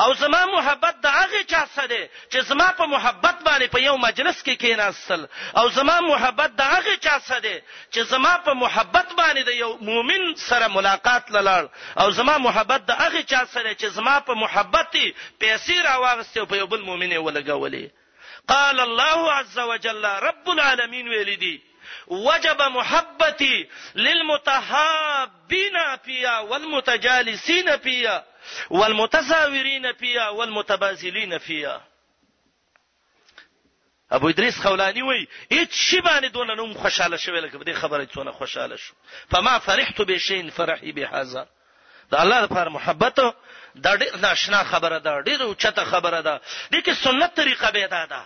او 0.00 0.12
زما 0.14 0.46
محبت 0.58 0.94
د 1.04 1.06
هغه 1.06 1.42
چا 1.52 1.62
سره 1.76 2.00
چې 2.32 2.38
زما 2.50 2.66
په 2.80 2.84
محبت 2.92 3.36
باندې 3.46 3.68
په 3.74 3.78
یو 3.86 3.96
مجلس 3.96 4.42
کې 4.42 4.56
کېناستل 4.62 5.26
او 5.60 5.68
زما 5.78 5.96
محبت 6.08 6.50
د 6.56 6.62
هغه 6.74 6.96
چا 7.06 7.18
سره 7.28 7.60
چې 7.92 8.00
زما 8.12 8.34
په 8.48 8.52
محبت 8.62 9.08
باندې 9.20 9.42
د 9.46 9.50
یو 9.62 9.70
مؤمن 9.90 10.34
سره 10.36 10.66
ملاقات 10.76 11.28
للړ 11.30 11.68
او 12.00 12.10
زما 12.20 12.38
محبت 12.38 12.80
د 12.90 12.92
هغه 13.00 13.22
چا 13.22 13.44
سره 13.54 13.72
چې 13.74 13.86
زما 13.86 14.20
په 14.20 14.34
محبت 14.44 14.96
پیسې 15.40 15.84
راوغستې 15.84 16.46
په 16.50 16.56
یو 16.56 16.66
بل 16.66 16.80
مؤمن 16.82 17.10
ولګولې 17.16 17.90
قال 18.48 18.80
الله 18.80 19.32
عز 19.32 19.58
وجل 19.58 20.04
رب 20.04 20.50
العالمین 20.50 21.08
ویلدی 21.08 21.60
وجب 22.08 22.62
محبتي 22.62 23.68
للمتحابين 23.94 25.96
فيها 26.04 26.38
والمتجالسين 26.40 27.76
فيها 27.76 28.22
والمتزاورین 28.70 29.92
فیها 29.92 30.30
والمتبازلین 30.34 31.38
فیها 31.38 31.80
ابو 34.10 34.28
ادریس 34.28 34.56
خولانی 34.66 35.02
وای 35.02 35.26
هیڅ 35.52 35.72
شی 35.74 36.00
باندې 36.00 36.30
دونه 36.32 36.54
نوم 36.54 36.74
خوشاله 36.74 37.16
شوی 37.16 37.40
لکه 37.40 37.58
دې 37.64 37.70
خبره 37.74 38.06
څونه 38.06 38.30
خوشاله 38.30 38.76
شو 38.76 38.94
فما 39.30 39.58
فرحت 39.58 40.00
بشین 40.02 40.50
فرحی 40.50 40.92
بهذا 40.92 41.46
دا 42.10 42.18
الله 42.20 42.40
لپاره 42.40 42.68
محبت 42.68 43.14
دا 43.82 43.96
ډېر 43.98 44.16
ناشنا 44.16 44.64
خبره 44.64 44.98
ده 44.98 45.22
ډېر 45.24 45.40
اوچته 45.42 45.84
خبره 45.84 46.20
ده 46.22 46.40
د 46.72 46.76
کې 46.80 46.90
سنت 47.04 47.34
طریقه 47.34 47.70
به 47.70 47.86
ده 47.86 48.06
دا 48.06 48.24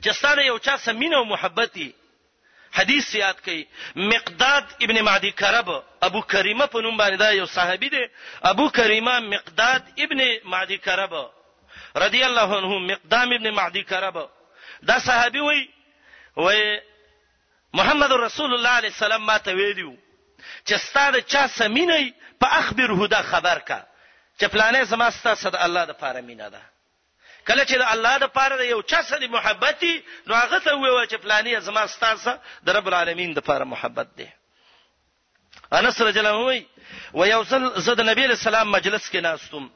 چې 0.00 0.10
ستاره 0.10 0.44
یو 0.46 0.58
چا 0.58 0.76
سمینه 0.78 1.16
او 1.16 1.24
محبتي 1.24 1.94
حدیث 2.76 3.08
یاد 3.14 3.40
کړي 3.44 3.62
مقداد 4.14 4.64
ابن 4.84 5.00
معدی 5.08 5.30
کرب 5.40 5.68
ابو 6.08 6.20
کریمه 6.32 6.66
په 6.72 6.80
نوم 6.82 6.96
باندې 6.98 7.16
دا 7.18 7.30
یو 7.30 7.46
صحابي 7.54 7.88
دی 7.94 8.02
ابو 8.50 8.68
کریمه 8.78 9.18
مقداد 9.20 9.82
ابن 10.04 10.20
معدی 10.54 10.76
کرب 10.86 11.12
رضی 12.04 12.22
الله 12.24 12.56
عنه 12.58 12.78
مقدام 12.92 13.32
ابن 13.38 13.50
معدی 13.60 13.82
کرب 13.92 14.16
دا 14.88 14.98
صحابي 15.06 15.40
وای 15.40 15.66
وای 16.36 16.80
محمد 17.74 18.12
رسول 18.12 18.54
الله 18.54 18.72
علیه 18.82 18.92
السلام 18.96 19.22
ماته 19.26 19.52
ویلو 19.54 19.94
چې 20.66 20.74
ستاره 20.88 21.20
چا 21.20 21.46
سمینې 21.46 22.12
په 22.40 22.46
اخبره 22.60 23.06
دا 23.06 23.22
خبر 23.22 23.58
کا 23.58 23.80
چې 24.40 24.44
پلانې 24.44 24.82
زما 24.82 25.10
ستاسو 25.10 25.50
د 25.50 25.56
الله 25.68 25.84
د 25.84 25.90
پاره 26.02 26.20
مینا 26.20 26.48
ده 26.48 26.62
کله 27.48 27.64
چې 27.68 27.76
د 27.80 27.84
الله 27.94 28.18
د 28.24 28.32
پاره 28.36 28.56
د 28.60 28.64
یو 28.70 28.80
چا 28.92 28.98
سره 29.10 29.28
محبتي 29.34 29.92
نو 30.28 30.34
هغه 30.40 30.58
ته 30.58 30.74
ویو 30.80 31.04
چې 31.04 31.24
پلانې 31.26 31.60
زما 31.68 31.86
ستاسو 31.94 32.34
د 32.68 32.76
رب 32.78 32.90
العالمین 32.90 33.32
د 33.38 33.44
پاره 33.46 33.64
محبت 33.70 34.10
دی 34.20 34.26
انس 35.78 36.00
رجل 36.08 36.26
وی 36.30 36.60
و 37.14 37.24
یو 37.28 37.40
زد 37.86 38.00
نبی 38.08 38.26
له 38.26 38.34
سلام 38.42 38.70
مجلس 38.72 39.08
کې 39.10 39.24
ناستم 39.28 39.68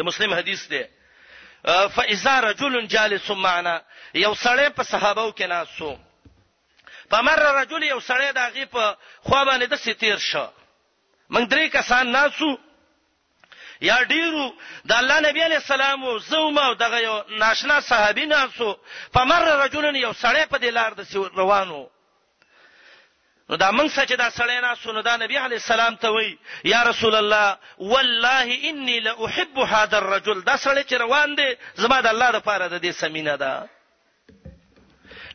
د 0.00 0.06
مسلم 0.10 0.34
حدیث 0.38 0.66
دی 0.74 0.82
فاذا 1.98 2.34
رجل 2.48 2.80
جالس 2.96 3.30
معنا 3.46 3.76
یو 4.24 4.34
سړی 4.34 4.74
په 4.80 4.90
صحابه 4.90 5.30
کې 5.30 5.54
ناسو 5.54 5.94
فمر 7.14 7.46
رجل 7.60 7.82
یو 7.90 8.00
سړی 8.00 8.32
د 8.32 8.50
غیب 8.58 8.74
خو 8.76 9.44
باندې 9.50 9.74
د 9.74 9.82
ستیر 9.86 10.16
شو 10.26 10.46
من 11.30 11.48
درې 11.48 11.76
کسان 11.78 12.12
ناسو 12.18 12.54
یا 13.90 13.98
ډیرو 14.12 14.44
د 14.88 14.92
الله 15.00 15.18
نبی 15.28 15.40
علی 15.44 15.54
السلام 15.60 16.18
زوما 16.18 16.72
دغه 16.74 17.00
یو 17.02 17.24
ناشنا 17.38 17.80
صحابي 17.80 18.26
ناسو 18.26 18.72
فمر 19.14 19.44
رجل 19.62 19.96
یو 19.96 20.12
سړی 20.12 20.44
په 20.52 20.56
دلار 20.58 20.92
د 21.00 21.04
روانو 21.40 21.80
نو 23.50 23.56
دا 23.56 23.68
موږ 23.72 23.88
سچ 23.96 24.12
دا 24.12 24.30
سړی 24.30 24.60
ناسو 24.66 24.92
نو 24.92 25.00
دا 25.02 25.16
نبی 25.16 25.36
علی 25.38 25.54
السلام 25.54 25.96
ته 26.04 26.08
وی 26.12 26.38
یا 26.72 26.82
رسول 26.90 27.14
الله 27.14 27.56
والله 27.78 28.70
انی 28.70 29.00
لا 29.00 29.14
احب 29.26 29.58
هذا 29.58 29.98
الرجل 29.98 30.44
دا 30.44 30.56
سړی 30.56 30.84
چې 30.88 30.92
روان 31.04 31.34
دی 31.34 31.54
زما 31.74 32.00
د 32.00 32.06
الله 32.06 32.30
د 32.30 32.36
پاره 32.50 32.68
د 32.68 32.80
دې 32.82 32.92
سمینه 32.92 33.36
ده 33.36 33.68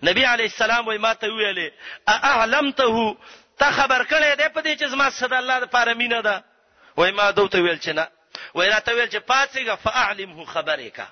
نبی 0.04 0.24
علی 0.26 0.44
السلام 0.44 0.88
وی 0.88 0.98
ما 0.98 1.14
ته 1.14 1.28
ویلې 1.28 1.72
اعلمته 2.10 3.16
ته 3.60 3.72
خبر 3.72 4.04
کړې 4.04 4.38
ده 4.38 4.50
په 4.50 4.62
دې 4.62 4.80
چې 4.80 4.86
زما 4.86 5.10
صد 5.10 5.34
الله 5.34 5.60
د 5.60 5.64
پاره 5.76 5.94
مینه 5.94 6.22
ده 6.22 6.44
وای 6.98 7.12
ما 7.12 7.32
دوته 7.32 7.58
ویل 7.62 7.78
چې 7.80 7.90
نه 7.90 8.08
وای 8.54 8.70
راته 8.70 8.92
ویل 8.96 9.10
چې 9.14 9.20
پاتېګه 9.32 9.76
فعلمه 9.84 10.46
خبرې 10.46 10.90
کا 10.98 11.08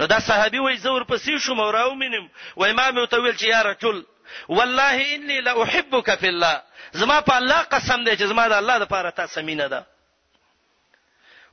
نو 0.00 0.06
دا 0.06 0.18
صحابي 0.20 0.58
وای 0.58 0.76
زور 0.76 1.02
پسې 1.04 1.38
شوم 1.40 1.60
او 1.60 1.70
راو 1.70 1.94
مینم 1.94 2.28
وای 2.56 2.72
ما 2.72 2.88
مې 2.90 3.08
ته 3.10 3.16
ویل 3.22 3.36
چې 3.36 3.44
یا 3.44 3.62
رجل 3.62 4.04
والله 4.48 4.92
انی 5.14 5.40
لا 5.40 5.52
احبک 5.62 6.14
فی 6.20 6.28
الله 6.28 6.62
زما 6.92 7.20
په 7.20 7.36
الله 7.36 7.60
قسم 7.72 8.04
دی 8.04 8.16
چې 8.16 8.22
زما 8.24 8.48
د 8.48 8.52
الله 8.52 8.76
لپاره 8.78 9.10
تاسو 9.10 9.42
مینه 9.42 9.66
ده 9.68 9.86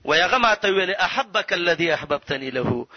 ويغما 0.06 0.54
تويل 0.54 0.92
احبك 0.96 1.54
الذي 1.54 1.94
احببتني 1.94 2.52
له 2.52 2.88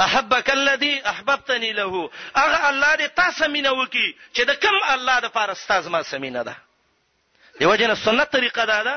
احبك 0.00 0.50
الذي 0.50 1.02
احببتني 1.06 1.72
له 1.72 2.10
اغه 2.36 2.68
الله 2.70 2.94
دې 2.96 3.10
تاسو 3.16 3.48
مینه 3.48 3.70
وکي 3.72 4.16
چې 4.34 4.40
د 4.42 4.50
کم 4.54 4.74
الله 4.88 5.20
د 5.20 5.26
پاره 5.30 5.54
ستاسو 5.54 5.90
ما 5.90 6.02
سمینه 6.02 6.42
ده 6.42 6.56
دیو 7.58 7.74
جن 7.76 7.94
سنت 7.94 8.32
طریقه 8.32 8.64
دا 8.64 8.82
ده 8.82 8.94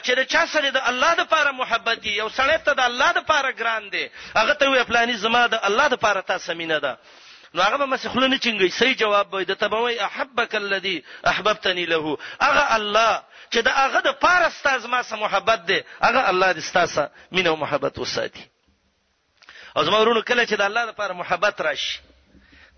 چې 0.00 0.12
د 0.18 0.22
چا 0.32 0.44
سره 0.52 0.70
د 0.70 0.80
الله 0.90 1.14
د 1.14 1.24
پاره 1.32 1.50
محبت 1.52 2.06
یو 2.06 2.28
سړی 2.28 2.58
ته 2.68 2.72
د 2.72 2.80
الله 2.88 3.12
د 3.12 3.26
پاره 3.30 3.52
ګران 3.60 3.90
دی 3.92 4.04
هغه 4.36 4.52
ته 4.54 4.68
وی 4.70 4.84
فلانی 4.84 5.16
زما 5.24 5.46
د 5.46 5.58
الله 5.68 5.88
د 5.94 6.00
پاره 6.04 6.20
تاسو 6.30 6.54
مینه 6.54 6.78
ده 6.78 6.96
نو 7.54 7.62
هغه 7.62 7.76
به 7.76 7.86
مسخله 7.86 8.26
نه 8.26 8.38
چنګي 8.38 8.68
صحیح 8.78 8.96
جواب 9.02 9.34
وي 9.34 9.44
د 9.44 9.52
تبوي 9.64 10.00
احبک 10.06 10.54
الذی 10.54 11.02
احببتنی 11.32 11.84
له 11.92 12.16
هغه 12.40 12.66
الله 12.78 13.22
چې 13.52 13.58
دا 13.68 13.76
هغه 13.76 14.00
د 14.08 14.12
پاره 14.24 14.46
استاد 14.52 14.86
ما 14.86 15.02
سره 15.02 15.18
محبت 15.24 15.66
دی 15.72 15.82
هغه 16.02 16.28
الله 16.30 16.52
دې 16.52 16.58
ستاسو 16.72 17.06
مینه 17.32 17.50
او 17.52 17.56
محبت 17.56 17.98
وساتي 17.98 18.48
او 19.76 19.84
زما 19.84 19.98
ورونو 20.00 20.22
کله 20.22 20.44
چې 20.46 20.56
د 20.56 20.62
الله 20.62 20.84
د 20.86 20.96
پاره 21.02 21.12
محبت 21.20 21.60
راشي 21.60 22.00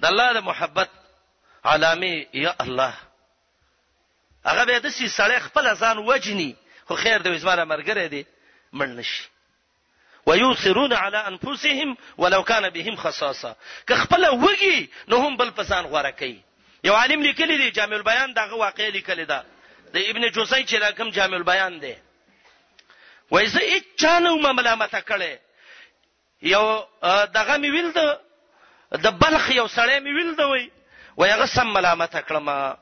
د 0.01 0.05
الله 0.07 0.33
د 0.33 0.39
محبت 0.51 0.91
علامه 1.65 2.27
یا 2.35 2.55
الله 2.61 2.93
هغه 4.47 4.65
به 4.65 4.79
د 4.79 4.89
سي 4.89 5.07
سړی 5.09 5.39
خپل 5.49 5.75
ځان 5.75 5.99
وجني 5.99 6.51
خو 6.87 6.95
خیر 7.03 7.19
دی 7.27 7.39
زما 7.43 7.65
مرګره 7.65 8.07
دی 8.15 8.25
مړ 8.73 8.89
نشي 8.99 9.29
ويوثرون 10.27 10.93
على 10.93 11.19
انفسهم 11.29 11.97
ولو 12.19 12.43
كان 12.45 12.69
بهم 12.71 12.97
خصاصه 12.97 13.57
که 13.87 13.95
خپل 14.03 14.29
وږي 14.47 14.87
نو 15.09 15.17
هم 15.27 15.37
بل 15.37 15.51
پسان 15.51 15.85
غوړه 15.85 16.11
کوي 16.19 16.41
یو 16.85 16.95
عالم 16.95 17.23
لیکلی 17.23 17.57
دی 17.57 17.71
جامع 17.71 17.97
البيان 17.97 18.35
دغه 18.35 18.55
واقع 18.65 18.89
لیکلی 18.99 19.25
دا 19.25 19.43
د 19.95 19.97
ابن 19.97 20.29
جوزی 20.31 20.67
چې 20.67 20.75
راکم 20.75 21.11
جامع 21.11 21.37
البيان 21.37 21.81
دی 21.81 21.95
وای 23.31 23.47
زه 23.47 23.61
هیڅ 23.61 23.85
چانه 24.01 24.37
ملامت 24.53 24.95
کړي 25.13 25.39
یو 26.43 26.87
دغه 27.39 27.57
می 27.57 27.71
ویل 27.71 27.91
د 29.07 29.19
بلخ 29.25 29.51
یو 29.51 29.67
سړی 29.69 30.01
می 30.01 30.11
ویل 30.13 30.37
دی 30.37 30.71
وای 31.17 31.31
هغه 31.31 31.47
سم 31.47 31.73
ملامت 31.79 32.17
کړم 32.29 32.77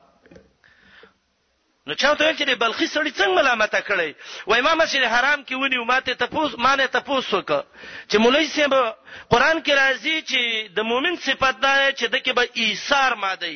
نو 1.87 1.93
چا 1.95 2.09
ته 2.15 2.33
چې 2.37 2.55
بلخي 2.61 2.85
سړی 2.87 3.11
څنګه 3.19 3.35
ملامت 3.35 3.75
کړي 3.85 4.15
و 4.47 4.53
امام 4.55 4.77
مسجد 4.79 5.03
حرام 5.13 5.43
کې 5.43 5.55
ونی 5.61 5.77
او 5.77 5.85
ماته 5.85 6.13
تپوس 6.17 6.51
مانه 6.65 6.85
تپوس 6.95 7.33
وک 7.33 7.53
چې 8.09 8.17
مولوی 8.23 8.47
صاحب 8.55 8.73
قران 9.33 9.61
کې 9.63 9.73
راځي 9.81 10.17
چې 10.29 10.41
د 10.75 10.79
مؤمن 10.89 11.15
صفت 11.27 11.55
دا 11.61 11.75
چې 11.99 12.05
دکې 12.15 12.31
به 12.39 12.49
ایثار 12.63 13.15
ماده 13.23 13.47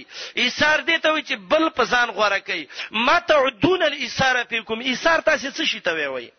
ایثار 0.46 0.84
دی 0.88 0.98
ته 1.04 1.20
چې 1.22 1.34
بل 1.54 1.70
پسان 1.82 2.16
غوړه 2.16 2.40
کوي 2.48 2.68
ما 3.10 3.20
تعدون 3.20 3.84
الاثار 3.90 4.42
فیکم 4.50 4.80
ایثار 4.94 5.20
تاسو 5.30 5.52
څه 5.54 5.64
شي 5.74 5.80
ته 5.90 6.10
وایي 6.10 6.32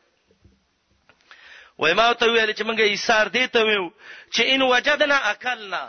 و 1.78 1.94
ما 1.94 2.08
ته 2.14 2.26
ویل 2.26 2.52
چې 2.52 2.62
موږ 2.68 2.80
ایثار 2.80 3.26
دی 3.38 3.46
ته 3.46 3.62
ویو 3.64 3.86
چې 4.34 4.42
ان 4.42 4.62
وجدنا 4.62 5.18
اکلنا 5.32 5.82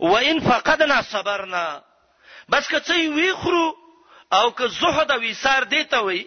وان 0.00 0.40
فقدنا 0.48 1.02
صبرنا 1.02 1.82
بس 2.48 2.68
که 2.68 2.78
څه 2.80 2.94
وی 3.18 3.32
خرو 3.42 3.66
او 4.32 4.50
که 4.54 4.66
زهد 4.68 5.10
او 5.12 5.20
ایثار 5.20 5.64
دیته 5.64 5.98
وي 5.98 6.26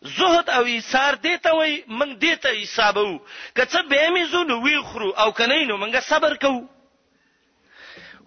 زهد 0.00 0.50
او 0.50 0.64
ایثار 0.64 1.14
دیته 1.14 1.50
وي 1.60 1.84
موږ 1.88 2.18
دیته 2.18 2.48
حسابو 2.62 3.20
که 3.56 3.62
څه 3.66 3.82
به 3.88 4.08
می 4.10 4.24
زونو 4.24 4.62
وی 4.64 4.80
خرو 4.82 5.20
او 5.20 5.30
کنه 5.32 5.64
نو 5.64 5.76
موږ 5.86 5.98
صبر 6.00 6.34
کوو 6.34 6.68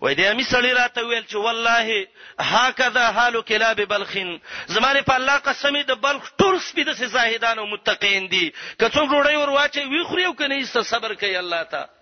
وای 0.02 0.16
دې 0.16 0.20
امی 0.32 0.44
سړی 0.44 0.72
راته 0.82 1.02
ویل 1.08 1.24
چې 1.32 1.36
والله 1.46 2.08
هاکذا 2.40 3.12
حال 3.12 3.42
کلاب 3.42 3.86
بلخین 3.86 4.42
زمانه 4.68 5.02
په 5.02 5.14
الله 5.14 5.38
قسم 5.38 5.82
دې 5.82 5.92
بلخ 5.96 6.32
ټول 6.42 6.60
سپید 6.70 6.94
سه 6.94 7.08
زاهدان 7.08 7.60
او 7.60 7.66
متقین 7.68 8.28
دي 8.28 8.54
که 8.80 8.90
څوم 8.90 9.08
روړی 9.12 9.36
ور 9.42 9.50
واچي 9.50 9.80
وی 9.82 10.04
خرو 10.04 10.24
او 10.26 10.34
کنه 10.36 10.66
صبر 10.66 11.16
کوي 11.16 11.36
الله 11.38 11.64
تعالی 11.64 11.99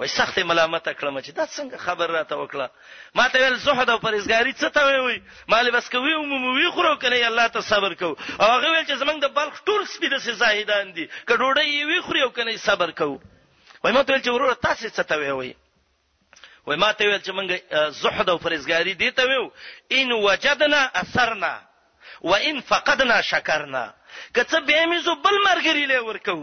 وای 0.00 0.08
سخت 0.08 0.38
ملامت 0.38 0.88
کړم 0.98 1.20
چې 1.24 1.30
دا 1.38 1.44
څنګه 1.46 1.76
خبر 1.86 2.10
راته 2.14 2.36
وکړه 2.42 2.70
ما 3.14 3.24
ته 3.32 3.38
ویل 3.40 3.56
زهد 3.64 3.90
او 3.94 3.98
پرېزګاری 4.04 4.52
څه 4.60 4.68
ته 4.76 5.02
وی 5.06 5.18
مال 5.48 5.70
بس 5.76 5.90
کوي 5.94 6.14
او 6.18 6.22
موموي 6.28 6.68
خورو 6.76 6.96
کنه 7.02 7.16
الله 7.28 7.46
ته 7.56 7.60
صبر 7.72 7.94
کو 8.02 8.08
او 8.16 8.46
هغه 8.50 8.70
ویل 8.70 8.86
چې 8.86 8.94
زمنګ 9.02 9.18
د 9.24 9.34
بلخ 9.38 9.58
ټول 9.68 9.82
سپی 9.94 10.08
د 10.12 10.16
زاهدان 10.26 10.92
دي 10.98 11.04
کډوړې 11.28 11.86
وی 11.90 12.00
خوري 12.06 12.22
او 12.26 12.30
کنه 12.38 12.56
صبر 12.62 12.90
کو 13.00 13.10
وای 13.82 13.92
ما 13.96 14.02
ته 14.02 14.12
ویل 14.12 14.22
چې 14.22 14.28
ورور 14.36 14.54
تاسو 14.64 14.88
څه 14.88 15.02
ته 15.10 15.16
وی 15.20 15.30
وی 15.40 15.52
وای 16.70 16.76
ما 16.84 16.88
ته 16.92 17.04
ویل 17.04 17.20
چې 17.26 17.30
موږ 17.40 17.48
زهد 18.00 18.28
او 18.32 18.38
پرېزګاری 18.46 18.94
دي 19.02 19.10
ته 19.10 19.22
ویو 19.22 19.52
ان 20.00 20.12
وجدنا 20.12 20.80
اثرنا 21.02 21.52
وان 22.32 22.60
فقدنا 22.72 23.20
شکرنا 23.22 23.84
که 24.34 24.44
څه 24.44 24.60
به 24.60 24.86
مې 24.88 24.98
زو 25.04 25.14
بل 25.28 25.36
مرګري 25.48 25.86
لې 25.92 26.08
ورکو 26.08 26.38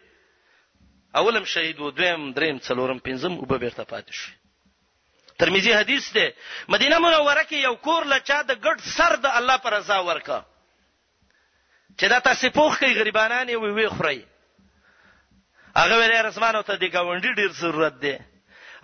اولم 1.17 1.45
شهید 1.45 1.81
و 1.81 1.91
دویم 1.91 2.33
دریم 2.33 2.59
څلورم 2.59 2.99
پنځم 2.99 3.33
او 3.39 3.47
به 3.47 3.59
بیرته 3.59 3.85
پاتې 3.85 4.11
شو 4.13 4.33
ترمذی 5.39 5.73
حدیث 5.73 6.13
دی 6.13 6.27
مدینه 6.69 6.99
منوره 6.99 7.45
کې 7.45 7.53
یو 7.55 7.75
کور 7.77 8.05
لچا 8.05 8.43
د 8.43 8.55
ګډ 8.65 8.79
سر 8.97 9.17
د 9.17 9.27
الله 9.27 9.57
پر 9.57 9.73
رضا 9.77 9.99
ورکا 10.01 10.45
چې 11.99 12.07
دا 12.09 12.21
تاسو 12.21 12.47
پوښ 12.51 12.79
کوي 12.81 12.95
غریبانان 12.95 13.49
وي 13.51 13.71
وي 13.71 13.89
خوري 13.89 14.27
هغه 15.77 15.95
ویل 15.99 16.13
رسمانو 16.27 16.63
ته 16.63 16.75
د 16.77 16.83
گاونډي 16.95 17.35
ډیر 17.35 17.51
ضرورت 17.53 18.01
دی 18.01 18.17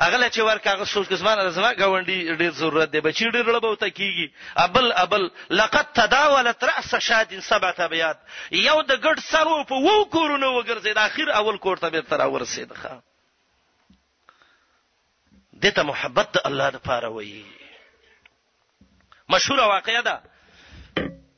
اغله 0.01 0.29
چې 0.29 0.41
ورکه 0.41 0.71
هغه 0.73 0.85
سوچ 0.85 1.09
کسمانه 1.09 1.51
زما 1.51 1.69
غونډي 1.73 2.37
ډیر 2.41 2.51
ضرورت 2.61 2.91
دی 2.93 3.01
بچی 3.01 3.31
ډیر 3.31 3.49
لبوته 3.53 3.89
کیږي 3.89 4.27
ابل 4.65 4.93
ابل 4.93 5.23
لقد 5.61 5.93
تداولت 5.99 6.65
راس 6.71 6.95
شاد 6.95 7.39
سبعه 7.41 7.75
ابيات 7.89 8.19
یو 8.53 8.81
د 8.83 9.01
ګډ 9.01 9.21
سرو 9.29 9.65
په 9.65 9.75
وو 9.75 10.05
کورونه 10.05 10.49
وګرځید 10.49 10.99
اخر 11.05 11.31
اول 11.41 11.57
کور 11.59 11.77
ته 11.85 11.89
به 11.89 12.01
تر 12.11 12.27
ورسید 12.27 12.73
ښا 12.83 13.01
دته 15.65 15.83
محبت 15.93 16.35
د 16.39 16.43
الله 16.51 16.69
لپاره 16.77 17.09
وایي 17.09 17.45
مشهور 19.29 19.61
واقعه 19.61 20.01
ده 20.01 20.23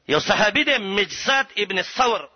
یو 0.09 0.19
صحابي 0.21 0.65
دی 0.65 0.79
مجزات 0.91 1.47
ابن 1.59 1.83
ثور 1.95 2.29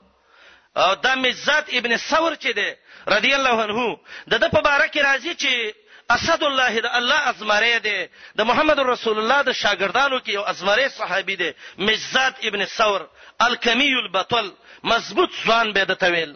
او 0.76 0.94
دا 0.94 1.14
مجزات 1.14 1.74
ابن 1.80 1.96
ثور 1.96 2.32
چې 2.34 2.50
دی 2.58 2.72
رضی 3.08 3.34
الله 3.34 3.62
عنه 3.62 3.96
د 4.28 4.34
د 4.38 4.50
په 4.50 4.60
بارکه 4.62 5.02
راځي 5.02 5.34
چې 5.34 5.81
اسد 6.14 6.42
الله 6.44 6.80
د 6.84 6.86
الله 6.86 7.28
ازمره 7.30 7.78
دی 7.78 8.08
د 8.38 8.40
محمد 8.48 8.78
رسول 8.80 9.18
الله 9.18 9.42
د 9.42 9.50
شاګردانو 9.62 10.18
کې 10.24 10.30
یو 10.38 10.42
ازمره 10.52 10.88
صحابي 10.88 11.36
دی 11.36 11.50
مجزات 11.78 12.34
ابن 12.48 12.64
ثور 12.64 13.06
الکمی 13.46 13.92
البطل 14.04 14.46
مضبوط 14.92 15.30
ځوان 15.44 15.66
به 15.72 15.82
د 15.84 15.92
تویل 16.02 16.32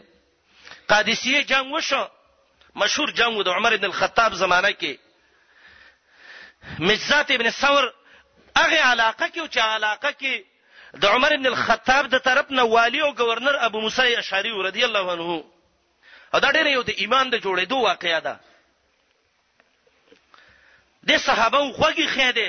قادسیه 0.91 1.41
جنگ 1.53 1.67
وشو 1.75 2.05
مشهور 2.83 3.09
جنگ 3.19 3.33
د 3.43 3.49
عمر 3.49 3.73
ابن 3.73 3.85
الخطاب 3.91 4.31
زمانه 4.43 4.71
کې 4.81 4.95
مجزات 6.79 7.29
ابن 7.39 7.49
ثور 7.51 7.85
هغه 8.57 8.81
علاقه 8.81 9.29
کې 9.29 9.39
او 9.39 9.47
چې 9.47 9.59
علاقه 9.77 10.11
کې 10.21 10.35
د 11.05 11.07
عمر 11.07 11.31
ابن 11.33 11.47
الخطاب 11.47 12.05
د 12.11 12.17
طرف 12.19 12.47
نه 12.51 12.63
والی 12.75 13.01
او 13.01 13.13
گورنر 13.15 13.57
ابو 13.71 13.79
موسی 13.81 14.17
اشعری 14.17 14.53
رضی 14.69 14.83
الله 14.85 15.13
عنه 15.13 15.31
دا 16.43 16.51
ډېر 16.53 16.67
یو 16.67 16.83
د 16.83 16.91
ایمان 16.97 17.31
د 17.31 17.41
جوړېدو 17.41 17.73
واقعیا 17.83 18.21
ده 18.21 18.41
د 21.09 21.19
صحابه 21.27 21.61
خوږی 21.77 22.07
خېده 22.15 22.49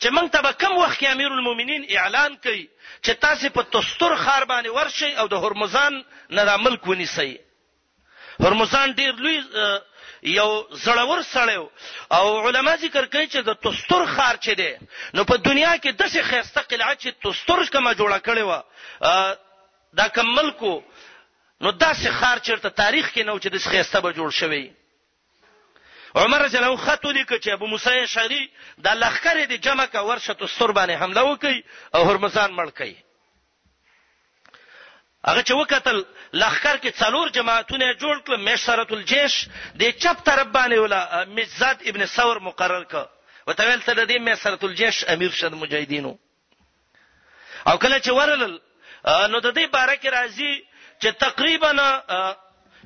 چې 0.00 0.08
موږ 0.16 0.26
ته 0.34 0.40
به 0.44 0.52
کم 0.60 0.72
وخت 0.82 0.98
کې 1.00 1.04
امیر 1.14 1.30
المؤمنین 1.36 1.82
اعلان 1.96 2.32
کړي 2.44 2.62
چې 3.04 3.12
تاسو 3.24 3.50
په 3.56 3.62
تستر 3.76 4.14
خار 4.24 4.42
باندې 4.52 4.70
ورشي 4.78 5.10
او 5.20 5.26
د 5.34 5.42
هرمزان 5.44 6.04
نه 6.36 6.42
د 6.50 6.60
ملک 6.66 6.86
ونیسي 6.92 7.30
هرمزان 8.44 8.94
ډیر 9.00 9.12
لوی 9.26 9.36
یو 10.38 10.50
زړور 10.70 11.20
سړیو 11.34 11.64
او 12.18 12.46
علما 12.48 12.74
ذکر 12.82 13.06
کوي 13.14 13.26
چې 13.32 13.40
د 13.48 13.54
تستر 13.66 14.04
خار 14.16 14.36
چي 14.46 14.54
دي 14.60 14.70
نو 15.14 15.24
په 15.24 15.36
دنیا 15.48 15.72
کې 15.78 15.94
د 16.02 16.12
څه 16.14 16.22
خيسته 16.32 16.60
قلعه 16.60 16.94
چې 16.94 17.10
تستر 17.24 17.64
کما 17.76 17.92
جوړه 17.92 18.18
کړي 18.26 18.44
و 18.50 18.52
دا 20.00 20.08
کمل 20.16 20.50
کو 20.50 20.82
نو 21.60 21.70
دا 21.70 21.94
څه 21.94 22.10
خار 22.20 22.38
چیرته 22.46 22.68
تاریخ 22.82 23.10
کې 23.14 23.22
نو 23.26 23.38
چې 23.38 23.48
د 23.52 23.56
څه 23.62 23.68
خيسته 23.72 24.00
به 24.00 24.12
جوړ 24.12 24.30
شوی 24.40 24.64
عمر 26.16 26.38
رضی 26.42 26.56
الله 26.56 26.70
عنه 26.70 26.76
خط 26.80 27.04
ولیکه 27.04 27.38
چې 27.38 27.48
ابو 27.50 27.66
موسی 27.66 28.06
شری 28.06 28.50
د 28.84 28.88
لخر 29.04 29.44
دي 29.44 29.58
جمع 29.58 29.84
کا 29.84 30.00
ورشه 30.00 30.32
تستر 30.34 30.72
باندې 30.72 30.92
حمله 31.02 31.22
وکي 31.24 31.64
او 31.94 32.02
هرمزان 32.04 32.50
مړ 32.56 32.70
کړي 32.80 32.94
هغه 35.24 35.42
چې 35.42 35.50
وکتل 35.52 36.04
لخر 36.32 36.76
کې 36.76 36.90
څلور 36.98 37.28
جماعتونه 37.32 37.92
جوړ 37.94 38.20
کړل 38.26 38.38
مشرت 38.52 38.92
الجيش 38.92 39.48
د 39.74 39.84
چپ 39.90 40.24
طرف 40.24 40.46
باندې 40.46 40.78
ولا 40.78 41.24
مزاد 41.28 41.82
ابن 41.86 42.06
ثور 42.06 42.40
مقرر 42.40 42.84
کړ 42.84 43.06
وتویل 43.46 43.80
ته 43.82 43.92
د 43.92 44.08
دې 44.12 44.20
مشرت 44.20 44.64
الجيش 44.64 45.04
امیر 45.04 45.30
شد 45.30 45.52
مجاهدینو 45.54 46.18
او 47.68 47.78
کله 47.78 47.98
چې 47.98 48.08
ورلل 48.08 48.60
نو 49.32 49.40
د 49.40 49.54
دې 49.58 49.66
بارکه 49.66 50.10
راځي 50.10 50.52
چې 51.02 51.08
تقریبا 51.18 51.70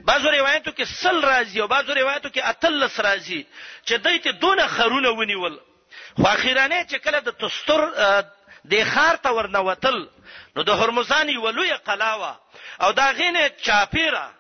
بعضو 0.05 0.29
روایتو 0.31 0.71
کې 0.73 0.85
سل 0.85 1.21
راځي 1.25 1.61
او 1.61 1.67
بعضو 1.67 1.93
روایتو 1.95 2.29
کې 2.31 2.49
اتلس 2.49 3.01
راځي 3.01 3.43
چې 3.85 3.95
دایته 4.07 4.33
دونه 4.43 4.67
خرونه 4.75 5.11
ونیول 5.21 5.59
خو 6.21 6.27
اخیرانه 6.29 6.85
چې 6.91 6.97
کله 7.07 7.21
د 7.29 7.39
تستر 7.45 7.85
د 8.73 8.85
خار 8.93 9.17
ته 9.27 9.31
ورنوتل 9.39 9.97
نو 10.57 10.63
د 10.71 10.83
هرمزانی 10.83 11.37
ولوی 11.47 11.73
قلاوه 11.89 12.37
او 12.81 12.93
دا 13.01 13.11
غینه 13.21 13.49
چاپیره 13.63 14.31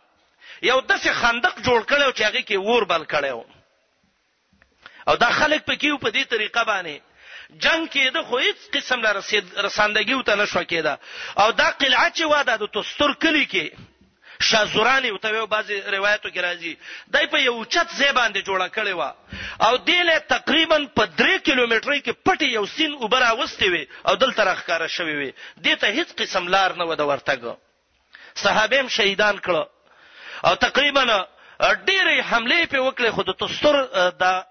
یو 0.63 0.81
داسې 0.81 1.09
خندق 1.09 1.55
جوړ 1.63 1.83
کړو 1.83 2.13
چې 2.17 2.23
هغه 2.23 2.41
کې 2.41 2.57
ور 2.69 2.85
بل 2.93 3.05
کړو 3.05 3.45
او 5.09 5.17
دا 5.25 5.31
خلک 5.41 5.65
په 5.67 5.75
کیو 5.75 5.99
په 5.99 6.11
دې 6.11 6.25
طریقه 6.37 6.65
باندې 6.71 7.61
جنگ 7.65 7.87
کې 7.89 8.11
د 8.15 8.23
خو 8.29 8.39
هیڅ 8.39 8.59
قسم 8.77 9.01
لا 9.07 9.11
رساندګي 9.17 10.15
وته 10.15 10.35
نشو 10.43 10.65
کېده 10.65 10.95
او 11.45 11.51
دا 11.53 11.71
قلعه 11.81 12.09
چې 12.11 12.25
واده 12.33 12.57
د 12.63 12.69
تستر 12.79 13.13
کلی 13.27 13.45
کې 13.53 13.81
شازورانی 14.41 15.09
او 15.09 15.18
ته 15.18 15.47
بعضی 15.47 15.80
روایتو 15.80 16.28
کې 16.30 16.39
راځي 16.41 16.76
دای 17.09 17.26
په 17.26 17.39
یو 17.39 17.64
چت 17.64 17.89
ځای 17.99 18.12
باندې 18.12 18.43
جوړه 18.43 18.68
کړې 18.76 18.93
و 18.93 19.03
او 19.64 19.76
دله 19.76 20.18
تقریبا 20.18 20.78
په 20.97 21.07
3 21.18 21.39
کیلومتر 21.43 21.93
کې 21.93 22.12
پټي 22.28 22.45
یو 22.47 22.66
سین 22.66 22.93
اوبر 22.95 23.22
اوستي 23.22 23.68
وي 23.70 23.87
او 24.09 24.14
دلته 24.14 24.45
راخاره 24.45 24.87
شوی 24.87 25.16
وي 25.16 25.32
دته 25.57 25.87
هیڅ 25.87 26.12
قسم 26.18 26.49
لار 26.49 26.72
نه 26.72 26.84
و 26.84 26.95
د 26.95 27.01
ورتګ 27.01 27.55
صحابه 28.34 28.80
هم 28.80 28.89
شهیدان 28.89 29.39
کړه 29.39 29.66
او 30.45 30.55
تقریبا 30.55 31.05
ډېرې 31.62 32.20
حمله 32.30 32.66
په 32.66 32.78
وکړه 32.78 33.11
خود 33.11 33.32
تستر 33.39 33.84
د 34.11 34.45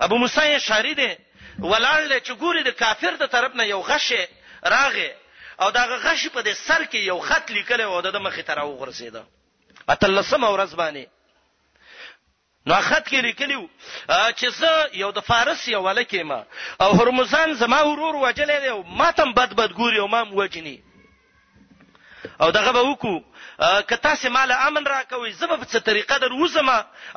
ابو 0.00 0.16
موسی 0.18 0.58
شاری 0.60 0.94
دی 0.94 1.14
ولاړ 1.58 2.00
لې 2.10 2.20
چې 2.26 2.32
ګوري 2.42 2.62
د 2.62 2.70
کافر 2.82 3.16
د 3.18 3.24
طرف 3.34 3.54
نه 3.58 3.64
یو 3.72 3.80
غشې 3.88 4.22
راغې 4.74 5.10
او 5.62 5.68
دا 5.70 5.84
غشې 6.04 6.28
په 6.34 6.40
دې 6.46 6.54
سر 6.66 6.82
کې 6.84 7.00
یو 7.10 7.18
خط 7.26 7.50
لیکلی 7.50 7.84
و 7.84 8.00
د 8.00 8.16
مخې 8.24 8.42
ته 8.46 8.52
راوغورځیده 8.60 9.22
اتلسمه 9.88 10.48
ورځ 10.54 10.72
باندې 10.82 11.04
نو 12.66 12.74
خط 12.88 13.04
کې 13.08 13.20
لیکلیو 13.28 13.62
چې 14.38 14.46
زه 14.60 14.70
یو 15.02 15.10
د 15.12 15.18
فارس 15.20 15.68
یو 15.68 15.82
ولکې 15.82 16.22
ما 16.22 16.40
او 16.80 16.90
هرمزان 17.00 17.54
زما 17.54 17.80
ورور 17.82 18.14
وجلې 18.16 18.56
دی 18.62 18.68
او 18.68 18.82
ماتم 18.82 19.32
بد 19.34 19.52
بد 19.54 19.70
ګوري 19.72 19.98
او 20.00 20.08
مام 20.08 20.34
وجني 20.34 20.82
او 22.40 22.50
دغه 22.50 22.72
به 22.72 22.82
وکړو 22.82 23.22
که 23.88 23.96
تاسو 23.96 24.28
مال 24.30 24.52
امن 24.52 24.84
راکوي 24.86 25.32
زبه 25.32 25.56
په 25.56 25.64
څه 25.64 25.76
طریقه 25.80 26.18
دروځم 26.18 26.68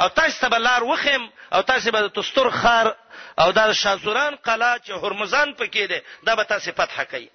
او 0.02 0.10
تاسو 0.16 0.40
ته 0.42 0.50
بلار 0.50 0.84
وخم 0.84 1.30
او 1.54 1.62
تاسو 1.62 1.92
به 1.92 2.08
تستر 2.10 2.50
خار 2.50 2.96
او 3.40 3.52
د 3.52 3.72
شازوران 3.72 4.36
قلا 4.36 4.80
چې 4.80 4.90
هرمزان 4.92 5.54
پکې 5.54 5.84
ده 5.92 6.04
دا 6.26 6.36
به 6.36 6.44
تاسو 6.44 6.72
فتح 6.72 7.04
کوي 7.04 7.30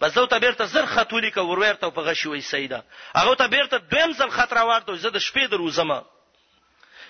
بس 0.00 0.12
زه 0.14 0.26
ته 0.26 0.38
بیرته 0.38 0.64
زر 0.66 0.86
خطولی 0.86 1.30
کو 1.30 1.40
ورورته 1.40 1.90
په 1.90 2.00
غشي 2.00 2.28
وي 2.28 2.40
سیدا 2.40 2.82
هغه 3.14 3.34
ته 3.34 3.46
بیرته 3.46 3.78
دویم 3.78 4.12
ځل 4.12 4.28
خطر 4.30 4.56
راوړته 4.56 4.92
زه 4.96 5.10
د 5.10 5.18
شپې 5.18 5.50
دروځم 5.52 6.04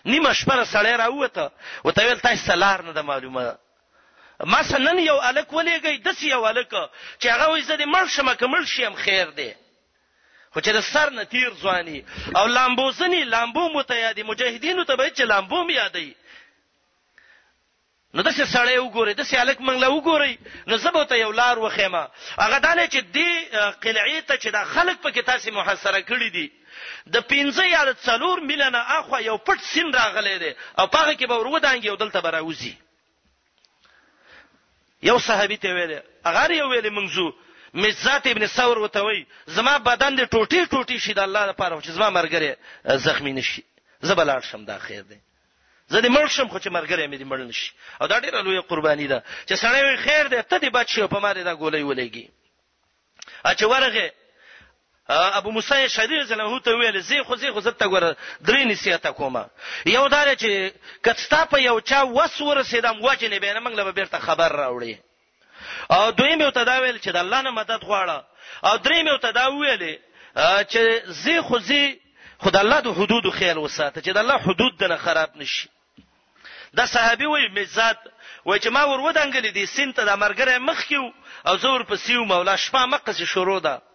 نیمه 0.05 0.33
شپه 0.33 0.65
سره 0.65 0.97
راوته 0.97 1.51
او 1.85 1.91
ته 1.91 2.05
ویل 2.07 2.21
تاسو 2.21 2.53
لار 2.53 2.83
نه 2.83 2.93
د 2.93 2.99
معلومه 3.01 3.59
ما 4.45 4.63
سنن 4.63 4.99
یو 4.99 5.17
الک 5.21 5.53
ولېږي 5.53 5.97
د 6.03 6.09
سی 6.19 6.29
یو 6.31 6.45
الک 6.47 6.71
چې 7.23 7.29
هغه 7.35 7.47
وې 7.53 7.61
زده 7.63 7.87
مړ 7.95 8.05
شمه 8.17 8.35
کمل 8.35 8.65
شیم 8.73 8.95
خیر 9.05 9.31
دی 9.39 9.51
خو 10.55 10.61
چې 10.61 10.73
د 10.77 10.81
سر 10.93 11.11
نه 11.11 11.25
تیر 11.25 11.51
ځواني 11.55 12.05
او 12.37 12.47
لامبوسنی 12.47 13.25
لامبو 13.25 13.69
متیادی 13.75 14.23
مجاهدینو 14.23 14.85
ته 14.85 14.97
به 14.97 15.11
چې 15.11 15.21
لامبو 15.23 15.65
می 15.65 15.75
یادای 15.75 16.15
نو 18.15 18.23
دسه 18.23 18.45
سړی 18.45 18.79
وګوري 18.79 19.15
دسه 19.15 19.41
الک 19.43 19.61
منګ 19.61 19.77
لا 19.81 19.89
وګوري 19.91 20.39
نو 20.69 20.77
زبوت 20.77 21.13
یو 21.13 21.31
لار 21.33 21.59
وخیمه 21.59 22.09
هغه 22.39 22.59
دانه 22.59 22.87
چې 22.87 23.01
دی 23.13 23.29
قلعې 23.83 24.23
ته 24.27 24.35
چې 24.37 24.49
د 24.55 24.65
خلک 24.65 25.01
په 25.03 25.11
کې 25.11 25.23
تاسو 25.27 25.51
محاصره 25.53 26.01
کړی 26.01 26.31
دي 26.33 26.51
د 27.11 27.17
پنځه 27.21 27.63
یا 27.67 27.85
د 27.85 27.97
څلور 28.09 28.37
ملنه 28.41 28.79
اخو 28.99 29.19
یو 29.21 29.37
پټ 29.39 29.59
سین 29.75 29.95
راغلی 29.95 30.39
دی 30.39 30.53
او 30.79 30.87
پاغه 30.87 31.13
کې 31.13 31.27
به 31.27 31.35
ورودانګي 31.39 31.89
او 31.89 31.97
دلته 31.97 32.21
براوزی 32.21 32.75
یو 35.03 35.19
صحابي 35.19 35.57
ته 35.57 35.75
ویل 35.75 36.01
اگر 36.25 36.51
یو 36.51 36.71
ویل 36.71 36.89
منځو 36.91 37.33
مزات 37.75 38.27
ابن 38.27 38.47
ثور 38.47 38.79
وتوي 38.79 39.27
زما 39.47 39.77
بدن 39.79 40.17
د 40.17 40.25
ټوټي 40.33 40.67
ټوټي 40.71 40.99
شي 40.99 41.13
د 41.13 41.19
الله 41.19 41.47
لپاره 41.53 41.81
چې 41.81 41.89
زما 41.91 42.11
مرګره 42.11 42.57
زخمی 43.07 43.33
نشي 43.33 43.63
زبلاړ 44.03 44.41
شم 44.51 44.65
دا 44.65 44.79
خیر 44.79 45.03
دی 45.03 45.19
زه 45.89 46.01
دې 46.03 46.09
مړ 46.17 46.27
شم 46.35 46.49
خو 46.49 46.59
چې 46.59 46.69
مرګره 46.77 47.07
مې 47.11 47.17
دې 47.21 47.25
مړ 47.31 47.39
نشي 47.51 47.73
او 48.03 48.07
دا 48.07 48.21
ډیره 48.21 48.43
لویه 48.43 48.61
قرباني 48.61 49.07
ده 49.13 49.23
چې 49.47 49.55
سړی 49.63 49.81
وي 49.85 49.97
خیر 49.97 50.27
دی 50.29 50.43
ته 50.43 50.59
دې 50.59 50.71
بچ 50.77 50.89
شي 50.95 51.07
په 51.15 51.19
ما 51.19 51.31
دې 51.35 51.39
دا 51.49 51.55
ګولې 51.55 51.83
ولېږي 51.91 52.27
اچ 53.51 53.63
ورغه 53.63 54.07
ابو 55.11 55.51
موسی 55.51 55.89
شری 55.89 56.21
رضی 56.21 56.35
الله 56.35 56.61
ته 56.61 56.71
ویل 56.75 57.01
زی 57.01 57.23
خو 57.23 57.37
زی 57.37 57.51
خو 57.51 57.61
زت 57.61 57.83
ګور 57.85 58.17
درې 58.47 58.65
نصیحت 58.71 59.07
کومه 59.07 59.45
یو 59.87 60.09
دار 60.09 60.35
چې 60.35 60.73
کڅتا 61.05 61.45
په 61.45 61.61
یو 61.61 61.81
چا 61.81 62.03
وسور 62.17 62.63
سیدم 62.63 63.01
وجنې 63.03 63.39
به 63.45 63.53
نه 63.55 63.61
موږ 63.61 63.73
له 63.77 63.91
بیرته 63.93 64.19
خبر 64.19 64.49
راوړي 64.53 64.95
او 65.91 66.11
دویم 66.11 66.41
یو 66.41 66.51
تداویل 66.51 66.99
چې 66.99 67.09
د 67.09 67.17
الله 67.17 67.41
نه 67.43 67.51
مدد 67.51 67.81
غواړه 67.81 68.25
او 68.65 68.77
دریم 68.77 69.07
یو 69.07 69.17
تداویل 69.19 69.99
چې 70.71 70.79
زی 71.07 71.41
خو 71.41 71.59
زی 71.59 72.01
خد 72.39 72.57
الله 72.57 72.81
د 72.81 72.89
حدود 72.89 73.31
خیال 73.31 73.59
وساته 73.59 74.01
چې 74.01 74.09
د 74.15 74.17
الله 74.17 74.35
حدود 74.37 74.85
نه 74.85 74.97
خراب 74.97 75.37
نشي 75.37 75.69
دا 76.75 76.87
صحابي 76.87 77.27
وي 77.27 77.49
مزات 77.49 77.97
وای 78.45 78.61
چې 78.61 78.67
ما 78.69 78.85
ور 78.85 79.13
ودانګلې 79.13 79.53
دي 79.53 79.67
سین 79.67 79.93
ته 79.93 80.05
د 80.05 80.17
مرګره 80.25 80.59
مخ 80.61 80.85
کیو 80.85 81.13
او 81.47 81.57
زور 81.57 81.83
په 81.85 81.97
سیو 81.97 82.25
مولا 82.25 82.57
شپه 82.57 82.85
مقصې 82.85 83.23
شروع 83.25 83.59
ده 83.61 83.88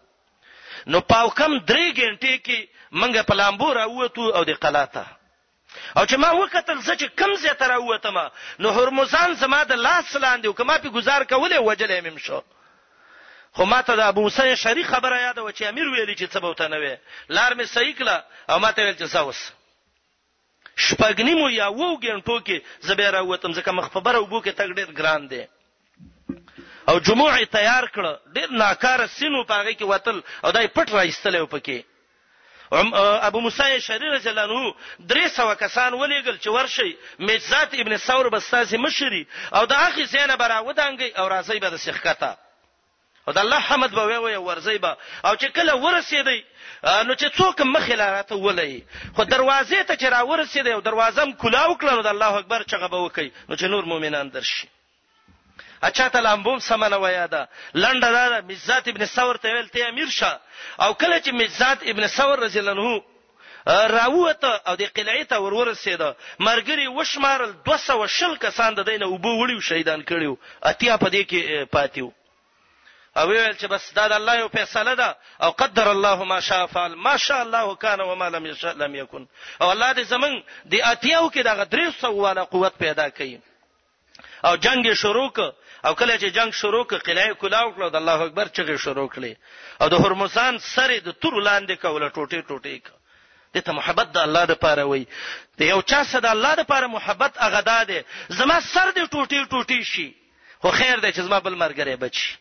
نو 0.88 1.00
پاو 1.02 1.30
کم 1.30 1.58
3 1.58 1.92
غنټې 1.98 2.40
کې 2.46 2.66
منګه 2.92 3.22
په 3.28 3.34
لامبو 3.36 3.74
راووتو 3.76 4.30
او 4.36 4.44
د 4.44 4.56
قلاته 4.64 5.06
او 5.98 6.04
چې 6.06 6.16
ما 6.24 6.32
وکتل 6.32 6.78
چې 6.82 7.10
کم 7.20 7.36
زه 7.44 7.54
تر 7.62 7.70
راووتم 7.74 8.18
نو 8.60 8.72
هرمزان 8.78 9.34
زما 9.44 9.64
د 9.64 9.74
لاس 9.86 10.16
لاندې 10.16 10.48
وکما 10.50 10.78
په 10.84 10.90
گزار 10.98 11.22
کولې 11.32 11.60
وجلې 11.60 12.02
مم 12.10 12.18
شو 12.18 12.42
خو 13.58 13.66
ماته 13.72 13.96
د 13.96 14.00
ابو 14.12 14.22
موسی 14.28 14.56
شری 14.66 14.84
خبره 14.84 15.18
یاد 15.22 15.38
و 15.38 15.50
چې 15.52 15.64
امیر 15.72 15.88
ویلی 15.88 16.16
چې 16.16 16.28
څبوته 16.36 16.68
نه 16.74 16.78
وي 16.84 16.96
لار 17.38 17.54
می 17.58 17.66
صحیح 17.76 17.96
کړه 18.00 18.22
او 18.52 18.60
ماته 18.66 18.82
ویل 18.84 18.96
چې 18.98 19.06
ساوس 19.06 19.42
شپګنی 20.86 21.36
مو 21.42 21.50
یا 21.50 21.68
وو 21.68 21.98
ګن 22.00 22.22
ټوکی 22.30 22.60
زبیره 22.90 23.22
وتم 23.22 23.54
ځکه 23.54 23.72
مخ 23.80 23.90
په 23.98 24.00
بره 24.08 24.20
وبو 24.22 24.42
کې 24.46 24.58
تګ 24.60 24.70
ډیر 24.80 24.92
ګران 25.02 25.28
دی 25.34 25.44
او 26.90 27.00
جمعې 27.00 27.44
تیار 27.52 27.86
کړ 27.96 28.06
ډېر 28.36 28.50
ناکار 28.62 29.02
سینو 29.16 29.44
پاغه 29.52 29.74
کې 29.74 29.88
وتل 29.92 30.18
او 30.46 30.52
دای 30.58 30.68
پټ 30.78 30.92
راځتل 30.96 31.36
او 31.36 31.46
پکې 31.54 31.92
ابو 33.28 33.40
موسی 33.40 33.80
شری 33.88 34.10
رضی 34.16 34.30
الله 34.30 34.44
عنه 34.44 34.76
درې 35.00 35.28
سو 35.36 35.56
کسان 35.66 35.94
ولېګل 35.94 36.38
چې 36.44 36.50
ورشي 36.50 36.96
میزات 37.20 37.74
ابن 37.80 37.98
ثور 37.98 38.30
بستازي 38.36 38.78
مشری 38.78 39.26
او 39.54 39.66
د 39.66 39.74
اخی 39.90 40.06
زینب 40.06 40.44
را 40.44 40.60
ودانګي 40.60 41.10
او 41.20 41.28
راځي 41.36 41.60
به 41.64 41.70
د 41.70 41.78
شیخکته 41.86 42.36
او 43.28 43.34
د 43.34 43.38
الله 43.38 43.60
حمد 43.70 43.92
به 43.96 44.04
وی 44.26 44.36
ورځي 44.38 44.78
به 44.86 44.98
او 45.26 45.36
چې 45.36 45.48
کله 45.56 45.74
ورسېدی 45.86 46.40
نو 47.06 47.16
چې 47.22 47.28
څوک 47.40 47.62
مخې 47.76 47.96
لاراته 48.02 48.36
ولې 48.36 49.16
خو 49.16 49.24
دروازې 49.24 49.84
ته 49.88 49.96
چې 50.02 50.08
را 50.16 50.22
ورسېدی 50.32 50.72
او 50.78 50.82
دروازه 50.90 51.26
م 51.26 51.34
کلاو 51.34 51.76
کړل 51.78 52.04
د 52.04 52.08
الله 52.16 52.38
اکبر 52.40 52.64
چغه 52.64 52.88
به 52.88 52.98
وکي 53.08 53.30
نو 53.50 53.56
چې 53.56 53.64
نور 53.64 53.86
مؤمنان 53.92 54.30
درشي 54.40 54.68
اچھا 55.88 56.08
ته 56.12 56.20
لامبوم 56.20 56.60
سمنه 56.60 56.98
ویا 56.98 57.26
ده 57.26 57.48
لنډه 57.74 58.30
ده 58.30 58.42
مزات 58.42 58.88
ابن 58.88 59.06
ثور 59.06 59.36
ته 59.38 59.50
ویل 59.54 59.68
ته 59.70 59.90
امیر 59.90 60.10
شه 60.18 60.40
او 60.80 60.94
کله 60.94 61.20
چې 61.26 61.32
مزات 61.34 61.84
ابن 61.84 62.08
ثور 62.08 62.40
رضی 62.40 62.60
الله 62.60 62.72
عنه 62.72 63.04
راوته 63.98 64.62
او 64.68 64.76
د 64.76 64.82
قلعې 64.82 65.24
ته 65.32 65.40
ورور 65.42 65.68
رسید 65.68 66.02
مرګري 66.40 66.88
وشمارل 66.88 67.54
200 67.68 68.08
شل 68.18 68.36
کسان 68.46 68.76
د 68.76 68.86
دینه 68.90 69.08
وبو 69.08 69.34
وړیو 69.48 69.60
شهیدان 69.70 70.04
کړیو 70.04 70.38
اتیا 70.72 70.96
په 70.98 71.10
دې 71.10 71.24
کې 71.30 71.64
پاتیو 71.76 72.12
او 73.18 73.28
ویل 73.28 73.54
چې 73.54 73.66
بس 73.74 73.94
دا 73.96 74.08
د 74.08 74.14
الله 74.14 74.36
یو 74.40 74.48
فیصله 74.50 74.94
ده 74.96 75.16
او 75.42 75.52
قدر 75.52 75.92
الله 75.92 76.24
ما 76.24 76.40
شاء 76.40 76.66
فعل 76.66 76.96
ما 76.96 77.18
شاء 77.18 77.42
الله 77.42 77.76
کان 77.76 78.02
و 78.02 78.16
ما 78.16 78.30
لم 78.30 78.46
یشاء 78.46 78.74
لم 78.74 78.96
یکن 79.02 79.28
او 79.62 79.70
الله 79.72 79.92
دې 79.94 80.08
زمنګ 80.08 80.44
د 80.66 80.76
اتیاو 80.92 81.32
کې 81.32 81.44
دغه 81.52 81.68
300 81.76 82.04
والا 82.10 82.44
قوت 82.44 82.74
پیدا 82.84 83.10
کړي 83.10 83.38
او 84.46 84.56
جنگ 84.56 84.94
شروع 85.02 85.30
ک 85.36 85.54
او 85.86 85.94
کله 85.96 86.18
چې 86.18 86.26
جنگ 86.36 86.52
شروع 86.56 86.84
ک 86.84 86.94
قلعه 87.06 87.34
کلاو 87.40 87.72
کړو 87.76 87.90
د 87.94 87.96
الله 88.02 88.26
اکبر 88.26 88.50
چغې 88.58 88.76
شروع 88.84 89.08
کړې 89.16 89.36
او 89.82 89.88
د 89.94 90.04
هرمسان 90.06 90.60
سره 90.68 91.00
د 91.08 91.16
تور 91.26 91.36
لاندې 91.48 91.82
کوله 91.86 92.10
ټوټې 92.16 92.48
ټوټې 92.52 92.76
کړه 92.86 93.00
دته 93.58 93.76
محبت 93.80 94.14
د 94.18 94.22
الله 94.28 94.44
لپاره 94.52 94.84
وای 94.92 95.04
ته 95.58 95.68
یو 95.72 95.82
چا 95.92 96.00
صد 96.12 96.28
الله 96.34 96.54
لپاره 96.62 96.88
محبت 96.94 97.42
اغه 97.48 97.62
داده 97.72 98.00
زما 98.42 98.58
سر 98.70 98.88
دې 98.92 99.12
ټوټي 99.16 99.42
ټوټي 99.56 99.80
شي 99.90 100.08
خو 100.66 100.72
خیر 100.78 101.04
دی 101.06 101.12
چې 101.12 101.28
زما 101.28 101.42
بل 101.50 101.60
مرګره 101.66 102.00
بچي 102.06 102.32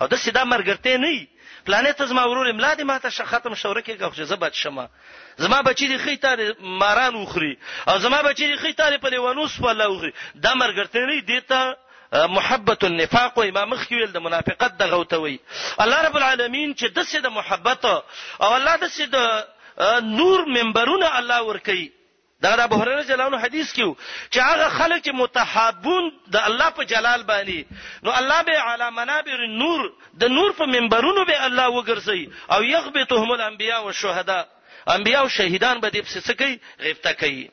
او 0.00 0.08
د 0.14 0.22
سیدا 0.24 0.44
مرګرته 0.54 1.04
نه 1.04 1.68
پلانټ 1.68 2.08
زما 2.14 2.24
ورور 2.32 2.50
املاد 2.54 2.80
ما 2.92 2.98
ته 3.04 3.28
ختم 3.34 3.58
شوره 3.64 3.84
کې 3.84 4.00
غوښه 4.04 4.32
زبد 4.32 4.60
شمه 4.62 4.86
زما 5.46 5.60
بچی 5.70 5.92
دی 5.92 6.00
خې 6.06 6.24
تار 6.26 6.72
ماران 6.86 7.20
وخري 7.20 7.52
او 7.88 7.98
زما 8.08 8.22
بچی 8.30 8.50
دی 8.50 8.56
خې 8.58 8.74
تار 8.82 8.98
په 9.06 9.14
لیوانوس 9.16 9.60
په 9.68 9.78
لوخري 9.84 10.12
دا 10.48 10.56
مرګرته 10.64 11.06
نه 11.12 11.20
دی 11.34 11.40
ته 11.52 11.76
محبت 12.12 12.84
النفاق 12.84 13.38
او 13.38 13.42
امام 13.48 13.74
خیل 13.76 14.12
د 14.12 14.16
منافقت 14.18 14.72
د 14.78 14.82
غوتوي 14.92 15.38
الله 15.82 16.02
رب 16.08 16.16
العالمین 16.16 16.74
چې 16.74 16.86
د 16.98 17.02
سید 17.10 17.26
محبت 17.34 17.84
او 17.90 18.48
الله 18.54 18.76
د 18.76 18.86
سید 18.94 19.14
نور 20.18 20.46
منبرونه 20.54 21.10
الله 21.18 21.42
ور 21.50 21.58
کوي 21.58 21.90
دا 22.44 22.56
د 22.56 22.60
ابو 22.60 22.76
هريره 22.80 23.02
جلانو 23.12 23.38
حدیث 23.40 23.72
کیو 23.78 23.94
چې 24.30 24.40
هغه 24.42 24.68
خلک 24.76 25.04
چې 25.06 25.14
متحابون 25.20 26.10
د 26.34 26.36
الله 26.50 26.68
په 26.78 26.88
جلال 26.92 27.22
باندې 27.30 27.64
نو 28.04 28.16
الله 28.20 28.42
به 28.42 28.60
علی 28.72 28.90
منابر 28.98 29.44
النور 29.46 29.90
د 30.24 30.34
نور 30.38 30.52
په 30.62 30.66
منبرونو 30.74 31.24
به 31.24 31.46
الله 31.46 31.70
وګرځي 31.70 32.22
او 32.56 32.62
یغبتهم 32.70 33.32
الانبیاء 33.38 33.80
والشهداء 33.84 34.44
انبیاء 34.96 35.22
او 35.22 35.28
شهیدان 35.28 35.80
به 35.80 35.88
دې 35.88 36.28
څه 36.28 36.36
کوي 36.42 36.60
غیبت 36.80 37.08
کوي 37.24 37.48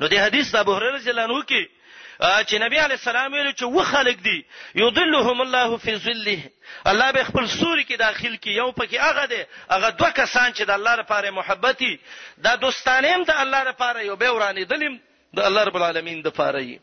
نو 0.00 0.08
د 0.14 0.24
حدیث 0.26 0.52
د 0.54 0.66
ابو 0.66 0.74
هريره 0.80 0.98
جلانو 1.10 1.42
کې 1.42 1.79
چې 2.20 2.58
نبی 2.62 2.78
علی 2.84 2.94
السلام 2.94 3.32
ویل 3.32 3.50
چې 3.52 3.62
و 3.74 3.82
خلق 3.90 4.18
دی 4.22 4.44
یضلهم 4.74 5.40
الله 5.42 5.76
فی 5.84 5.96
ظله 5.96 6.50
الله 6.92 7.10
به 7.16 7.24
خپل 7.24 7.46
سوري 7.48 7.84
کې 7.84 7.96
داخل 7.98 8.36
کی 8.36 8.52
یو 8.56 8.72
پکې 8.80 8.94
هغه 9.00 9.24
دی 9.32 9.44
هغه 9.70 9.90
دوه 9.90 10.10
کسان 10.10 10.52
چې 10.52 10.62
د 10.62 10.70
الله 10.70 10.94
لپاره 10.94 11.30
محبتي 11.30 12.00
دا 12.44 12.54
دوستانیم 12.56 13.22
د 13.22 13.30
الله 13.44 13.62
لپاره 13.70 14.04
یو 14.06 14.16
به 14.16 14.30
ورانی 14.32 14.64
دلیم 14.64 15.00
د 15.34 15.38
الله 15.40 15.64
رب 15.70 15.76
العالمین 15.76 16.20
د 16.22 16.26
لپاره 16.28 16.60
یې 16.74 16.78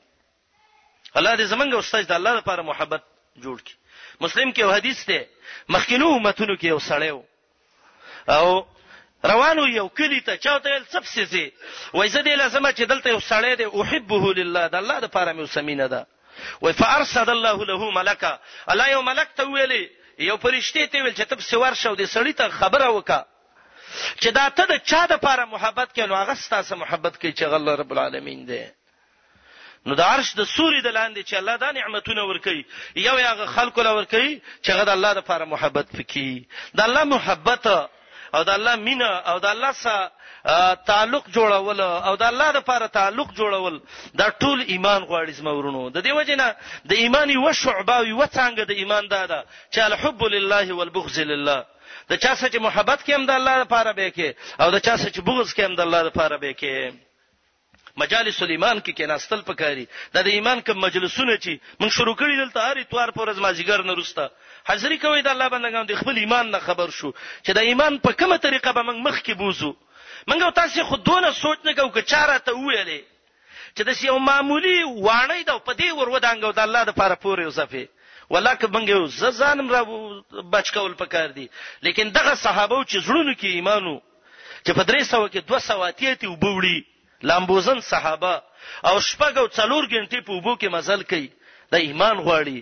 الله 1.21 1.35
دې 1.37 1.51
زمونږ 1.53 1.71
استاد 1.75 2.07
د 2.13 2.17
الله 2.21 2.33
لپاره 2.41 2.61
محبت 2.61 3.03
جوړ 3.43 3.57
کړي 3.61 4.21
مسلم 4.21 4.53
کې 4.53 4.59
یو 4.59 4.71
حدیث 4.71 5.05
دی 5.07 5.19
مخکینو 5.77 6.07
امتونو 6.15 6.55
کې 6.57 6.63
یو 6.65 6.79
سړی 6.79 7.25
او 8.37 8.65
روانو 9.27 9.67
یو 9.67 9.87
کلی 9.97 10.19
ته 10.25 10.37
چاته 10.37 10.69
یل 10.75 10.83
سبسې 10.93 11.21
زی 11.31 11.51
وای 11.93 12.09
زه 12.09 12.21
دې 12.23 12.35
لازمه 12.41 12.71
چې 12.77 12.83
دلته 12.91 13.09
یو 13.13 13.21
سړی 13.29 13.53
دی 13.61 13.65
احبه 13.81 14.33
لله 14.39 14.67
د 14.67 14.75
الله 14.81 14.99
لپاره 15.05 15.31
مې 15.31 15.39
وسمینه 15.49 15.87
ده 15.93 16.05
وای 16.61 16.73
فارسد 16.73 17.29
الله 17.35 17.65
له 17.71 17.91
ملکا 17.99 18.39
الله 18.71 18.89
یو 18.91 19.01
ملک 19.09 19.33
ته 19.39 19.43
ویلې 19.55 19.83
یو 20.29 20.37
فرشته 20.45 20.85
ته 20.85 21.03
ویل 21.03 21.13
چې 21.13 21.25
تب 21.33 21.39
سوار 21.49 21.73
شو 21.81 21.95
دې 21.95 22.07
سړی 22.15 22.33
ته 22.33 22.49
خبره 22.49 22.87
وکا 22.97 23.19
چې 24.21 24.29
دا 24.39 24.45
ته 24.49 24.65
د 24.73 24.79
چا 24.93 25.05
د 25.07 25.13
لپاره 25.13 25.45
محبت 25.57 25.93
کینو 25.99 26.15
هغه 26.21 26.33
ستاسو 26.45 26.75
محبت 26.85 27.19
کوي 27.21 27.33
چې 27.33 27.53
الله 27.59 27.75
رب 27.83 27.91
العالمین 27.97 28.45
دی 28.51 28.61
نو 29.89 29.95
د 29.99 30.09
عرش 30.13 30.31
د 30.39 30.43
سوري 30.55 30.81
د 30.87 30.95
لاندې 30.97 31.23
چې 31.29 31.35
الله 31.41 31.55
دا 31.55 31.71
نعمتونه 31.71 32.23
ورکړي 32.31 33.05
یو 33.07 33.17
هغه 33.27 33.45
خلکو 33.59 33.83
لور 33.89 34.03
کوي 34.15 34.33
چې 34.63 34.69
هغه 34.73 34.85
د 34.91 34.95
الله 34.97 35.13
لپاره 35.19 35.45
محبت 35.55 35.93
وکړي 35.99 36.81
د 36.81 36.87
الله 36.87 37.03
محبت 37.13 37.67
او 38.35 38.43
د 38.43 38.49
الله 38.49 38.75
مینا 38.75 39.11
او 39.31 39.37
د 39.39 39.45
الله 39.53 39.71
سره 39.83 40.01
تعلق 40.91 41.23
جوړول 41.35 41.79
او 42.07 42.13
د 42.15 42.23
الله 42.31 42.51
لپاره 42.57 42.87
تعلق 42.87 43.27
جوړول 43.39 43.75
دا 44.19 44.27
ټول 44.41 44.59
ایمان 44.73 45.01
غواړي 45.09 45.31
زمورونو 45.39 45.89
د 45.89 45.97
دې 46.05 46.11
وجنه 46.11 46.47
د 46.85 46.91
ایمان 47.03 47.29
یو 47.37 47.51
شعبه 47.61 47.97
یو 48.11 48.21
څنګه 48.37 48.61
د 48.67 48.71
ایمان 48.81 49.03
دا 49.13 49.23
ده 49.31 49.39
چې 49.73 49.79
الحب 49.89 50.23
لله 50.23 50.73
والبغض 50.73 51.19
لله 51.19 51.65
د 52.09 52.13
چا 52.23 52.35
سره 52.35 52.49
چې 52.53 52.59
محبت 52.67 52.99
کوي 53.05 53.25
د 53.25 53.31
الله 53.31 53.55
لپاره 53.63 53.91
به 53.97 54.07
کې 54.15 54.27
او 54.61 54.71
د 54.71 54.77
چا 54.85 54.97
سره 54.97 55.09
چې 55.15 55.21
بغض 55.21 55.53
کوي 55.53 55.75
د 55.75 55.81
الله 55.85 56.01
لپاره 56.11 56.37
به 56.37 56.53
کې 56.59 56.73
مجالس 58.01 58.39
الایمان 58.45 58.79
کې 58.79 58.97
کېناستل 58.97 59.41
پکاري 59.45 59.85
دا 60.17 60.21
د 60.25 60.27
ایمان 60.37 60.59
کوم 60.65 60.79
مجلسونه 60.85 61.35
چې 61.35 61.53
موږ 61.83 61.91
شروع 61.97 62.13
کړی 62.19 62.35
دلته 62.39 62.63
هر 62.65 62.79
اتوار 62.81 63.11
پر 63.15 63.21
ورځ 63.27 63.43
مازیګر 63.45 63.83
نه 63.89 63.93
روسته 63.99 64.65
حاضری 64.71 64.97
کوي 65.05 65.23
د 65.27 65.29
الله 65.35 65.53
بندگان 65.53 65.87
د 65.91 65.99
خپل 66.01 66.17
ایمان 66.23 66.51
نه 66.55 66.59
خبر 66.67 66.91
شو 66.99 67.07
چې 67.21 67.55
د 67.59 67.69
ایمان 67.71 67.95
په 68.07 68.19
کومه 68.19 68.35
طریقه 68.45 68.73
به 68.79 68.83
موږ 68.89 69.01
مخ 69.07 69.17
کې 69.21 69.41
بوزو 69.41 69.69
موږ 70.33 70.53
تاسو 70.59 70.85
خو 70.91 70.99
دونه 71.09 71.31
سوچ 71.39 71.65
نه 71.69 71.73
کوو 71.79 71.89
چې 71.97 72.05
چاره 72.13 72.37
ته 72.49 72.55
ویلې 72.57 73.71
چې 73.77 73.89
د 73.89 74.03
یو 74.07 74.17
معمولی 74.27 74.75
وانه 74.89 75.37
د 75.47 75.61
پدې 75.69 75.97
ورودانګو 76.01 76.53
د 76.59 76.61
الله 76.67 76.83
د 76.89 76.93
لپاره 76.93 77.17
پورې 77.23 77.53
وصفه 77.53 78.35
ولکه 78.35 78.69
بنګ 78.75 78.93
یو 78.93 79.31
زانم 79.41 79.73
را 79.77 79.81
بچ 80.57 80.71
کول 80.77 80.93
پکار 81.03 81.33
دي 81.39 81.47
لیکن 81.89 82.13
دغه 82.19 82.35
صحابه 82.45 82.79
چې 82.83 83.09
زړونو 83.09 83.33
کې 83.33 83.57
ایمانو 83.61 83.95
چې 84.11 84.79
په 84.81 84.87
درې 84.91 85.11
سو 85.13 85.25
کې 85.25 85.49
200 85.53 85.91
اتیتی 85.91 86.31
وبوړي 86.33 86.75
لامبوزن 87.23 87.79
صحابه 87.91 88.35
او 88.87 88.95
شپږ 89.09 89.33
او 89.41 89.47
څلور 89.57 89.83
غنټې 89.93 90.19
په 90.25 90.31
وبو 90.37 90.53
کې 90.61 90.67
مزل 90.75 91.01
کوي 91.11 91.27
د 91.71 91.73
ایمان 91.87 92.15
غواړي 92.25 92.57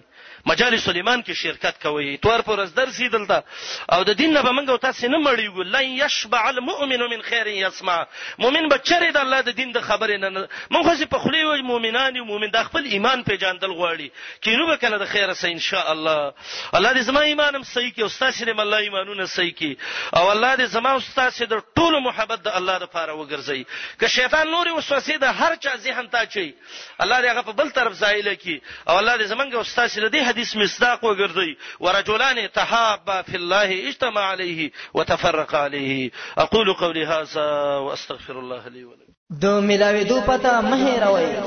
مجالس 0.49 0.83
سلیمان 0.85 1.21
کې 1.21 1.33
شرکت 1.39 1.77
کوي 1.83 2.07
اتوار 2.15 2.39
پر 2.47 2.59
ورځ 2.59 2.75
درس 2.75 2.97
دلته 3.13 3.95
او 3.95 4.03
د 4.09 4.17
دین 4.17 4.33
نه 4.33 4.41
به 4.47 4.51
موږ 4.57 4.69
او 4.73 4.81
تاسو 4.83 5.07
نه 5.13 5.19
مړیږو 5.21 5.63
لن 5.75 5.93
یشبع 5.99 6.41
المؤمن 6.49 7.03
من 7.13 7.23
خیر 7.29 7.47
یسمع 7.53 7.95
مؤمن 8.43 8.67
به 8.73 8.79
چرې 8.83 9.15
د 9.15 9.21
الله 9.25 9.45
د 9.47 9.55
دین 9.59 9.71
د 9.77 9.85
خبرې 9.87 10.21
نه 10.23 10.43
موږ 10.75 10.85
خو 10.89 11.07
په 11.13 11.23
خلی 11.23 11.41
وي 11.47 11.61
مؤمنان 11.69 12.17
او 12.21 12.25
مؤمن 12.27 12.51
د 12.57 12.67
خپل 12.67 12.89
ایمان 12.97 13.23
په 13.29 13.39
جاندل 13.45 13.73
غواړي 13.79 14.27
چې 14.43 14.59
نو 14.59 14.67
به 14.71 14.77
کله 14.85 14.99
د 15.05 15.09
خیر 15.15 15.33
سه 15.39 15.51
ان 15.55 15.63
شاء 15.69 15.85
الله 15.95 16.21
الله 16.21 16.93
دې 16.93 17.07
زما 17.09 17.25
ایمانم 17.31 17.65
صحیح 17.71 17.89
کې 17.89 18.13
استاد 18.13 18.37
شری 18.41 18.55
الله 18.65 18.83
ایمانونه 18.89 19.25
صحیح 19.37 19.55
کې 19.63 20.17
او 20.21 20.29
الله 20.35 20.53
دې 20.55 20.77
زما 20.77 20.93
استاد 21.01 21.33
شه 21.39 21.51
د 21.55 21.65
ټولو 21.79 22.03
محبت 22.09 22.45
د 22.51 22.55
الله 22.61 22.77
لپاره 22.85 23.17
وګرځي 23.21 23.65
که 24.03 24.13
شیطان 24.19 24.53
نور 24.57 24.71
وسوسه 24.77 25.17
د 25.25 25.33
هر 25.41 25.57
چا 25.67 25.75
ذهن 25.89 26.13
ته 26.17 26.29
چي 26.37 26.47
الله 26.47 27.19
دې 27.25 27.27
هغه 27.33 27.45
په 27.51 27.59
بل 27.63 27.75
طرف 27.81 27.99
زایل 28.05 28.33
کړي 28.33 28.79
او 28.87 29.01
الله 29.01 29.17
دې 29.19 29.35
زمونږ 29.35 29.55
استاد 29.69 29.87
شری 29.97 30.09
دې 30.13 30.33
حدیث 30.35 30.55
مصداق 30.63 30.99
وګرځي 31.03 31.51
ورجلان 31.85 32.37
تحابا 32.57 33.21
فی 33.21 33.35
الله 33.37 33.69
اجتمع 33.87 34.21
علیه 34.31 34.71
وتفرق 34.93 35.55
علیه 35.55 36.11
اقول 36.37 36.73
قولی 36.73 37.03
هذا 37.05 37.45
واستغفر 37.83 38.37
الله 38.39 38.67
لي 38.67 38.83
ولكم 38.83 39.13
دو 39.29 39.61
ملاوي 39.61 40.03
دو 40.03 40.21
پتا 40.21 40.61
مهروي 40.61 41.41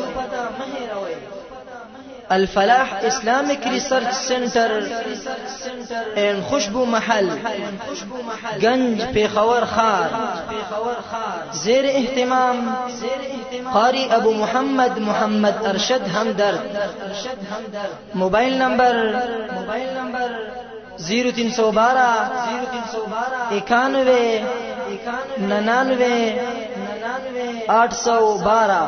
الفلاح 2.32 2.94
اسلامک 3.04 3.66
ريسيرش 3.66 4.14
سنتر 4.14 4.82
ان 6.18 6.42
خوشبو 6.50 6.84
محل 6.84 7.28
گنج 8.62 9.02
پیخور 9.14 9.64
خار 9.64 10.10
زیر 11.52 11.84
اهتمام 11.86 12.76
قاری 13.74 14.08
ابو 14.10 14.32
محمد 14.32 14.98
محمد 14.98 15.66
ارشد 15.66 16.08
همدرد 16.08 16.90
موبایل 18.14 18.62
نمبر 18.62 18.94
زیرو 21.08 21.30
تین 21.30 21.50
سو 21.56 21.70
بارہ 21.70 22.08
اکانوے 23.50 24.22
ننانوے 25.48 26.20
آٹھ 27.68 27.94
سو 28.04 28.22
بارہ 28.44 28.82